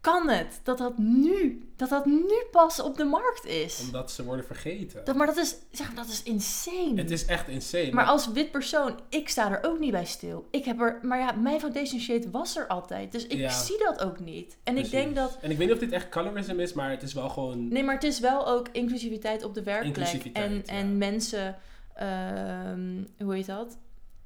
kan 0.02 0.28
het 0.28 0.60
dat 0.62 0.78
dat 0.78 0.98
nu, 0.98 1.68
dat 1.76 1.88
dat 1.88 2.06
nu 2.06 2.34
pas 2.50 2.80
op 2.80 2.96
de 2.96 3.04
markt 3.04 3.46
is? 3.46 3.80
Omdat 3.84 4.10
ze 4.10 4.24
worden 4.24 4.44
vergeten. 4.44 5.04
Dat, 5.04 5.16
maar 5.16 5.26
dat 5.26 5.36
is, 5.36 5.56
zeg 5.70 5.86
maar, 5.86 5.96
dat 5.96 6.08
is 6.12 6.22
insane. 6.22 6.92
Het 6.94 7.10
is 7.10 7.24
echt 7.24 7.48
insane. 7.48 7.92
Maar 7.92 8.04
als 8.04 8.32
wit 8.32 8.50
persoon, 8.50 9.00
ik 9.08 9.28
sta 9.28 9.50
er 9.50 9.70
ook 9.70 9.78
niet 9.78 9.90
bij 9.90 10.04
stil. 10.04 10.46
Ik 10.50 10.64
heb 10.64 10.80
er, 10.80 10.98
maar 11.02 11.18
ja, 11.18 11.32
mijn 11.32 11.60
foundation 11.60 12.00
shade 12.00 12.30
was 12.30 12.56
er 12.56 12.66
altijd. 12.66 13.12
Dus 13.12 13.26
ik 13.26 13.38
Ja. 13.38 13.50
zie 13.50 13.78
dat 13.78 14.02
ook 14.02 14.20
niet. 14.20 14.56
En 14.64 14.76
ik 14.76 14.90
denk 14.90 15.14
dat, 15.14 15.38
En 15.40 15.50
ik 15.50 15.56
weet 15.56 15.66
niet 15.66 15.76
of 15.76 15.82
dit 15.82 15.92
echt 15.92 16.08
colorism 16.08 16.60
is, 16.60 16.72
maar 16.72 16.90
het 16.90 17.02
is 17.02 17.12
wel 17.12 17.28
gewoon... 17.28 17.68
nee, 17.68 17.84
maar 17.84 17.94
het 17.94 18.04
is 18.04 18.20
wel 18.20 18.46
ook 18.46 18.68
inclusiviteit 18.72 19.44
op 19.44 19.54
de 19.54 19.62
werkplek. 19.62 20.24
En, 20.32 20.54
ja. 20.54 20.62
en 20.64 20.98
mensen, 20.98 21.56
ehm, 21.94 23.02
hoe 23.18 23.34
heet 23.34 23.46
dat? 23.46 23.78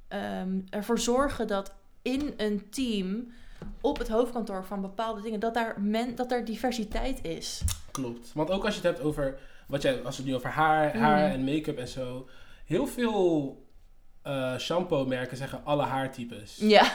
Ehm, 0.08 0.58
ervoor 0.70 0.98
zorgen 0.98 1.46
dat 1.46 1.72
in 2.02 2.34
een 2.36 2.68
team 2.70 3.32
op 3.80 3.98
het 3.98 4.08
hoofdkantoor 4.08 4.64
van 4.64 4.80
bepaalde 4.80 5.20
dingen, 5.20 5.40
dat 5.40 5.54
daar, 5.54 5.80
men, 5.80 6.14
dat 6.14 6.32
er 6.32 6.44
diversiteit 6.44 7.24
is. 7.24 7.62
Klopt. 7.90 8.30
Want 8.34 8.50
ook 8.50 8.64
als 8.64 8.74
je 8.76 8.80
het 8.86 8.96
hebt 8.96 9.06
over, 9.06 9.38
wat 9.66 9.82
jij, 9.82 10.02
als 10.04 10.16
het 10.16 10.26
nu 10.26 10.34
over 10.34 10.50
haar, 10.50 10.96
haar 10.96 11.22
Mhm. 11.22 11.30
en 11.32 11.44
make-up 11.44 11.78
en 11.78 11.88
zo. 11.88 12.28
Heel 12.64 12.86
veel 12.86 13.64
eh, 14.22 14.56
shampoo 14.58 15.04
merken 15.06 15.36
zeggen 15.36 15.60
alle 15.64 15.82
haartypes. 15.82 16.56
Ja, 16.60 16.92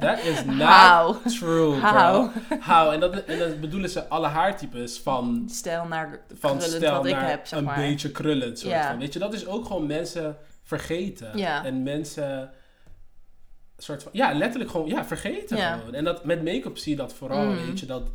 That 0.00 0.18
is 0.18 0.44
not 0.60 0.68
How? 0.68 1.26
true, 1.26 1.80
How? 1.80 2.28
How? 2.60 2.92
En, 2.92 3.00
dat, 3.00 3.14
en 3.24 3.38
dan 3.38 3.60
bedoelen 3.60 3.90
ze 3.90 4.08
alle 4.08 4.26
haartypes 4.26 4.98
van, 4.98 5.44
stel 5.50 5.86
naar 5.86 6.20
van 6.34 6.50
krullend 6.58 6.62
stel 6.82 6.96
wat 6.96 7.06
ik 7.06 7.12
naar 7.12 7.28
heb, 7.28 7.46
zeg 7.46 7.58
een 7.58 7.64
maar. 7.64 7.76
beetje 7.76 8.10
krullend. 8.10 8.58
Soort 8.58 8.84
van. 8.84 8.98
Weet 8.98 9.12
je, 9.12 9.18
dat 9.18 9.32
is 9.34 9.46
ook 9.46 9.66
gewoon 9.66 9.86
mensen 9.86 10.36
vergeten. 10.62 11.38
Ja. 11.38 11.64
En 11.64 11.82
mensen 11.82 12.50
soort 13.78 14.02
van, 14.02 14.12
ja, 14.14 14.32
letterlijk 14.34 14.70
gewoon, 14.70 14.88
ja, 14.88 15.04
vergeten 15.04 15.56
Ja. 15.56 15.76
gewoon. 15.78 15.94
En 15.94 16.04
dat, 16.04 16.24
met 16.24 16.44
make-up 16.44 16.78
zie 16.78 16.90
je 16.92 16.98
dat 16.98 17.14
vooral, 17.14 17.44
Mm. 17.44 17.66
weet 17.66 17.80
je, 17.80 17.86
dat, 17.86 18.08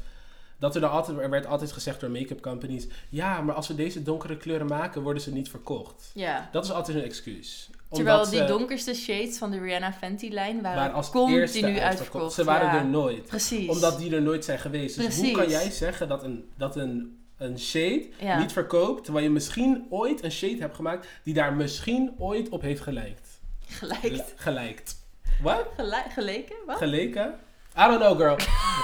dat 0.59 0.75
er, 0.75 0.81
dan 0.81 0.91
altijd, 0.91 1.17
er 1.17 1.29
werd 1.29 1.45
altijd 1.45 1.71
gezegd 1.71 1.99
door 1.99 2.11
make-up 2.11 2.41
companies, 2.41 2.87
ja, 3.09 3.41
maar 3.41 3.55
als 3.55 3.67
we 3.67 3.75
deze 3.75 4.03
donkere 4.03 4.37
kleuren 4.37 4.67
maken, 4.67 5.01
worden 5.01 5.21
ze 5.21 5.33
niet 5.33 5.49
verkocht. 5.49 6.11
Ja. 6.13 6.49
Dat 6.51 6.63
is 6.63 6.71
altijd 6.71 6.97
een 6.97 7.03
excuus. 7.03 7.69
Terwijl 7.89 8.17
Omdat 8.17 8.33
die 8.33 8.45
donkerste 8.45 8.93
shades 8.93 9.37
van 9.37 9.51
de 9.51 9.59
Rihanna 9.59 9.93
Fenty-lijn 9.93 10.61
waren, 10.61 10.77
waren 10.79 10.93
als 10.95 11.09
continu 11.09 11.79
uitverkocht. 11.79 12.33
Ze 12.33 12.43
waren 12.43 12.67
ja. 12.67 12.77
er 12.77 12.85
nooit. 12.85 13.25
Precies. 13.25 13.69
Omdat 13.69 13.97
die 13.99 14.15
er 14.15 14.21
nooit 14.21 14.45
zijn 14.45 14.59
geweest. 14.59 14.95
Dus 14.95 15.05
hoe 15.05 15.13
Precies. 15.15 15.37
kan 15.37 15.49
jij 15.49 15.71
zeggen 15.71 16.07
dat 16.07 16.23
een, 16.23 16.49
dat 16.57 16.75
een, 16.75 17.19
een 17.37 17.59
shade 17.59 18.09
Ja. 18.19 18.39
niet 18.39 18.51
verkoopt, 18.51 19.03
terwijl 19.03 19.25
je 19.25 19.31
misschien 19.31 19.85
ooit 19.89 20.23
een 20.23 20.31
shade 20.31 20.57
hebt 20.59 20.75
gemaakt 20.75 21.07
die 21.23 21.33
daar 21.33 21.53
misschien 21.53 22.11
ooit 22.17 22.49
op 22.49 22.61
heeft 22.61 22.81
gelijkt? 22.81 23.39
Gelijk. 23.67 24.23
Gelijkt. 24.35 25.00
Wat? 25.41 25.67
Gelijk, 25.75 26.11
geleken? 26.13 26.55
Wat? 26.65 26.77
Geleken? 26.77 27.35
I 27.77 27.87
don't 27.87 27.99
know, 27.99 28.17
girl. 28.17 28.37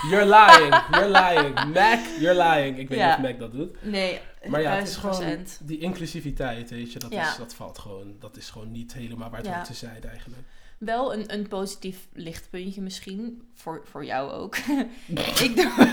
You're 0.10 0.26
lying. 0.26 0.76
You're 0.92 1.10
lying. 1.10 1.74
Mac, 1.74 2.00
you're 2.20 2.44
lying. 2.44 2.78
Ik 2.78 2.90
weet 2.90 2.98
Ja. 2.98 3.06
niet 3.08 3.16
of 3.26 3.32
Mac 3.32 3.40
dat 3.40 3.52
doet. 3.52 3.84
Nee, 3.84 4.20
Maar 4.48 4.62
ja, 4.62 4.72
het 4.76 4.88
is 4.88 4.94
1000%. 4.96 5.00
gewoon 5.00 5.46
die 5.62 5.80
inclusiviteit, 5.80 6.70
weet 6.70 6.94
je. 6.94 7.00
Dat, 7.00 7.12
Ja. 7.12 7.32
is, 7.32 7.38
dat 7.38 7.54
valt 7.54 7.78
gewoon, 7.80 8.16
dat 8.20 8.38
is 8.38 8.50
gewoon 8.50 8.72
niet 8.72 8.94
helemaal 8.94 9.30
waar 9.30 9.40
het 9.40 9.48
Ja. 9.48 9.62
te 9.62 9.74
zijn 9.74 10.04
eigenlijk. 10.04 10.42
Wel 10.78 11.14
een, 11.14 11.34
een 11.34 11.48
positief 11.48 12.08
lichtpuntje 12.14 12.82
misschien. 12.82 13.50
Voor, 13.56 13.82
voor 13.92 14.06
jou 14.06 14.32
ook. 14.32 14.56
ik 15.46 15.56
doe... 15.56 15.72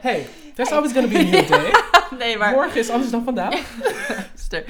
Hey, 0.00 0.26
there's 0.54 0.70
always 0.72 0.92
gonna 0.92 1.08
be 1.08 1.18
a 1.18 1.22
new 1.22 1.48
day. 1.48 1.70
nee, 2.18 2.36
maar... 2.36 2.52
Morgen 2.54 2.80
is 2.80 2.90
anders 2.90 3.10
dan 3.10 3.24
vandaag. 3.24 3.54
Ster. 4.34 4.64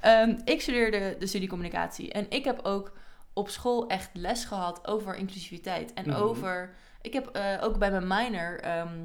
Ehm, 0.00 0.38
ik 0.44 0.60
studeerde 0.60 1.16
de 1.18 1.26
studie 1.26 1.48
communicatie. 1.48 2.12
En 2.12 2.26
ik 2.28 2.44
heb 2.44 2.60
ook 2.62 2.92
op 3.40 3.48
school 3.48 3.88
echt 3.88 4.10
les 4.12 4.44
gehad 4.44 4.86
over 4.86 5.14
inclusiviteit. 5.16 5.92
En 5.94 6.08
Mhm. 6.08 6.16
over... 6.20 6.74
Ik 7.02 7.12
heb 7.12 7.26
eh, 7.26 7.58
ook 7.62 7.78
bij 7.78 7.90
mijn 7.90 8.06
minor... 8.06 8.60
ehm, 8.60 8.98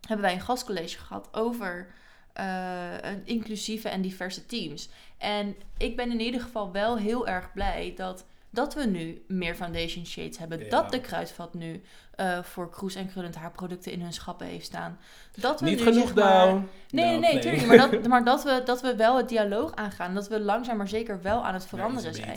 hebben 0.00 0.26
wij 0.26 0.34
een 0.34 0.40
gastcollege 0.40 0.98
gehad 0.98 1.28
over 1.32 1.86
eh, 2.32 2.92
inclusieve 3.24 3.88
en 3.88 4.02
diverse 4.02 4.46
teams. 4.46 4.88
En 5.18 5.56
ik 5.78 5.96
ben 5.96 6.10
in 6.10 6.20
ieder 6.20 6.40
geval 6.40 6.72
wel 6.72 6.96
heel 6.98 7.26
erg 7.26 7.52
blij 7.52 7.92
dat, 7.96 8.26
dat 8.54 8.74
we 8.74 8.84
nu 8.86 9.24
meer 9.28 9.54
foundation 9.54 10.06
shades 10.06 10.38
hebben. 10.38 10.58
Ja. 10.58 10.68
Dat 10.70 10.90
de 10.92 11.00
Kruidvat 11.00 11.54
nu 11.54 11.82
eh, 12.14 12.42
voor 12.42 12.70
Kroes 12.70 12.94
en 12.94 13.08
Krullend 13.08 13.34
haar 13.34 13.50
producten 13.50 13.92
in 13.92 14.00
hun 14.00 14.12
schappen 14.12 14.46
heeft 14.46 14.64
staan. 14.66 14.98
Dat 15.36 15.60
we 15.60 15.66
Niet 15.66 15.78
nu, 15.78 15.84
genoeg 15.84 16.06
zeg 16.06 16.14
maar, 16.14 16.46
down. 16.46 16.68
Nee, 16.90 17.04
nee, 17.04 17.18
Nou, 17.18 17.32
nee, 17.32 17.42
tuurlijk. 17.42 17.66
Maar, 17.66 17.90
dat, 17.90 18.06
maar 18.08 18.24
dat, 18.24 18.42
we, 18.44 18.62
dat 18.64 18.80
we 18.80 18.96
wel 18.96 19.16
het 19.16 19.28
dialoog 19.28 19.74
aangaan. 19.74 20.14
Dat 20.14 20.28
we 20.28 20.40
langzaam 20.40 20.76
maar 20.76 20.88
zeker 20.88 21.22
wel 21.22 21.44
aan 21.44 21.54
het 21.54 21.66
veranderen 21.66 22.14
zijn. 22.14 22.36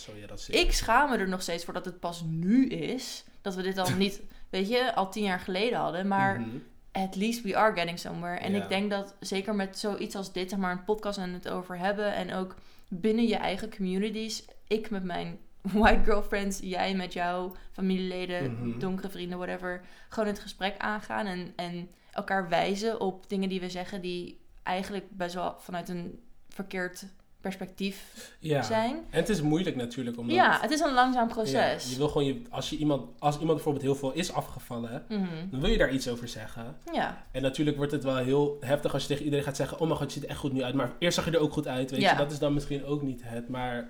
zo, 0.00 0.12
ja, 0.20 0.26
dat. 0.26 0.46
Ik 0.50 0.72
schaam 0.72 1.10
me 1.10 1.16
er 1.16 1.28
nog 1.28 1.42
steeds 1.42 1.64
voor 1.64 1.74
dat 1.74 1.84
het 1.84 2.00
pas 2.00 2.22
nu 2.26 2.66
is. 2.68 3.24
Dat 3.42 3.54
we 3.54 3.62
dit 3.62 3.78
al 3.78 3.90
niet, 3.96 4.20
weet 4.50 4.68
je, 4.68 4.94
al 4.94 5.10
tien 5.10 5.24
jaar 5.24 5.40
geleden 5.40 5.78
hadden. 5.78 6.08
Maar 6.08 6.40
Mhm. 6.40 6.48
at 6.92 7.16
least 7.16 7.42
we 7.42 7.56
are 7.56 7.74
getting 7.74 7.98
somewhere. 7.98 8.38
En 8.38 8.52
Ja. 8.52 8.62
ik 8.62 8.68
denk 8.68 8.90
dat 8.90 9.14
zeker 9.20 9.54
met 9.54 9.78
zoiets 9.78 10.14
als 10.14 10.32
dit, 10.32 10.50
zeg 10.50 10.58
maar 10.58 10.72
een 10.72 10.84
podcast 10.84 11.18
en 11.18 11.32
het 11.32 11.48
over 11.48 11.78
hebben. 11.78 12.14
En 12.14 12.34
ook 12.34 12.54
binnen 12.88 13.26
je 13.26 13.36
eigen 13.36 13.70
communities. 13.76 14.44
Ik 14.66 14.90
met 14.90 15.04
mijn 15.04 15.38
white 15.82 16.04
girlfriends, 16.04 16.58
jij 16.62 16.94
met 16.94 17.12
jouw 17.12 17.52
familieleden, 17.72 18.52
Mhm. 18.52 18.78
donkere 18.78 19.08
vrienden, 19.08 19.38
whatever. 19.38 19.80
Gewoon 20.08 20.28
het 20.28 20.38
gesprek 20.38 20.74
aangaan 20.78 21.26
en, 21.26 21.52
en 21.56 21.88
elkaar 22.12 22.48
wijzen 22.48 23.00
op 23.00 23.28
dingen 23.28 23.48
die 23.48 23.60
we 23.60 23.70
zeggen 23.70 24.00
die 24.00 24.40
eigenlijk 24.62 25.04
best 25.10 25.34
wel 25.34 25.54
vanuit 25.58 25.88
een 25.88 26.18
verkeerd 26.48 27.06
perspectief 27.40 28.30
Ja. 28.40 28.62
zijn. 28.62 28.94
En 29.10 29.18
het 29.20 29.28
is 29.28 29.40
moeilijk 29.42 29.76
natuurlijk, 29.76 30.18
omdat... 30.18 30.34
Ja, 30.36 30.58
het 30.60 30.70
is 30.70 30.80
een 30.80 30.92
langzaam 30.92 31.28
ja, 31.28 31.34
proces. 31.34 31.90
je 31.90 31.96
wil 31.96 32.08
gewoon, 32.08 32.26
je, 32.26 32.42
als, 32.50 32.70
je 32.70 32.76
iemand, 32.76 33.20
als 33.20 33.34
iemand 33.34 33.54
bijvoorbeeld 33.54 33.84
heel 33.84 33.94
veel 33.94 34.12
is 34.12 34.32
afgevallen, 34.32 35.04
Mhm. 35.08 35.26
dan 35.50 35.60
wil 35.60 35.70
je 35.70 35.78
daar 35.78 35.92
iets 35.92 36.08
over 36.08 36.28
zeggen. 36.28 36.76
Ja, 36.92 37.24
En 37.32 37.42
natuurlijk 37.42 37.76
wordt 37.76 37.92
het 37.92 38.04
wel 38.04 38.16
heel 38.16 38.56
heftig 38.60 38.92
als 38.92 39.02
je 39.02 39.08
tegen 39.08 39.24
iedereen 39.24 39.44
gaat 39.44 39.56
zeggen, 39.56 39.78
oh 39.80 39.86
mijn 39.86 39.98
god, 39.98 40.06
je 40.06 40.12
ziet 40.12 40.22
er 40.24 40.30
echt 40.30 40.38
goed 40.38 40.52
nu 40.52 40.62
uit. 40.62 40.74
Maar 40.74 40.92
eerst 40.98 41.16
zag 41.16 41.24
je 41.24 41.30
er 41.30 41.38
ook 41.40 41.52
goed 41.52 41.68
uit, 41.68 41.90
weet 41.90 42.00
Ja. 42.00 42.10
je. 42.10 42.16
Dat 42.16 42.30
is 42.32 42.38
dan 42.38 42.54
misschien 42.54 42.84
ook 42.84 43.02
niet 43.02 43.20
het, 43.24 43.48
maar 43.48 43.88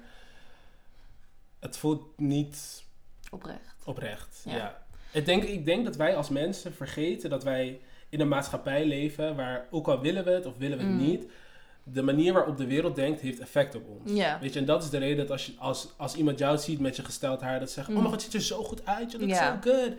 het 1.60 1.76
voelt 1.76 2.18
niet 2.18 2.84
oprecht. 3.30 3.74
oprecht. 3.84 4.42
Ja. 4.44 4.56
Ja. 4.56 4.82
Ik, 5.12 5.26
denk, 5.26 5.42
ik 5.42 5.64
denk 5.64 5.84
dat 5.84 5.96
wij 5.96 6.16
als 6.16 6.28
mensen 6.28 6.74
vergeten 6.74 7.30
dat 7.30 7.44
wij 7.44 7.80
in 8.08 8.20
een 8.20 8.28
maatschappij 8.28 8.86
leven 8.86 9.36
waar, 9.36 9.66
ook 9.70 9.88
al 9.88 10.00
willen 10.00 10.24
we 10.24 10.30
het 10.30 10.46
of 10.46 10.56
willen 10.56 10.78
we 10.78 10.84
het 10.84 10.92
Mm. 10.92 10.98
niet, 11.06 11.26
de 11.82 12.02
manier 12.02 12.32
waarop 12.32 12.56
de 12.56 12.66
wereld 12.66 12.96
denkt, 12.96 13.20
heeft 13.20 13.40
effect 13.40 13.74
op 13.74 13.82
ons. 13.88 14.12
Ja. 14.12 14.38
Weet 14.40 14.52
je, 14.52 14.58
en 14.58 14.64
dat 14.64 14.82
is 14.82 14.90
de 14.90 14.98
reden 14.98 15.16
dat 15.16 15.30
als, 15.30 15.46
je, 15.46 15.52
als, 15.58 15.88
als 15.96 16.14
iemand 16.14 16.38
jou 16.38 16.58
ziet 16.58 16.80
met 16.80 16.96
je 16.96 17.04
gesteld 17.04 17.40
haar, 17.40 17.58
dat 17.58 17.68
ze 17.68 17.74
zeggen, 17.74 17.92
Mm. 17.94 17.98
oh 18.00 18.06
mijn 18.08 18.14
god, 18.20 18.24
het 18.24 18.32
ziet 18.32 18.50
er 18.50 18.56
zo 18.56 18.64
goed 18.64 18.86
uit, 18.86 19.12
looks 19.12 19.32
Ja. 19.32 19.60
so 19.62 19.70
good. 19.70 19.92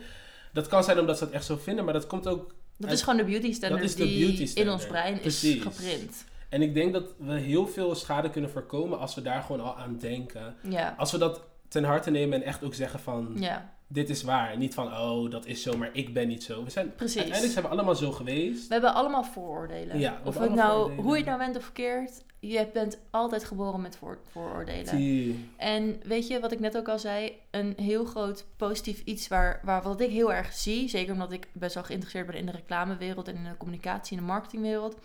Dat 0.52 0.66
kan 0.68 0.84
zijn 0.84 0.98
omdat 0.98 1.18
ze 1.18 1.24
dat 1.24 1.32
echt 1.34 1.44
zo 1.44 1.56
vinden, 1.56 1.84
maar 1.84 1.94
dat 1.94 2.06
komt 2.06 2.26
ook... 2.26 2.54
Dat 2.76 2.88
uit- 2.88 2.98
is 2.98 3.04
gewoon 3.04 3.18
de 3.18 3.24
beauty 3.24 3.52
standard 3.52 3.80
Dat 3.82 3.90
is 3.90 3.96
de 3.96 4.04
die 4.04 4.24
beauty 4.24 4.40
in 4.40 4.48
standard. 4.48 4.76
ons 4.76 4.86
brein 4.86 5.20
Precies. 5.20 5.54
is 5.56 5.62
geprint. 5.62 6.24
En 6.48 6.62
ik 6.62 6.74
denk 6.74 6.92
dat 6.92 7.04
we 7.18 7.32
heel 7.32 7.66
veel 7.66 7.94
schade 7.94 8.30
kunnen 8.30 8.50
voorkomen 8.50 8.98
als 8.98 9.14
we 9.14 9.22
daar 9.22 9.42
gewoon 9.42 9.60
al 9.60 9.76
aan 9.76 9.96
denken. 9.98 10.54
Ja. 10.68 10.94
Als 10.98 11.12
we 11.12 11.18
dat 11.18 11.40
ten 11.70 11.84
harte 11.84 12.10
nemen 12.10 12.40
en 12.42 12.46
echt 12.46 12.64
ook 12.64 12.74
zeggen 12.74 13.00
van, 13.00 13.36
Ja, 13.38 13.72
dit 13.86 14.08
is 14.10 14.22
waar. 14.22 14.56
Niet 14.56 14.74
van, 14.74 14.86
oh, 14.86 15.30
dat 15.30 15.46
is 15.46 15.62
zo, 15.62 15.76
maar 15.76 15.90
ik 15.92 16.14
ben 16.14 16.28
niet 16.28 16.42
zo. 16.42 16.64
We 16.64 16.70
zijn, 16.70 16.94
precies. 16.94 17.14
uiteindelijk 17.16 17.52
zijn 17.52 17.64
we 17.64 17.70
allemaal 17.70 17.94
zo 17.94 18.12
geweest. 18.12 18.66
We 18.66 18.72
hebben 18.72 18.94
allemaal 18.94 19.24
vooroordelen. 19.24 19.98
Ja, 19.98 20.20
of 20.24 20.38
het 20.38 20.54
nou, 20.54 20.70
vooroordelen. 20.70 21.04
hoe 21.04 21.12
je 21.12 21.16
het 21.18 21.26
nou 21.26 21.38
bent 21.38 21.56
of 21.56 21.62
verkeerd, 21.62 22.24
je 22.38 22.68
bent 22.72 22.98
altijd 23.10 23.44
geboren 23.44 23.80
met 23.80 23.96
voor, 23.96 24.18
vooroordelen. 24.30 24.96
Die, 24.96 25.48
En 25.56 26.00
weet 26.04 26.26
je, 26.26 26.40
wat 26.40 26.52
ik 26.52 26.60
net 26.60 26.76
ook 26.76 26.88
al 26.88 26.98
zei, 26.98 27.32
een 27.50 27.72
heel 27.76 28.04
groot 28.04 28.44
positief 28.56 29.02
iets 29.04 29.28
waar, 29.28 29.60
waar 29.64 29.82
wat 29.82 30.00
ik 30.00 30.10
heel 30.10 30.32
erg 30.32 30.52
zie, 30.52 30.88
zeker 30.88 31.12
omdat 31.12 31.32
ik 31.32 31.48
best 31.52 31.74
wel 31.74 31.84
geïnteresseerd 31.84 32.26
ben 32.26 32.36
in 32.36 32.46
de 32.46 32.52
reclamewereld 32.52 33.28
en 33.28 33.36
in 33.36 33.44
de 33.44 33.56
communicatie 33.56 34.16
en 34.16 34.22
de 34.22 34.28
marketingwereld. 34.30 34.96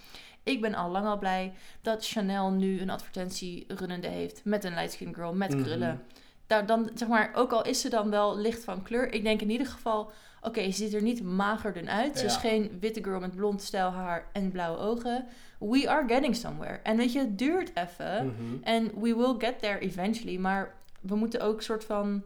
Ik 0.43 0.61
ben 0.61 0.75
al 0.75 0.89
lang 0.91 1.05
al 1.07 1.17
blij 1.19 1.53
dat 1.81 2.07
Chanel 2.07 2.51
nu 2.51 2.81
een 2.81 2.89
advertentie 2.89 3.65
runnende 3.67 4.07
heeft 4.07 4.41
met 4.43 4.63
een 4.63 4.73
light 4.73 4.91
skin 4.91 5.13
girl 5.15 5.33
met 5.33 5.53
Mhm. 5.53 5.63
krullen. 5.63 6.01
Daar 6.47 6.65
dan, 6.65 6.89
zeg 6.93 7.07
maar, 7.07 7.31
ook 7.35 7.51
al 7.51 7.65
is 7.65 7.81
ze 7.81 7.89
dan 7.89 8.09
wel 8.09 8.37
licht 8.37 8.63
van 8.63 8.83
kleur, 8.83 9.13
ik 9.13 9.23
denk 9.23 9.41
in 9.41 9.49
ieder 9.49 9.67
geval, 9.67 10.11
oké, 10.41 10.63
ze 10.63 10.71
ziet 10.71 10.93
er 10.93 11.01
niet 11.01 11.23
mager 11.23 11.73
dan 11.73 11.89
uit. 11.89 12.17
Ze 12.19 12.25
is 12.25 12.35
geen 12.35 12.77
witte 12.79 13.03
girl 13.03 13.19
met 13.19 13.35
blond 13.35 13.61
stijl 13.61 13.89
haar 13.89 14.27
en 14.33 14.51
blauwe 14.51 14.77
ogen. 14.77 15.25
We 15.59 15.89
are 15.89 16.07
getting 16.07 16.35
somewhere. 16.35 16.79
En 16.83 16.97
weet 16.97 17.13
je, 17.13 17.19
het 17.19 17.37
duurt 17.37 17.71
even. 17.75 18.25
mhm. 18.25 18.63
En 18.63 18.83
we 18.85 19.15
will 19.15 19.35
get 19.37 19.59
there 19.59 19.79
eventually. 19.79 20.37
Maar 20.37 20.73
we 21.01 21.15
moeten 21.15 21.41
ook 21.41 21.61
soort 21.61 21.83
van 21.85 22.23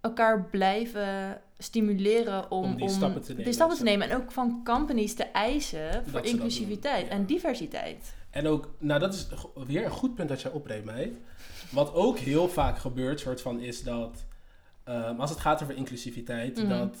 elkaar 0.00 0.44
blijven 0.44 1.40
stimuleren 1.58 2.50
om, 2.50 2.64
Om 2.64 2.76
die 2.76 2.88
stappen 2.88 3.22
te 3.22 3.28
nemen, 3.28 3.44
die 3.44 3.52
stappen 3.54 3.76
te 3.76 3.82
zo. 3.84 3.90
nemen. 3.90 4.10
En 4.10 4.16
ook 4.16 4.30
van 4.32 4.60
companies 4.64 5.14
te 5.14 5.24
eisen 5.24 6.02
voor 6.04 6.12
dat 6.12 6.24
inclusiviteit 6.30 7.06
ja. 7.06 7.12
en 7.12 7.24
diversiteit. 7.26 8.14
En 8.30 8.46
ook, 8.46 8.70
nou 8.78 9.00
dat 9.00 9.14
is 9.14 9.26
weer 9.66 9.84
een 9.84 9.90
goed 9.90 10.14
punt 10.14 10.28
dat 10.28 10.40
jij 10.42 10.50
opreemt, 10.50 10.84
meid. 10.84 11.12
Wat 11.70 11.94
ook 11.94 12.18
heel 12.18 12.48
vaak 12.48 12.78
gebeurt, 12.78 13.20
soort 13.20 13.40
van, 13.40 13.60
is 13.60 13.82
dat... 13.82 14.24
ehm, 14.84 15.20
als 15.20 15.30
het 15.30 15.40
gaat 15.40 15.62
over 15.62 15.76
inclusiviteit, 15.76 16.56
Mhm. 16.56 16.68
dat 16.68 16.96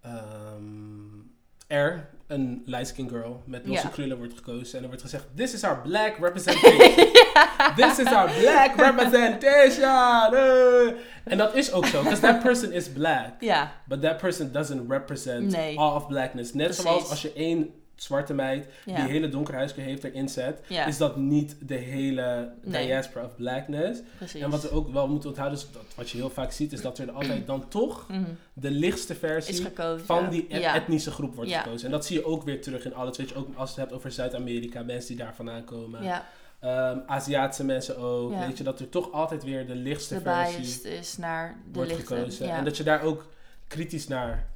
ehm, 0.00 1.22
er 1.66 2.08
een 2.26 2.62
light 2.66 2.86
skin 2.88 3.08
girl 3.08 3.42
met 3.46 3.66
losse 3.66 3.86
Ja. 3.86 3.92
krullen 3.92 4.16
wordt 4.16 4.34
gekozen. 4.34 4.76
En 4.76 4.82
er 4.82 4.86
wordt 4.88 5.02
gezegd, 5.02 5.24
this 5.36 5.54
is 5.54 5.64
our 5.64 5.80
black 5.82 6.16
representation. 6.18 7.12
This 7.76 7.98
is 7.98 8.06
our 8.06 8.30
black 8.40 8.74
representation. 8.76 10.34
eh. 10.34 10.94
En 11.24 11.38
dat 11.38 11.54
is 11.54 11.72
ook 11.72 11.86
zo, 11.86 12.02
because 12.02 12.20
that 12.20 12.42
person 12.42 12.72
is 12.72 12.88
black. 12.92 13.30
Ja, 13.40 13.72
But 13.88 14.00
that 14.02 14.16
person 14.18 14.52
doesn't 14.52 14.90
represent 14.90 15.50
Nee. 15.50 15.78
all 15.78 15.94
of 15.96 16.06
blackness. 16.06 16.52
Net 16.52 16.64
Precies. 16.66 16.82
zoals 16.84 17.10
als 17.10 17.22
je 17.22 17.32
één 17.32 17.70
zwarte 17.96 18.34
meid 18.34 18.66
ja. 18.84 18.94
die 18.94 19.04
hele 19.04 19.28
donkere 19.28 19.68
heeft 19.76 20.04
erin 20.04 20.28
zet, 20.28 20.60
ja 20.68 20.84
is 20.86 20.96
dat 20.96 21.16
niet 21.16 21.56
de 21.60 21.74
hele 21.74 22.52
Nee. 22.62 22.86
diaspora 22.86 23.24
of 23.24 23.36
blackness. 23.36 24.00
precies. 24.16 24.40
En 24.40 24.50
wat 24.50 24.62
we 24.62 24.70
ook 24.70 24.92
wel 24.92 25.08
moeten 25.08 25.28
onthouden, 25.28 25.58
is 25.58 25.66
dat 25.72 25.82
wat 25.96 26.10
je 26.10 26.16
heel 26.18 26.30
vaak 26.30 26.52
ziet, 26.52 26.72
is 26.72 26.80
dat 26.80 26.98
er 26.98 27.10
altijd 27.10 27.46
dan 27.46 27.68
toch 27.68 28.08
Mhm. 28.08 28.22
de 28.52 28.70
lichtste 28.70 29.14
versie 29.14 29.64
gekozen. 29.64 30.06
van 30.06 30.30
die 30.30 30.46
et- 30.48 30.60
ja. 30.62 30.74
etnische 30.74 31.10
groep 31.10 31.34
wordt 31.34 31.52
gekozen. 31.52 31.86
En 31.86 31.92
dat 31.92 32.06
zie 32.06 32.16
je 32.18 32.24
ook 32.24 32.42
weer 32.42 32.62
terug 32.62 32.84
in 32.84 32.94
alles. 32.94 33.16
Weet 33.16 33.28
je, 33.28 33.34
ook 33.34 33.48
als 33.56 33.68
je 33.74 33.74
het 33.80 33.84
hebt 33.84 33.92
over 33.92 34.12
Zuid-Amerika, 34.12 34.82
mensen 34.82 35.16
die 35.16 35.24
daar 35.24 35.34
vandaan 35.34 35.64
komen. 35.64 36.22
Ehm, 36.60 36.98
Aziatische 37.06 37.64
mensen 37.64 37.96
ook. 37.96 38.38
Weet 38.46 38.58
je, 38.58 38.64
dat 38.64 38.80
er 38.80 38.88
toch 38.88 39.12
altijd 39.12 39.44
weer 39.44 39.66
de 39.66 39.74
lichtste 39.74 40.14
de 40.14 40.20
versie 40.20 40.90
is 40.92 41.16
naar 41.16 41.48
de 41.66 41.70
wordt 41.72 41.90
lichte. 41.90 42.06
gekozen. 42.16 42.50
En 42.50 42.64
dat 42.64 42.76
je 42.76 42.82
daar 42.82 43.02
ook 43.02 43.26
kritisch 43.68 44.08
naar 44.08 44.46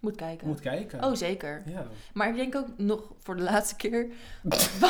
Moet 0.00 0.16
kijken. 0.16 0.46
moet 0.46 0.60
kijken. 0.60 1.04
Oh, 1.04 1.14
zeker. 1.14 1.62
Ja. 1.66 1.86
Maar 2.12 2.28
ik 2.28 2.36
denk 2.36 2.54
ook 2.56 2.66
nog 2.76 3.12
voor 3.18 3.36
de 3.36 3.42
laatste 3.42 3.76
keer. 3.76 4.06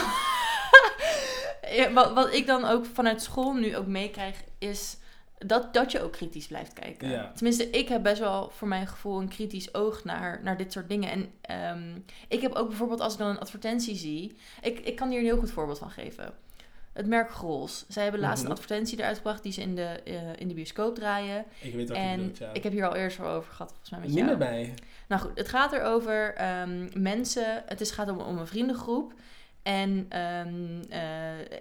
Ja, 1.70 1.92
wat, 1.92 2.12
wat 2.12 2.32
ik 2.34 2.46
dan 2.46 2.64
ook 2.64 2.86
vanuit 2.86 3.22
school 3.22 3.52
nu 3.54 3.76
ook 3.76 3.86
meekrijg, 3.86 4.42
is 4.58 4.96
dat, 5.38 5.74
dat 5.74 5.92
je 5.92 6.00
ook 6.02 6.12
kritisch 6.12 6.46
blijft 6.46 6.72
kijken. 6.72 7.08
Ja. 7.08 7.32
Tenminste, 7.34 7.70
ik 7.70 7.88
heb 7.88 8.02
best 8.02 8.18
wel 8.20 8.50
voor 8.50 8.68
mijn 8.68 8.86
gevoel 8.86 9.20
een 9.20 9.28
kritisch 9.28 9.74
oog 9.74 10.04
naar, 10.04 10.40
naar 10.42 10.56
dit 10.56 10.72
soort 10.72 10.88
dingen. 10.88 11.10
En 11.10 11.30
ehm, 11.40 11.98
ik 12.28 12.40
heb 12.40 12.52
ook 12.54 12.68
bijvoorbeeld 12.68 13.00
als 13.00 13.12
ik 13.12 13.18
dan 13.18 13.28
een 13.28 13.38
advertentie 13.38 13.96
zie. 13.96 14.36
Ik, 14.62 14.78
ik 14.78 14.96
kan 14.96 15.08
hier 15.10 15.18
een 15.18 15.24
heel 15.24 15.38
goed 15.38 15.50
voorbeeld 15.50 15.78
van 15.78 15.90
geven. 15.90 16.32
Het 16.92 17.06
merk 17.06 17.30
Grols. 17.30 17.84
Zij 17.88 18.02
hebben 18.02 18.20
laatst 18.20 18.42
Mhm. 18.42 18.46
een 18.52 18.56
advertentie 18.58 18.98
eruit 18.98 19.16
gebracht 19.16 19.42
die 19.42 19.52
ze 19.52 19.60
in 19.60 19.74
de, 19.74 19.82
eh, 20.04 20.14
in 20.36 20.48
de 20.48 20.54
bioscoop 20.54 20.94
draaien. 20.94 21.44
Ik 21.60 21.74
weet 21.74 21.88
wat 21.88 21.96
je 21.96 22.02
En 22.02 22.16
bedoelt, 22.16 22.38
ja. 22.38 22.50
ik 22.52 22.62
heb 22.62 22.72
hier 22.72 22.88
al 22.88 22.94
eerder 22.96 23.24
over 23.26 23.52
gehad, 23.52 23.68
volgens 23.70 23.90
mij 23.90 23.98
met 24.00 24.08
Niet 24.08 24.18
jou. 24.18 24.28
met 24.30 24.38
mij. 24.38 24.74
Nou 25.08 25.22
goed, 25.22 25.30
het 25.34 25.48
gaat 25.48 25.72
erover 25.72 26.34
um, 26.60 26.88
mensen. 26.94 27.62
Het 27.66 27.80
is, 27.80 27.90
gaat 27.90 28.08
om, 28.08 28.18
om 28.18 28.38
een 28.38 28.46
vriendengroep. 28.46 29.12
En 29.62 30.06
ehm 30.08 30.80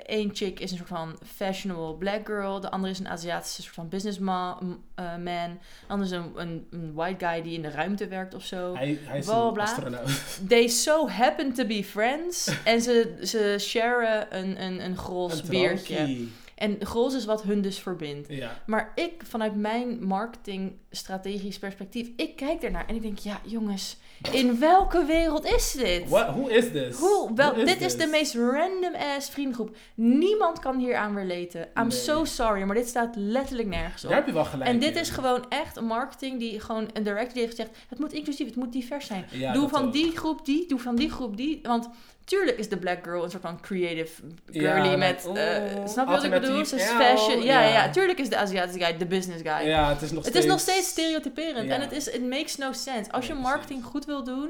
één 0.05 0.29
chick 0.33 0.59
is 0.59 0.71
een 0.71 0.77
soort 0.77 0.89
van 0.89 1.17
fashionable 1.25 1.93
black 1.95 2.25
girl. 2.25 2.59
De 2.59 2.69
andere 2.71 2.91
is 2.93 2.99
een 2.99 3.07
Aziatische 3.07 3.61
soort 3.61 3.75
van 3.75 3.89
businessman. 3.89 4.79
eh, 4.95 5.05
man. 5.11 5.23
De 5.25 5.87
andere 5.87 6.09
is 6.09 6.15
een, 6.15 6.31
een, 6.35 6.67
een 6.71 6.93
white 6.93 7.25
guy 7.25 7.41
die 7.41 7.53
in 7.53 7.61
de 7.61 7.69
ruimte 7.69 8.07
werkt 8.07 8.33
of 8.33 8.43
zo. 8.45 8.75
Hij, 8.75 8.99
hij 9.03 9.17
is 9.17 9.25
Bla, 9.25 9.47
een 9.47 9.53
bla. 9.53 9.63
astronaut. 9.63 10.09
They 10.49 10.67
so 10.67 11.09
happen 11.09 11.53
to 11.53 11.65
be 11.65 11.83
friends. 11.83 12.49
en 12.63 12.81
ze, 12.81 13.17
ze 13.23 13.55
sharen 13.59 14.37
een, 14.37 14.61
een, 14.63 14.83
een 14.85 14.97
grols 14.97 15.41
Een 15.41 15.49
biertje. 15.49 16.27
En 16.57 16.77
grols 16.79 17.13
is 17.15 17.25
wat 17.25 17.43
hun 17.43 17.61
dus 17.61 17.79
verbindt. 17.79 18.27
Ja. 18.29 18.61
Maar 18.65 18.91
ik, 18.95 19.13
vanuit 19.25 19.55
mijn 19.55 20.03
marketingstrategisch 20.05 21.59
perspectief, 21.59 22.09
ik 22.15 22.35
kijk 22.35 22.63
ernaar 22.63 22.85
en 22.87 22.95
ik 22.95 23.01
denk, 23.01 23.17
ja 23.19 23.39
jongens, 23.43 23.97
in 24.31 24.59
welke 24.59 25.05
wereld 25.05 25.45
is 25.45 25.71
dit? 25.71 26.09
What, 26.09 26.27
who 26.27 26.47
is 26.47 26.71
this? 26.71 26.97
Hoe, 26.97 27.31
wel, 27.35 27.53
Who 27.53 27.63
dit 27.65 27.81
is 27.81 27.97
de 27.97 28.07
meest 28.07 28.35
random 28.35 28.93
ass 28.95 29.29
vriendengroep. 29.29 29.75
Niemand 29.95 30.59
kan 30.59 30.77
hier 30.79 30.95
aan 30.95 31.15
relaten. 31.17 31.61
I'm 31.61 31.87
Nee. 31.87 31.91
so 31.97 32.25
sorry, 32.25 32.61
maar 32.63 32.75
dit 32.75 32.87
staat 32.87 33.15
letterlijk 33.15 33.67
nergens 33.67 34.01
Daar 34.01 34.11
op. 34.11 34.17
heb 34.17 34.27
je 34.27 34.33
wel 34.33 34.45
gelijk 34.45 34.69
En 34.69 34.79
dit 34.79 34.95
in. 34.95 35.01
is 35.01 35.09
gewoon 35.09 35.45
echt 35.49 35.77
een 35.77 35.85
marketing 35.85 36.39
die 36.39 36.59
gewoon 36.59 36.89
een 36.93 37.03
director 37.03 37.33
die 37.33 37.41
heeft 37.41 37.55
gezegd, 37.55 37.77
het 37.89 37.99
moet 37.99 38.13
inclusief, 38.13 38.45
het 38.47 38.55
moet 38.55 38.71
divers 38.73 39.05
zijn. 39.05 39.25
Ja, 39.31 39.53
doe 39.53 39.69
van 39.69 39.85
ook. 39.85 39.93
die 39.93 40.17
groep 40.17 40.45
die, 40.45 40.67
doe 40.67 40.79
van 40.79 40.95
die 40.95 41.11
groep 41.11 41.37
die. 41.37 41.59
Want 41.63 41.89
tuurlijk 42.27 42.57
is 42.57 42.69
de 42.69 42.77
black 42.77 43.03
girl 43.03 43.23
een 43.23 43.29
soort 43.29 43.41
van 43.41 43.61
creative 43.61 44.21
girly 44.51 44.95
met... 44.97 45.29
eh, 45.33 45.85
snap 45.85 46.07
je 46.07 46.13
wat 46.13 46.23
ik 46.23 46.31
bedoel? 46.31 46.65
Ze 46.65 46.75
is 46.75 46.83
fashion. 46.83 47.43
Ja, 47.43 47.61
ja, 47.61 47.69
ja. 47.69 47.89
tuurlijk 47.89 48.19
is 48.19 48.29
de 48.29 48.37
Aziatische 48.37 48.85
guy 48.85 48.97
de 48.97 49.05
business 49.05 49.41
guy. 49.41 49.67
Ja, 49.67 49.89
het 49.89 50.01
is 50.01 50.11
nog 50.11 50.23
Het 50.23 50.27
steeds... 50.27 50.45
is 50.45 50.51
nog 50.51 50.59
steeds 50.59 50.87
stereotyperend 50.87 51.67
Ja. 51.67 51.75
en 51.75 51.81
het 51.81 51.91
is 51.91 52.07
it 52.07 52.29
makes 52.29 52.55
no 52.57 52.71
sense. 52.71 53.11
Als 53.11 53.27
je 53.27 53.33
marketing 53.33 53.83
goed 53.83 54.05
wil 54.05 54.23
doen, 54.23 54.49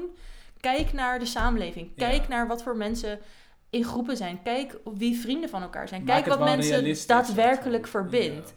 kijk 0.60 0.92
naar 0.92 1.18
de 1.18 1.26
samenleving. 1.26 1.90
Kijk 1.96 2.28
naar 2.28 2.46
wat 2.46 2.62
voor 2.62 2.76
mensen 2.76 3.18
in 3.70 3.84
groepen 3.84 4.16
zijn. 4.16 4.40
Kijk 4.42 4.76
wie 4.94 5.20
vrienden 5.20 5.50
van 5.50 5.62
elkaar 5.62 5.88
zijn. 5.88 6.04
Maak 6.04 6.14
Kijk 6.24 6.36
wat 6.36 6.48
mensen 6.48 6.96
daadwerkelijk 7.06 7.86
verbindt. 7.86 8.54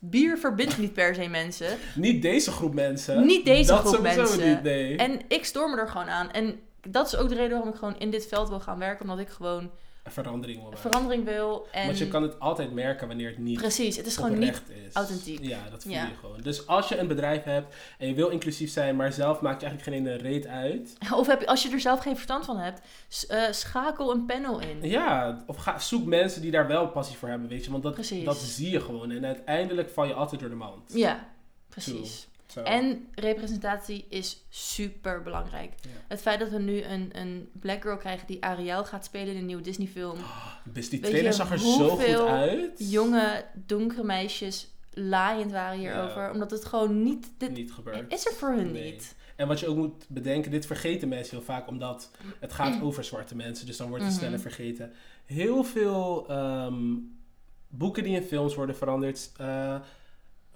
Bier 0.00 0.38
verbindt 0.38 0.78
niet 0.78 0.92
per 0.92 1.14
se 1.14 1.28
mensen. 1.28 1.78
Niet 1.94 2.22
deze 2.22 2.50
groep 2.50 2.74
mensen. 2.74 3.26
Niet 3.26 3.44
deze 3.44 3.70
dat 3.70 3.86
groep 3.86 4.00
mensen. 4.02 4.48
Niet, 4.48 4.62
nee. 4.62 4.96
En 4.96 5.20
ik 5.28 5.44
stoor 5.44 5.70
me 5.70 5.76
er 5.76 5.88
gewoon 5.88 6.08
aan. 6.08 6.30
En 6.30 6.60
dat 6.88 7.06
is 7.06 7.16
ook 7.16 7.28
de 7.28 7.34
reden 7.34 7.50
waarom 7.50 7.68
ik 7.72 7.78
gewoon 7.78 7.98
in 7.98 8.10
dit 8.10 8.26
veld 8.26 8.48
wil 8.48 8.60
gaan 8.60 8.78
werken. 8.78 9.02
Omdat 9.02 9.18
ik 9.18 9.28
gewoon 9.28 9.70
Verandering 10.10 10.62
wil 10.62 10.72
verandering 10.76 11.24
wil. 11.24 11.66
En 11.72 11.86
Want 11.86 11.98
je 11.98 12.08
kan 12.08 12.22
het 12.22 12.40
altijd 12.40 12.72
merken 12.72 13.08
wanneer 13.08 13.28
het 13.28 13.38
niet 13.38 13.58
precies, 13.58 13.96
het 13.96 14.06
is 14.06 14.16
gewoon 14.16 14.38
niet 14.38 14.62
is. 14.86 14.94
authentiek. 14.94 15.38
Ja, 15.44 15.58
dat 15.70 15.82
voel 15.82 15.92
Ja. 15.92 16.06
je 16.06 16.14
gewoon. 16.20 16.40
Dus 16.40 16.66
als 16.66 16.88
je 16.88 16.98
een 16.98 17.06
bedrijf 17.06 17.42
hebt 17.44 17.74
en 17.98 18.08
je 18.08 18.14
wil 18.14 18.28
inclusief 18.28 18.70
zijn, 18.70 18.96
maar 18.96 19.12
zelf 19.12 19.40
maakt 19.40 19.60
je 19.60 19.66
eigenlijk 19.66 19.96
geen 19.96 20.06
ene 20.06 20.16
reet 20.22 20.46
uit. 20.46 20.96
Of 21.14 21.26
heb 21.26 21.40
je, 21.40 21.46
als 21.46 21.62
je 21.62 21.70
er 21.70 21.80
zelf 21.80 22.00
geen 22.00 22.14
verstand 22.14 22.44
van 22.44 22.56
hebt, 22.58 22.80
eh, 23.28 23.42
schakel 23.50 24.12
een 24.12 24.26
panel 24.26 24.60
in. 24.60 24.78
Ja, 24.90 25.42
of 25.46 25.56
ga, 25.56 25.78
zoek 25.78 26.04
mensen 26.04 26.42
die 26.42 26.50
daar 26.50 26.66
wel 26.66 26.88
passie 26.88 27.16
voor 27.16 27.28
hebben, 27.28 27.48
weet 27.48 27.64
je. 27.64 27.70
Want 27.70 27.82
dat, 27.82 27.94
Precies. 27.94 28.24
dat 28.24 28.36
zie 28.36 28.70
je 28.70 28.80
gewoon. 28.80 29.10
En 29.10 29.26
uiteindelijk 29.26 29.90
val 29.90 30.04
je 30.04 30.14
altijd 30.14 30.40
door 30.40 30.50
de 30.50 30.54
mand. 30.56 30.92
Ja, 30.94 31.28
precies. 31.68 32.28
Zo. 32.52 32.60
En 32.62 33.06
representatie 33.14 34.04
is 34.08 34.44
super 34.48 35.22
belangrijk. 35.22 35.72
Ja. 35.80 35.88
Het 36.08 36.20
feit 36.20 36.38
dat 36.40 36.50
we 36.50 36.58
nu 36.58 36.82
een, 36.82 37.10
een 37.12 37.48
black 37.52 37.82
girl 37.82 37.96
krijgen 37.96 38.26
die 38.26 38.44
Ariel 38.44 38.84
gaat 38.84 39.04
spelen 39.04 39.28
in 39.34 39.36
een 39.40 39.46
nieuwe 39.46 39.62
Disney 39.62 39.86
film. 39.86 40.18
Dus 40.64 40.88
die 40.90 41.00
trailer 41.00 41.32
zag 41.32 41.50
er 41.50 41.58
zo 41.58 41.88
goed 41.88 42.04
uit. 42.26 42.90
Jonge, 42.90 43.44
donkere 43.54 44.04
meisjes 44.04 44.68
laaiend 44.92 45.52
waren 45.52 45.78
hierover. 45.78 46.22
Ja. 46.22 46.32
Omdat 46.32 46.50
het 46.50 46.64
gewoon 46.64 47.02
niet... 47.02 47.30
Dit 47.38 47.50
Niet 47.52 47.72
gebeurd. 47.72 48.12
is 48.12 48.26
er 48.26 48.32
voor 48.32 48.48
hun 48.52 48.72
Nee. 48.72 48.92
niet. 48.92 49.14
En 49.36 49.48
wat 49.48 49.60
je 49.60 49.66
ook 49.68 49.76
moet 49.76 50.04
bedenken, 50.08 50.50
dit 50.50 50.66
vergeten 50.66 51.08
mensen 51.08 51.36
heel 51.36 51.44
vaak, 51.46 51.68
omdat 51.68 52.10
het 52.40 52.52
gaat 52.52 52.82
over 52.82 53.04
zwarte 53.04 53.36
mensen, 53.36 53.66
dus 53.66 53.76
dan 53.76 53.88
wordt 53.88 54.04
het 54.04 54.12
Mhm. 54.12 54.20
sneller 54.22 54.40
vergeten. 54.40 54.92
Heel 55.24 55.64
veel 55.64 56.28
ehm, 56.28 56.94
boeken 57.68 58.02
die 58.02 58.16
in 58.16 58.22
films 58.22 58.54
worden 58.54 58.76
veranderd, 58.76 59.30
eh, 59.36 59.46
hoe 59.74 59.80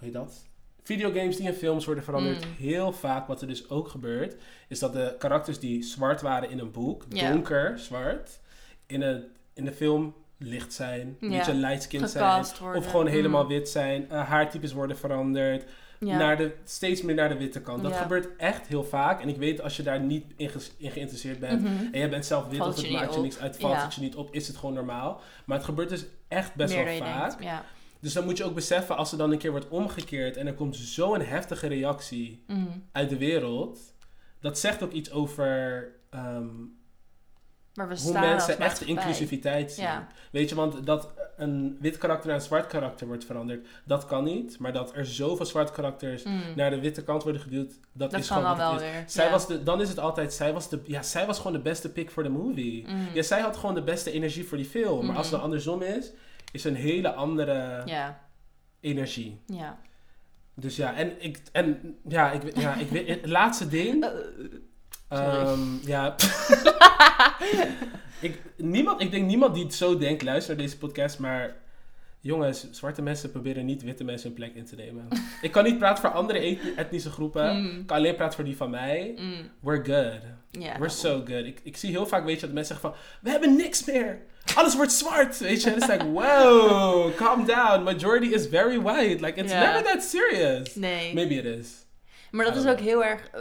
heet 0.01 0.13
dat? 0.13 0.45
Videogames 0.83 1.37
die 1.37 1.47
in 1.47 1.55
films 1.55 1.85
worden 1.85 2.05
veranderd. 2.05 2.45
Mm. 2.47 2.53
Heel 2.59 2.93
vaak, 2.93 3.27
wat 3.27 3.41
er 3.41 3.47
dus 3.47 3.69
ook 3.71 3.89
gebeurt, 3.89 4.35
is 4.69 4.79
dat 4.79 4.93
de 4.93 5.15
karakters 5.19 5.59
die 5.59 5.83
zwart 5.83 6.21
waren 6.21 6.51
in 6.51 6.59
een 6.59 6.71
boek, 6.71 7.11
donker 7.11 7.79
zwart, 7.79 8.41
in, 8.87 9.03
het, 9.03 9.25
in 9.55 9.65
de 9.65 9.73
film 9.73 10.15
licht 10.39 10.73
zijn, 10.73 11.17
een 11.21 11.31
Ja. 11.31 11.37
beetje 11.39 11.55
light 11.55 11.83
skin 11.83 12.09
zijn. 12.09 12.45
Worden. 12.61 12.81
Of 12.81 12.91
gewoon 12.91 13.07
helemaal 13.07 13.43
Mm. 13.43 13.49
wit 13.49 13.69
zijn. 13.69 14.11
eh, 14.11 14.29
haartypes 14.29 14.73
worden 14.73 14.97
veranderd 14.99 15.65
naar 15.99 16.37
de, 16.37 16.53
steeds 16.65 17.03
meer 17.03 17.15
naar 17.15 17.29
de 17.29 17.37
witte 17.37 17.61
kant. 17.61 17.83
Dat 17.83 17.97
gebeurt 17.97 18.29
echt 18.37 18.67
heel 18.67 18.85
vaak. 18.85 19.21
En 19.23 19.29
ik 19.29 19.37
weet 19.37 19.63
als 19.63 19.77
je 19.77 19.83
daar 19.83 20.01
niet 20.01 20.25
in, 20.37 20.51
geïnteresseerd 20.79 21.39
bent. 21.39 21.61
Mhm. 21.63 21.73
En 21.93 21.99
jij 21.99 22.11
bent 22.11 22.27
zelf 22.27 22.49
wit 22.49 22.57
Valt 22.59 22.71
of 22.71 22.77
het 22.77 22.87
je 22.87 22.93
maakt 22.93 23.15
je 23.15 23.21
niks 23.21 23.39
uit, 23.39 23.57
valt 23.57 23.83
het 23.83 23.95
je 23.95 24.01
niet 24.01 24.15
op, 24.15 24.35
is 24.35 24.47
het 24.47 24.57
gewoon 24.57 24.75
normaal. 24.75 25.21
Maar 25.45 25.57
het 25.57 25.67
gebeurt 25.67 25.89
dus 25.89 26.05
echt 26.29 26.55
best 26.55 26.75
Meer 26.75 26.85
wel 26.85 26.97
vaak. 26.97 27.41
Dus 28.03 28.13
dan 28.13 28.25
moet 28.25 28.37
je 28.37 28.45
ook 28.45 28.55
beseffen, 28.55 28.97
als 28.97 29.13
er 29.13 29.19
dan 29.19 29.33
een 29.33 29.39
keer 29.39 29.51
wordt 29.51 29.69
omgekeerd 29.69 30.37
en 30.37 30.47
er 30.47 30.55
komt 30.55 30.77
zo'n 30.77 31.21
heftige 31.21 31.67
reactie 31.67 32.45
Mhm. 32.47 32.67
uit 32.93 33.09
de 33.09 33.17
wereld. 33.19 33.79
Dat 34.41 34.59
zegt 34.59 34.83
ook 34.83 34.93
iets 34.93 35.11
over 35.11 35.89
ehm, 36.11 36.47
Maar 37.75 37.89
we 37.89 38.01
hoe 38.01 38.13
mensen 38.13 38.59
echt 38.59 38.81
inclusiviteit 38.81 39.73
zien. 39.73 39.85
Ja. 39.85 40.07
Weet 40.33 40.49
je, 40.49 40.55
want 40.55 40.87
dat 40.87 41.13
een 41.37 41.77
wit 41.81 41.99
karakter 41.99 42.27
naar 42.27 42.37
een 42.37 42.43
zwart 42.45 42.67
karakter 42.67 43.07
wordt 43.07 43.25
veranderd, 43.25 43.67
dat 43.85 44.07
kan 44.07 44.25
niet. 44.25 44.59
Maar 44.59 44.73
dat 44.73 44.95
er 44.97 45.07
zoveel 45.07 45.47
zwart 45.47 45.71
karakters 45.73 46.23
Mm. 46.23 46.41
naar 46.57 46.71
de 46.71 46.81
witte 46.81 47.03
kant 47.05 47.23
worden 47.23 47.41
geduwd, 47.41 47.73
dat, 47.93 48.11
Dat 48.11 48.21
is 48.21 48.29
gewoon 48.29 48.43
wat 48.43 48.57
wel 48.57 48.75
is. 48.75 48.81
weer. 48.81 49.05
Zij 49.07 49.25
ja. 49.25 49.31
was 49.31 49.47
de, 49.47 49.63
dan 49.63 49.81
is 49.81 49.89
het 49.89 49.99
altijd, 49.99 50.33
zij 50.33 50.53
was, 50.53 50.69
de, 50.69 50.81
ja, 50.85 51.03
zij 51.03 51.27
was 51.27 51.37
gewoon 51.37 51.53
de 51.53 51.59
beste 51.59 51.93
pick 51.93 52.11
voor 52.11 52.23
de 52.23 52.29
movie. 52.29 52.87
Mm. 52.89 53.07
Ja, 53.15 53.23
zij 53.23 53.41
had 53.41 53.57
gewoon 53.57 53.75
de 53.75 53.83
beste 53.83 54.11
energie 54.13 54.47
voor 54.49 54.57
die 54.57 54.67
film. 54.67 55.07
Maar 55.07 55.17
als 55.17 55.27
het 55.27 55.35
Mhm. 55.35 55.45
andersom 55.45 55.83
is, 55.83 56.13
is 56.53 56.65
een 56.65 56.75
hele 56.77 57.13
andere 57.13 57.83
Ja, 57.85 58.21
energie. 58.81 59.41
ja. 59.47 59.79
Dus 60.55 60.77
ja, 60.77 60.95
en 60.95 61.23
ik, 61.25 61.41
en, 61.53 61.97
ja, 62.09 62.31
ik, 62.33 62.57
ja, 62.59 62.75
ik 62.75 62.89
weet, 62.89 63.09
het 63.09 63.27
laatste 63.27 63.69
ding. 63.69 64.05
Ehm, 65.09 65.61
ja. 65.87 66.15
ik, 68.21 68.41
niemand, 68.57 69.01
ik 69.01 69.11
denk 69.11 69.27
niemand 69.27 69.55
die 69.55 69.65
het 69.65 69.75
zo 69.75 69.99
denkt, 69.99 70.23
luistert 70.23 70.57
naar 70.59 70.67
deze 70.67 70.79
podcast, 70.79 71.19
maar 71.19 71.57
jongens, 72.21 72.71
zwarte 72.71 73.03
mensen 73.03 73.31
proberen 73.31 73.65
niet 73.65 73.83
witte 73.83 74.05
mensen 74.05 74.27
hun 74.29 74.37
plek 74.37 74.55
in 74.55 74.65
te 74.65 74.75
nemen. 74.77 75.09
ik 75.43 75.53
kan 75.53 75.65
niet 75.65 75.79
praten 75.79 76.03
voor 76.03 76.13
andere 76.13 76.39
eth- 76.39 76.75
etnische 76.77 77.11
groepen. 77.11 77.57
Mm. 77.63 77.81
Ik 77.81 77.87
kan 77.87 77.97
alleen 77.97 78.15
praten 78.15 78.35
voor 78.35 78.45
die 78.45 78.57
van 78.57 78.71
mij. 78.71 79.15
Mm. 79.19 79.51
We're 79.61 79.85
good. 79.85 80.21
We're 80.79 80.89
so 80.89 81.17
good. 81.25 81.45
Ik, 81.45 81.61
ik 81.63 81.77
zie 81.77 81.91
heel 81.91 82.07
vaak, 82.07 82.25
weet 82.25 82.41
je, 82.41 82.47
dat 82.47 82.55
mensen 82.55 82.75
zeggen 82.77 82.93
van... 82.93 83.01
We 83.23 83.31
hebben 83.31 83.57
niks 83.57 83.85
meer. 83.85 84.19
Alles 84.55 84.75
wordt 84.75 84.93
zwart. 84.93 85.39
Weet 85.39 85.63
je, 85.63 85.71
en 85.71 85.77
is 85.77 85.87
like, 85.87 86.05
wow, 86.11 87.15
calm 87.17 87.47
down. 87.47 87.83
Majority 87.83 88.27
is 88.35 88.47
very 88.47 88.81
white. 88.81 89.21
Like, 89.21 89.41
it's 89.41 89.53
Ja. 89.53 89.61
never 89.61 89.83
that 89.83 90.03
serious. 90.03 90.75
Nee. 90.75 91.15
Maybe 91.15 91.35
it 91.35 91.45
is. 91.45 91.82
Maar 92.33 92.45
dat 92.45 92.57
is 92.57 92.67
ook 92.67 92.79
heel 92.81 93.05
erg. 93.05 93.29
eh, 93.33 93.41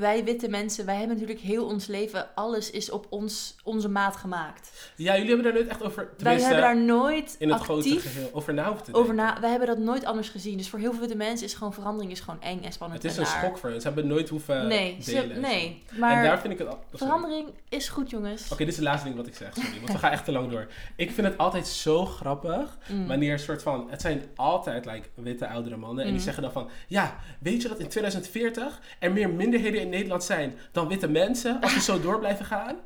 wij 0.00 0.24
witte 0.24 0.48
mensen, 0.48 0.86
wij 0.86 0.96
hebben 0.96 1.16
natuurlijk 1.16 1.44
heel 1.44 1.64
ons 1.66 1.86
leven. 1.86 2.34
Alles 2.34 2.70
is 2.70 2.90
op 2.90 3.06
ons, 3.08 3.56
onze 3.64 3.88
maat 3.88 4.16
gemaakt. 4.16 4.92
Ja, 4.96 5.12
jullie 5.16 5.26
hebben 5.28 5.44
daar 5.44 5.54
nooit 5.54 5.68
echt 5.68 5.82
over... 5.82 6.08
Wij 6.18 6.40
hebben 6.40 6.60
daar 6.60 6.76
nooit 6.76 7.36
in 7.38 7.50
het 7.50 7.60
grote 7.60 7.88
actief 7.88 8.02
geheel 8.12 8.30
over 8.32 8.54
na 8.54 8.66
hoeven 8.68 8.84
te 8.84 8.94
over 8.94 9.14
na. 9.14 9.40
Wij 9.40 9.50
hebben 9.50 9.68
dat 9.68 9.78
nooit 9.78 10.04
anders 10.04 10.28
gezien. 10.28 10.56
Dus 10.56 10.68
voor 10.68 10.78
heel 10.78 10.90
veel 10.90 11.00
witte 11.00 11.16
mensen 11.16 11.46
is 11.46 11.54
gewoon 11.54 11.72
verandering 11.74 12.12
is 12.12 12.20
gewoon 12.20 12.42
eng 12.42 12.62
en 12.62 12.72
spannend. 12.72 13.02
Het 13.02 13.10
is 13.12 13.18
en 13.18 13.24
een 13.24 13.28
naar. 13.32 13.42
schok 13.42 13.58
voor 13.58 13.70
hen. 13.70 13.80
Ze 13.80 13.86
hebben 13.86 14.06
nooit 14.06 14.28
hoeven 14.28 14.66
Nee, 14.66 14.96
ze- 15.02 15.10
delen. 15.10 15.30
en 15.30 15.34
zo. 15.34 15.40
nee. 15.40 15.82
En 15.90 15.98
Maar 15.98 16.22
daar 16.22 16.40
vind 16.40 16.52
ik 16.52 16.58
het... 16.58 16.76
verandering 16.92 17.48
is 17.68 17.88
goed, 17.88 18.10
jongens. 18.10 18.44
Oké, 18.52 18.56
dit 18.56 18.68
is 18.68 18.76
het 18.76 18.84
laatste 18.84 19.04
ding 19.04 19.16
wat 19.18 19.26
ik 19.26 19.34
zeg, 19.34 19.54
sorry. 19.54 19.70
Want 19.80 19.92
we 19.92 19.98
gaan 19.98 20.10
echt 20.12 20.24
te 20.24 20.32
lang 20.32 20.50
door. 20.50 20.66
Ik 20.96 21.10
vind 21.10 21.26
het 21.26 21.38
altijd 21.38 21.66
zo 21.66 22.04
grappig 22.04 22.76
Mm. 22.88 23.06
wanneer 23.06 23.32
een 23.32 23.38
soort 23.38 23.62
van... 23.62 23.86
Het 23.90 24.00
zijn 24.00 24.22
altijd 24.36 24.84
like, 24.86 25.08
witte 25.14 25.48
oudere 25.48 25.76
mannen. 25.76 26.04
En 26.04 26.10
die 26.10 26.18
Mm. 26.18 26.24
zeggen 26.24 26.42
dan 26.42 26.52
van... 26.52 26.68
Ja, 26.86 27.16
weet 27.38 27.62
je 27.62 27.68
dat 27.68 27.78
in 27.78 27.88
2040 28.30 28.80
er 28.98 29.12
meer 29.12 29.30
minderheden 29.30 29.80
in 29.80 29.88
Nederland 29.88 30.24
zijn 30.24 30.54
dan 30.72 30.88
witte 30.88 31.08
mensen? 31.08 31.60
Als 31.60 31.74
we 31.74 31.80
zo 31.80 32.00
door 32.00 32.18
blijven 32.18 32.44
gaan? 32.44 32.76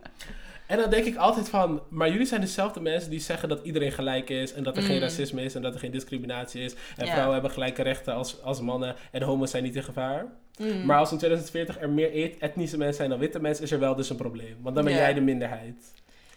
En 0.67 0.79
dan 0.79 0.91
denk 0.91 1.05
ik 1.05 1.17
altijd 1.17 1.49
van... 1.49 1.83
Maar 1.89 2.11
jullie 2.11 2.27
zijn 2.27 2.41
dezelfde 2.41 2.81
mensen 2.81 3.11
die 3.11 3.21
zeggen 3.21 3.49
dat 3.49 3.61
iedereen 3.65 3.93
gelijk 3.93 4.31
is. 4.31 4.53
En 4.53 4.63
dat 4.63 4.77
er 4.77 4.83
geen 4.83 4.97
Mm. 4.97 5.03
racisme 5.03 5.43
is. 5.43 5.55
En 5.55 5.63
dat 5.63 5.75
er 5.75 5.81
geen 5.81 5.91
discriminatie 5.91 6.63
is. 6.65 6.75
En 6.97 7.07
vrouwen 7.07 7.33
hebben 7.33 7.51
gelijke 7.51 7.83
rechten 7.83 8.15
als, 8.15 8.43
als 8.43 8.61
mannen. 8.61 8.95
En 9.11 9.23
homo's 9.23 9.51
zijn 9.51 9.63
niet 9.63 9.77
in 9.77 9.83
gevaar. 9.85 10.27
Mm. 10.59 10.85
Maar 10.87 10.99
als 10.99 11.13
in 11.13 11.19
2040 11.19 11.81
er 11.81 11.91
meer 11.91 12.13
et- 12.15 12.39
etnische 12.39 12.77
mensen 12.77 12.97
zijn 12.97 13.11
dan 13.11 13.19
witte 13.19 13.41
mensen, 13.41 13.65
is 13.65 13.71
er 13.73 13.79
wel 13.79 13.95
dus 13.95 14.11
een 14.11 14.17
probleem. 14.17 14.57
Want 14.61 14.75
dan 14.75 14.85
ben 14.85 14.95
jij 14.95 15.15
de 15.15 15.21
minderheid. 15.21 15.93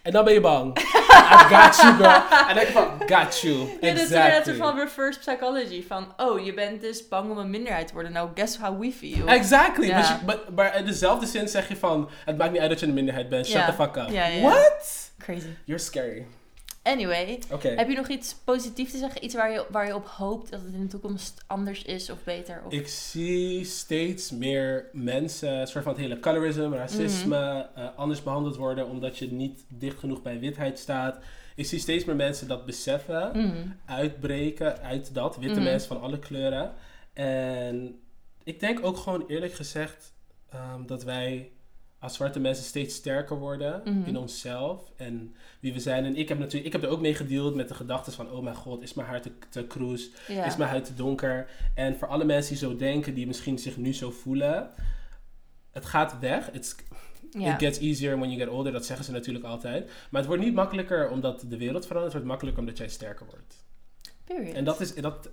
En 0.06 0.12
dan 0.12 0.24
ben 0.24 0.32
je 0.32 0.40
bang. 0.40 0.78
I 0.78 1.54
got 1.54 1.76
you, 1.80 1.94
girl. 1.96 2.10
En 2.10 2.46
dan 2.46 2.54
denk 2.54 2.66
ik 2.66 2.72
van, 2.72 2.88
got 3.06 3.40
you. 3.40 3.54
Ja, 3.58 3.64
dat 3.64 3.82
is 3.82 3.88
inderdaad 4.02 4.26
een 4.26 4.30
Exactly. 4.32 4.54
van 4.56 4.78
reverse 4.78 5.18
psychology. 5.18 5.84
Van, 5.86 6.12
oh, 6.16 6.44
je 6.44 6.54
bent 6.54 6.80
dus 6.80 7.08
bang 7.08 7.30
om 7.30 7.38
een 7.38 7.50
minderheid 7.50 7.86
te 7.86 7.92
worden. 7.92 8.12
Nou, 8.12 8.28
guess 8.34 8.56
how 8.58 8.80
we 8.80 8.92
feel. 8.92 9.26
Exactly. 9.26 9.86
Ja. 9.86 10.20
Maar, 10.54 10.76
in 10.78 10.84
dezelfde 10.84 11.26
zin 11.26 11.48
zeg 11.48 11.68
je 11.68 11.76
van, 11.76 12.10
het 12.24 12.36
maakt 12.38 12.52
niet 12.52 12.60
uit 12.60 12.70
dat 12.70 12.80
je 12.80 12.86
een 12.86 12.94
minderheid 12.94 13.28
bent. 13.28 13.46
Shut 13.46 13.54
Ja. 13.56 13.66
the 13.66 13.72
fuck 13.72 13.96
up. 13.96 14.10
What? 14.42 15.10
Crazy. 15.18 15.46
You're 15.64 15.82
scary. 15.82 16.26
Anyway, 16.86 17.38
heb 17.76 17.88
je 17.88 17.96
nog 17.96 18.08
iets 18.08 18.34
positiefs 18.44 18.90
te 18.92 18.98
zeggen? 18.98 19.24
Iets 19.24 19.34
waar 19.34 19.52
je, 19.52 19.66
waar 19.70 19.86
je 19.86 19.94
op 19.94 20.06
hoopt 20.06 20.50
dat 20.50 20.60
het 20.62 20.72
in 20.72 20.80
de 20.80 20.86
toekomst 20.86 21.44
anders 21.46 21.82
is 21.82 22.10
of 22.10 22.24
beter? 22.24 22.62
Of... 22.66 22.72
Ik 22.72 22.88
zie 22.88 23.64
steeds 23.64 24.30
meer 24.30 24.88
mensen, 24.92 25.52
een 25.52 25.66
soort 25.66 25.84
van 25.84 25.92
het 25.92 26.02
hele 26.02 26.20
colorism, 26.20 26.72
racisme, 26.72 27.66
Mhm. 27.74 27.80
eh, 27.80 27.88
anders 27.96 28.22
behandeld 28.22 28.56
worden 28.56 28.86
omdat 28.88 29.18
je 29.18 29.32
niet 29.32 29.64
dicht 29.68 29.98
genoeg 29.98 30.22
bij 30.22 30.38
witheid 30.38 30.78
staat. 30.78 31.18
Ik 31.54 31.66
zie 31.66 31.78
steeds 31.78 32.04
meer 32.04 32.16
mensen 32.16 32.48
dat 32.48 32.66
beseffen. 32.66 33.30
Mm. 33.34 33.76
uitbreken 33.86 34.80
uit 34.82 35.14
dat. 35.14 35.36
Witte 35.36 35.54
Mhm. 35.60 35.64
mensen 35.64 35.88
van 35.88 36.00
alle 36.00 36.18
kleuren. 36.18 36.72
En 37.12 38.00
ik 38.44 38.60
denk 38.60 38.84
ook 38.84 38.96
gewoon 38.96 39.24
eerlijk 39.28 39.52
gezegd 39.54 40.14
ehm, 40.50 40.86
dat 40.86 41.02
wij 41.04 41.50
als 42.06 42.14
zwarte 42.14 42.40
mensen 42.40 42.64
steeds 42.64 42.94
sterker 42.94 43.38
worden 43.38 43.80
Mhm. 43.84 44.08
in 44.08 44.16
onszelf 44.16 44.90
en 44.96 45.34
wie 45.60 45.72
we 45.72 45.80
zijn. 45.80 46.04
En 46.04 46.16
ik 46.16 46.28
heb 46.28 46.38
natuurlijk, 46.38 46.66
ik 46.66 46.72
heb 46.72 46.82
er 46.82 46.88
ook 46.88 47.00
mee 47.00 47.14
gedeeld 47.14 47.54
met 47.54 47.68
de 47.68 47.74
gedachten 47.74 48.12
van, 48.12 48.30
oh 48.30 48.42
mijn 48.42 48.56
god, 48.56 48.82
is 48.82 48.94
mijn 48.94 49.08
haar 49.08 49.20
te, 49.20 49.30
te 49.48 49.64
kroes? 49.64 50.10
Is 50.46 50.56
mijn 50.56 50.70
huid 50.70 50.84
te 50.84 50.94
donker? 50.94 51.46
En 51.74 51.96
voor 51.96 52.08
alle 52.08 52.24
mensen 52.24 52.50
die 52.50 52.68
zo 52.68 52.76
denken, 52.76 53.14
die 53.14 53.26
misschien 53.26 53.58
zich 53.58 53.76
nu 53.76 53.94
zo 53.94 54.10
voelen, 54.10 54.70
het 55.72 55.84
gaat 55.84 56.18
weg. 56.20 56.50
It's. 56.52 56.76
It 57.30 57.58
gets 57.58 57.78
easier 57.78 58.16
when 58.18 58.30
you 58.30 58.40
get 58.40 58.48
older, 58.48 58.72
dat 58.72 58.86
zeggen 58.86 59.04
ze 59.04 59.12
natuurlijk 59.12 59.44
altijd. 59.44 59.86
Maar 60.10 60.20
het 60.20 60.26
wordt 60.26 60.42
niet 60.44 60.54
makkelijker 60.54 61.10
omdat 61.10 61.44
de 61.48 61.56
wereld 61.56 61.86
verandert, 61.86 62.04
het 62.04 62.12
wordt 62.12 62.26
makkelijker 62.26 62.62
omdat 62.62 62.78
jij 62.78 62.88
sterker 62.88 63.26
wordt. 63.26 63.64
Period. 64.24 64.54
En 64.54 64.64
dat 64.64 64.80
is, 64.80 64.94
dat, 64.94 65.28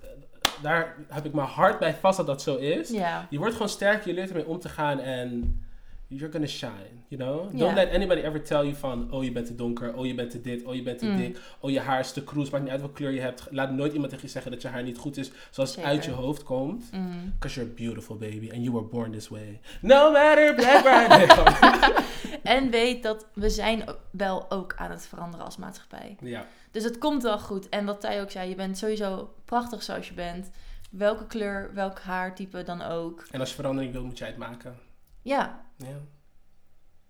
daar 0.62 0.96
heb 1.08 1.24
ik 1.24 1.32
mijn 1.32 1.48
hart 1.48 1.78
bij 1.78 1.94
vast 1.94 2.16
dat 2.16 2.26
dat 2.26 2.42
zo 2.42 2.56
is. 2.56 2.90
Je 3.30 3.38
wordt 3.38 3.52
gewoon 3.52 3.68
sterker, 3.68 4.08
je 4.08 4.14
leert 4.14 4.28
ermee 4.28 4.46
om 4.46 4.58
te 4.58 4.68
gaan 4.68 5.00
en 5.00 5.62
you're 6.08 6.32
gonna 6.32 6.46
shine, 6.46 7.04
you 7.08 7.22
know? 7.22 7.58
Don't 7.58 7.74
let 7.74 7.90
anybody 7.90 8.20
ever 8.20 8.42
tell 8.42 8.62
you 8.64 8.74
van, 8.74 9.10
oh 9.12 9.24
je 9.24 9.32
bent 9.32 9.46
te 9.46 9.54
donker, 9.54 9.94
oh 9.94 10.06
je 10.06 10.14
bent 10.14 10.30
te 10.30 10.40
dit, 10.40 10.64
oh 10.64 10.74
je 10.74 10.82
bent 10.82 10.98
te 10.98 11.06
Mm. 11.06 11.16
dik, 11.16 11.38
oh 11.60 11.70
je 11.70 11.80
haar 11.80 12.00
is 12.00 12.12
te 12.12 12.24
kroes, 12.24 12.50
maakt 12.50 12.62
niet 12.62 12.72
uit 12.72 12.80
welke 12.80 12.94
kleur 12.96 13.10
je 13.10 13.20
hebt. 13.20 13.46
Laat 13.50 13.70
nooit 13.72 13.92
iemand 13.92 14.10
tegen 14.10 14.24
je 14.26 14.32
zeggen 14.32 14.50
dat 14.50 14.62
je 14.62 14.68
haar 14.68 14.82
niet 14.82 14.98
goed 14.98 15.16
is, 15.16 15.30
zoals 15.50 15.76
het 15.76 15.84
uit 15.84 16.04
je 16.04 16.10
hoofd 16.10 16.42
komt. 16.42 16.92
Mm. 16.92 17.32
Because 17.38 17.60
you're 17.60 17.74
beautiful, 17.74 18.16
baby, 18.16 18.50
and 18.52 18.62
you 18.62 18.72
were 18.72 18.84
born 18.86 19.12
this 19.12 19.28
way. 19.28 19.60
No 19.80 20.12
matter 20.12 20.54
black, 20.54 20.84
white. 20.84 22.02
En 22.42 22.70
weet 22.70 23.02
dat 23.02 23.26
we 23.34 23.50
zijn 23.50 23.84
wel 24.10 24.50
ook 24.50 24.74
aan 24.76 24.90
het 24.90 25.06
veranderen 25.06 25.44
als 25.44 25.56
maatschappij. 25.56 26.16
ja, 26.20 26.46
Dus 26.70 26.84
het 26.84 26.98
komt 26.98 27.22
wel 27.22 27.38
goed. 27.38 27.68
En 27.68 27.84
wat 27.84 28.00
Thij 28.00 28.20
ook 28.20 28.30
zei, 28.30 28.48
je 28.48 28.54
bent 28.54 28.78
sowieso 28.78 29.34
prachtig 29.44 29.82
zoals 29.82 30.08
je 30.08 30.14
bent. 30.14 30.50
Welke 30.90 31.26
kleur, 31.26 31.70
welk 31.74 32.00
haartype 32.00 32.62
dan 32.62 32.82
ook. 32.82 33.24
en 33.30 33.40
als 33.40 33.48
je 33.48 33.54
verandering 33.54 33.92
wil, 33.92 34.04
moet 34.04 34.18
jij 34.18 34.28
het 34.28 34.36
maken. 34.36 34.76
Ja, 35.24 35.64
Ja. 35.76 35.96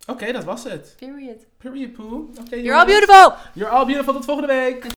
Oké, 0.07 0.31
dat 0.31 0.43
was 0.43 0.63
het. 0.63 0.93
period. 0.97 1.45
Period, 1.57 1.93
poo. 1.93 2.29
Oké, 2.39 2.55
You're 2.55 2.77
all 2.79 2.85
beautiful! 2.85 3.33
You're 3.53 3.71
all 3.75 3.85
beautiful. 3.85 4.13
Tot 4.13 4.25
volgende 4.25 4.53
week. 4.53 4.93